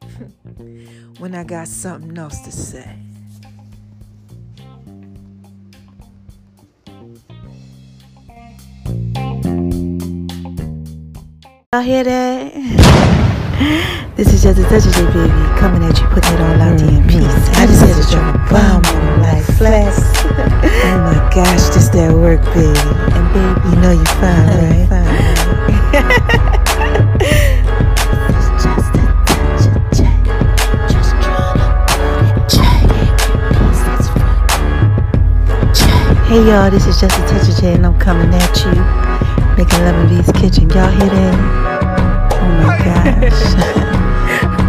when 1.18 1.34
I 1.34 1.44
got 1.44 1.68
something 1.68 2.16
else 2.16 2.40
to 2.40 2.52
say. 2.52 2.96
Y'all 11.72 11.82
hear 11.82 12.02
that? 12.02 13.17
This 14.14 14.32
is 14.32 14.42
just 14.42 14.58
a 14.58 14.62
touch 14.64 14.86
of 14.86 14.94
it, 14.94 15.12
baby. 15.12 15.30
Coming 15.58 15.82
at 15.82 15.98
you, 15.98 16.06
putting 16.08 16.34
it 16.34 16.40
all 16.40 16.60
out 16.62 16.78
there 16.78 16.88
in 16.88 17.02
peace. 17.08 17.26
I 17.58 17.66
just 17.66 17.82
had 17.82 17.94
to 17.98 18.04
drop 18.10 18.34
a 18.34 18.38
bomb 18.50 18.84
on 18.86 19.22
like 19.22 19.44
flex. 19.58 19.98
oh 20.86 20.98
my 21.02 21.18
gosh, 21.34 21.68
this 21.74 21.88
that 21.90 22.12
work, 22.14 22.42
baby. 22.54 22.78
And 23.14 23.26
baby, 23.34 23.60
you 23.68 23.76
know 23.82 23.90
you're 23.90 24.14
fine, 24.18 24.46
right? 24.58 24.88
fine. 24.88 26.54
Hey 36.28 36.46
y'all, 36.46 36.70
this 36.70 36.86
is 36.86 37.00
just 37.00 37.18
a 37.18 37.22
touch 37.22 37.48
of 37.48 37.56
J 37.56 37.72
and 37.72 37.86
I'm 37.86 37.98
coming 37.98 38.28
at 38.34 38.56
you. 38.60 38.74
Making 39.56 39.80
love 39.80 40.10
in 40.12 40.22
V's 40.22 40.30
kitchen. 40.32 40.68
Y'all 40.68 40.90
hear 40.90 41.08
that? 41.08 41.67
Gosh. 42.78 43.42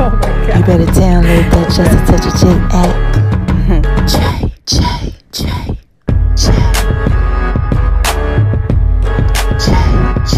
Oh 0.02 0.10
my 0.12 0.30
God. 0.48 0.58
You 0.58 0.64
better 0.66 0.90
download 0.92 1.46
that 1.52 1.68
Just 1.76 1.94
a 1.94 2.00
Touch 2.08 2.26
of 2.26 2.34
J 2.40 2.44
app. 2.72 2.96
J, 4.08 4.16
J, 4.66 4.76
J, 5.32 5.42
J. 6.36 6.46
J, 9.60 9.68
J. 10.32 10.36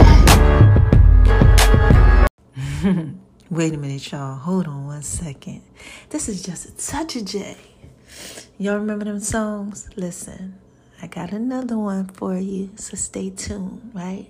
Wait 3.49 3.73
a 3.73 3.77
minute, 3.77 4.11
y'all. 4.11 4.35
Hold 4.35 4.67
on 4.67 4.87
one 4.87 5.03
second. 5.03 5.61
This 6.09 6.27
is 6.27 6.41
just 6.41 6.67
a 6.69 6.71
touch 6.91 7.15
of 7.15 7.25
J. 7.25 7.55
Y'all 8.57 8.77
remember 8.77 9.05
them 9.05 9.19
songs? 9.19 9.89
Listen, 9.95 10.55
I 11.01 11.07
got 11.07 11.31
another 11.31 11.77
one 11.77 12.07
for 12.07 12.35
you, 12.37 12.71
so 12.75 12.95
stay 12.97 13.29
tuned, 13.29 13.91
right? 13.93 14.27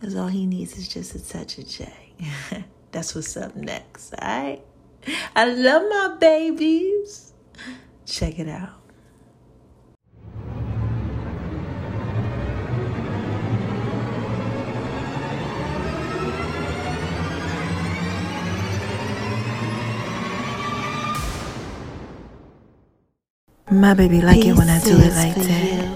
Because 0.00 0.16
all 0.16 0.28
he 0.28 0.46
needs 0.46 0.78
is 0.78 0.88
just 0.88 1.14
a 1.14 1.28
touch 1.28 1.58
of 1.58 1.68
J. 1.68 1.92
That's 2.90 3.14
what's 3.14 3.36
up 3.36 3.54
next, 3.54 4.14
all 4.14 4.26
right? 4.26 4.62
I 5.36 5.44
love 5.44 5.82
my 5.90 6.16
babies. 6.18 7.34
Check 8.06 8.38
it 8.38 8.48
out. 8.48 8.70
My 23.70 23.94
baby 23.94 24.22
like 24.22 24.44
it 24.44 24.56
when 24.56 24.68
I 24.70 24.82
do 24.82 24.96
it 24.96 25.14
like 25.14 25.34
that. 25.36 25.89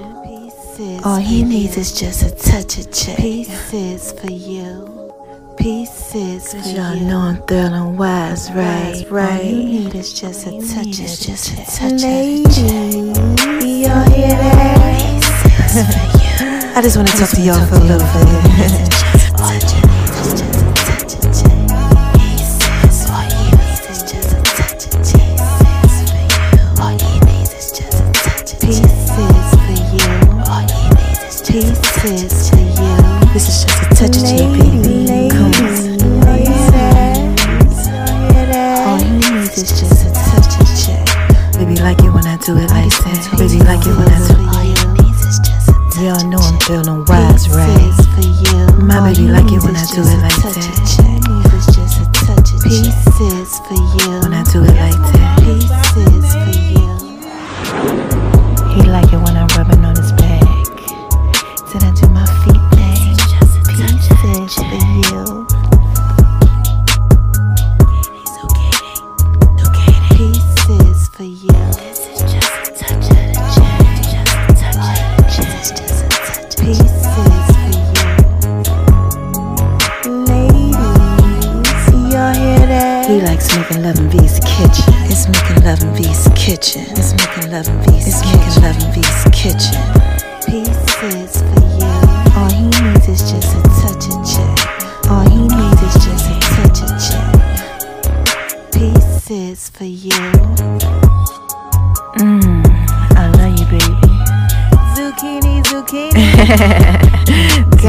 All 1.04 1.16
he 1.18 1.44
needs 1.44 1.76
is 1.76 1.92
just 1.92 2.22
a 2.22 2.30
touch 2.34 2.78
of 2.78 2.90
J. 2.90 3.14
Pieces 3.16 4.12
for 4.18 4.30
you. 4.32 5.12
Pieces 5.58 6.50
for 6.52 6.56
Cause 6.58 6.72
you. 6.72 6.78
y'all 6.78 6.96
know 7.00 7.18
I'm 7.18 7.42
thrilling 7.42 7.96
wise, 7.98 8.50
right? 8.52 9.04
All 9.06 9.10
Right. 9.12 9.44
you 9.44 9.62
need 9.64 9.94
is 9.94 10.12
just 10.18 10.46
a 10.46 10.50
All 10.50 10.60
you 10.62 10.66
touch 10.66 10.98
of 10.98 11.04
is 11.04 11.18
just 11.20 11.52
a 11.52 11.56
touch 11.56 11.92
of 11.92 12.02
Ladies, 12.02 12.58
y'all 13.86 14.10
hear 14.10 14.28
that? 14.28 15.12
I 16.76 16.80
just 16.82 16.96
want 16.96 17.08
to 17.08 17.16
talk 17.18 17.30
to 17.30 17.40
y'all 17.42 17.66
for 17.66 17.74
a 17.74 17.80
little 17.80 17.98
bit. 17.98 18.94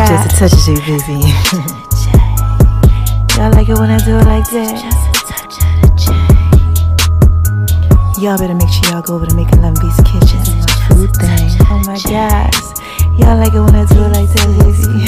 just 0.08 0.26
a 0.28 0.38
touch 0.38 0.54
of 0.54 0.66
baby. 0.86 1.18
Y'all 3.36 3.52
like 3.52 3.68
it 3.70 3.78
when 3.78 3.90
I 3.90 3.98
do 4.06 4.18
it 4.18 4.26
like 4.26 4.48
that? 4.52 4.78
Just 4.78 5.02
a 5.10 5.12
touch 5.26 5.58
of 5.66 5.98
J. 5.98 6.06
Y'all 8.22 8.38
better 8.38 8.54
make 8.54 8.70
sure 8.70 8.92
y'all 8.92 9.02
go 9.02 9.16
over 9.16 9.26
to 9.26 9.36
Making 9.36 9.62
Love 9.62 9.78
V's 9.82 9.98
kitchen. 10.06 10.40
My 10.40 10.66
food 10.88 11.12
thing. 11.18 11.50
Oh 11.70 11.82
my 11.86 11.98
gosh. 12.06 12.62
Y'all 13.20 13.38
like 13.38 13.54
it 13.54 13.60
when 13.60 13.76
I 13.76 13.86
do 13.86 14.04
it 14.06 14.12
like 14.14 14.30
that, 14.30 14.48
baby. 14.62 15.06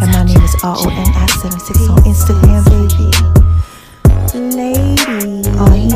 and 0.00 0.10
my 0.12 0.22
name 0.24 0.42
is 0.42 0.54
R-O-N-I-76 0.62 1.90
on 1.90 2.02
Instagram, 2.06 2.64
baby. 2.70 3.10
Ladies, 4.56 5.46
All 5.58 5.70
he 5.70 5.88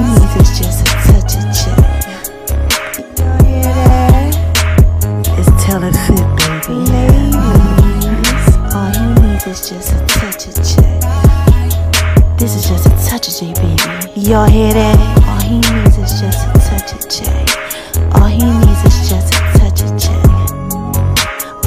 Y'all 14.26 14.50
hear 14.50 14.74
that? 14.74 14.98
All 15.22 15.40
he 15.40 15.62
needs 15.62 15.98
is 15.98 16.20
just 16.20 16.48
a 16.48 16.58
touch 16.58 16.90
of 16.98 17.06
J. 17.06 17.30
All 18.10 18.26
he 18.26 18.42
needs 18.42 18.82
is 18.82 19.08
just 19.08 19.30
a 19.30 19.38
touch 19.54 19.86
of 19.86 19.94
J. 19.94 20.10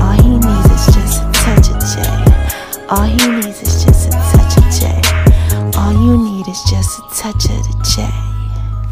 All 0.03 0.12
he 0.20 0.36
needs 0.36 0.68
is 0.68 0.84
just 0.91 1.24
a 1.24 1.32
touch 1.39 1.72
of 1.72 1.80
J. 1.88 2.03
All 2.89 3.07
he 3.07 3.16
needs 3.32 3.62
is 3.64 3.86
just 3.86 4.10
a 4.10 4.12
touch 4.12 4.57
of 4.60 4.68
J. 4.76 4.91
All 5.80 5.93
you 5.93 6.18
need 6.18 6.49
is 6.49 6.62
just 6.70 6.99
a 6.99 7.03
touch 7.16 7.45
of 7.45 7.64
the 7.64 7.76
J. 7.95 8.03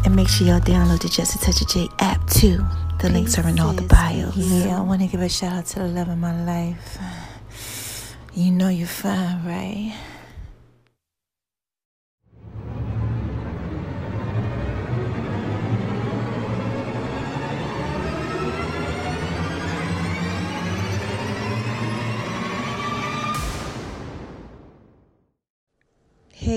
And 0.06 0.16
make 0.16 0.28
sure 0.30 0.46
y'all 0.46 0.60
download 0.60 1.02
the 1.02 1.08
Just 1.10 1.34
a 1.34 1.38
Touch 1.38 1.60
of 1.60 1.68
J 1.68 1.88
app 1.98 2.26
too. 2.30 2.64
The 3.02 3.10
links 3.10 3.38
are 3.38 3.46
in 3.46 3.60
all 3.60 3.74
the 3.74 3.82
bios. 3.82 4.34
Yeah, 4.34 4.78
I 4.78 4.80
want 4.80 5.02
to 5.02 5.08
give 5.08 5.20
a 5.20 5.28
shout 5.28 5.52
out 5.52 5.66
to 5.66 5.80
the 5.80 5.88
love 5.88 6.08
of 6.08 6.16
my 6.16 6.32
life. 6.42 6.98
You 8.32 8.50
know 8.50 8.68
you're 8.70 8.86
fine, 8.86 9.44
right? 9.44 9.94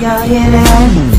Y'all 0.00 0.22
hear 0.22 0.50
that? 0.50 1.09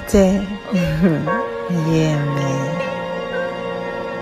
right 0.00 0.14
yeah, 0.72 2.24
man. 2.24 2.76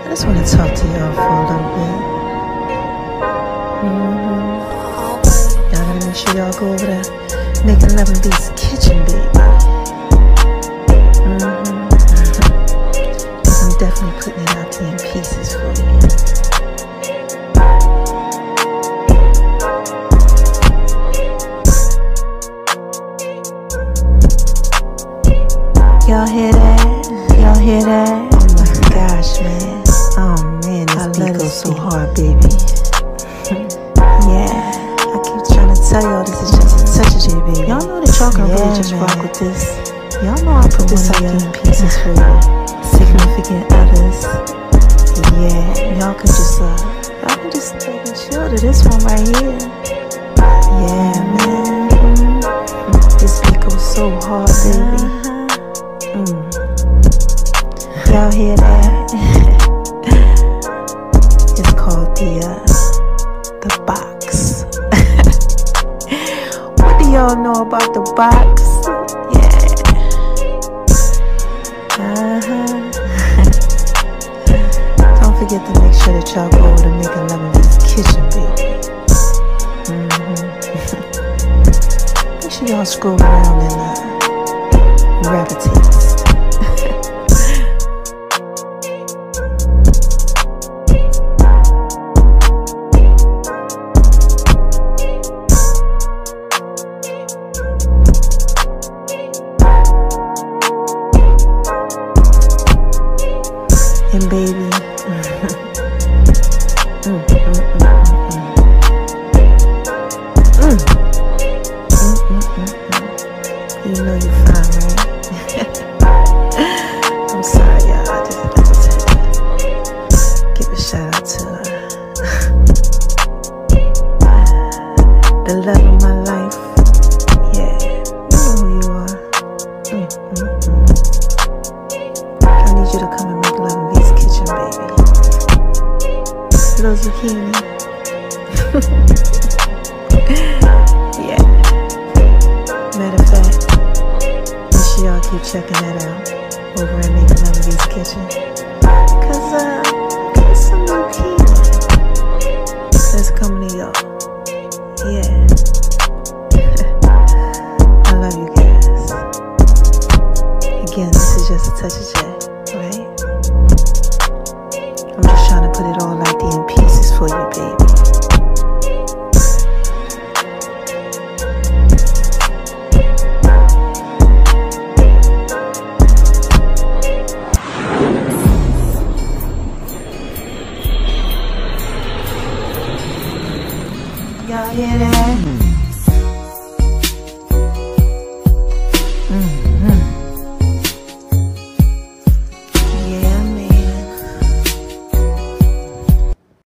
I 0.05 0.09
just 0.09 0.25
want 0.25 0.45
to 0.45 0.51
talk 0.55 0.73
to 0.75 0.85
y'all 0.87 1.13
for 1.13 1.21
a 1.21 1.45
little 1.47 1.69
bit. 1.75 1.95
Mm-hmm. 3.83 4.59
Y'all 5.71 5.85
gotta 5.85 6.05
make 6.05 6.15
sure 6.15 6.35
y'all 6.35 6.53
go 6.59 6.65
over 6.73 6.85
to 6.85 7.65
Making 7.65 7.91
11 7.91 8.21
Beats 8.23 8.49
Kitchen 8.55 8.97
Beat. 9.05 9.68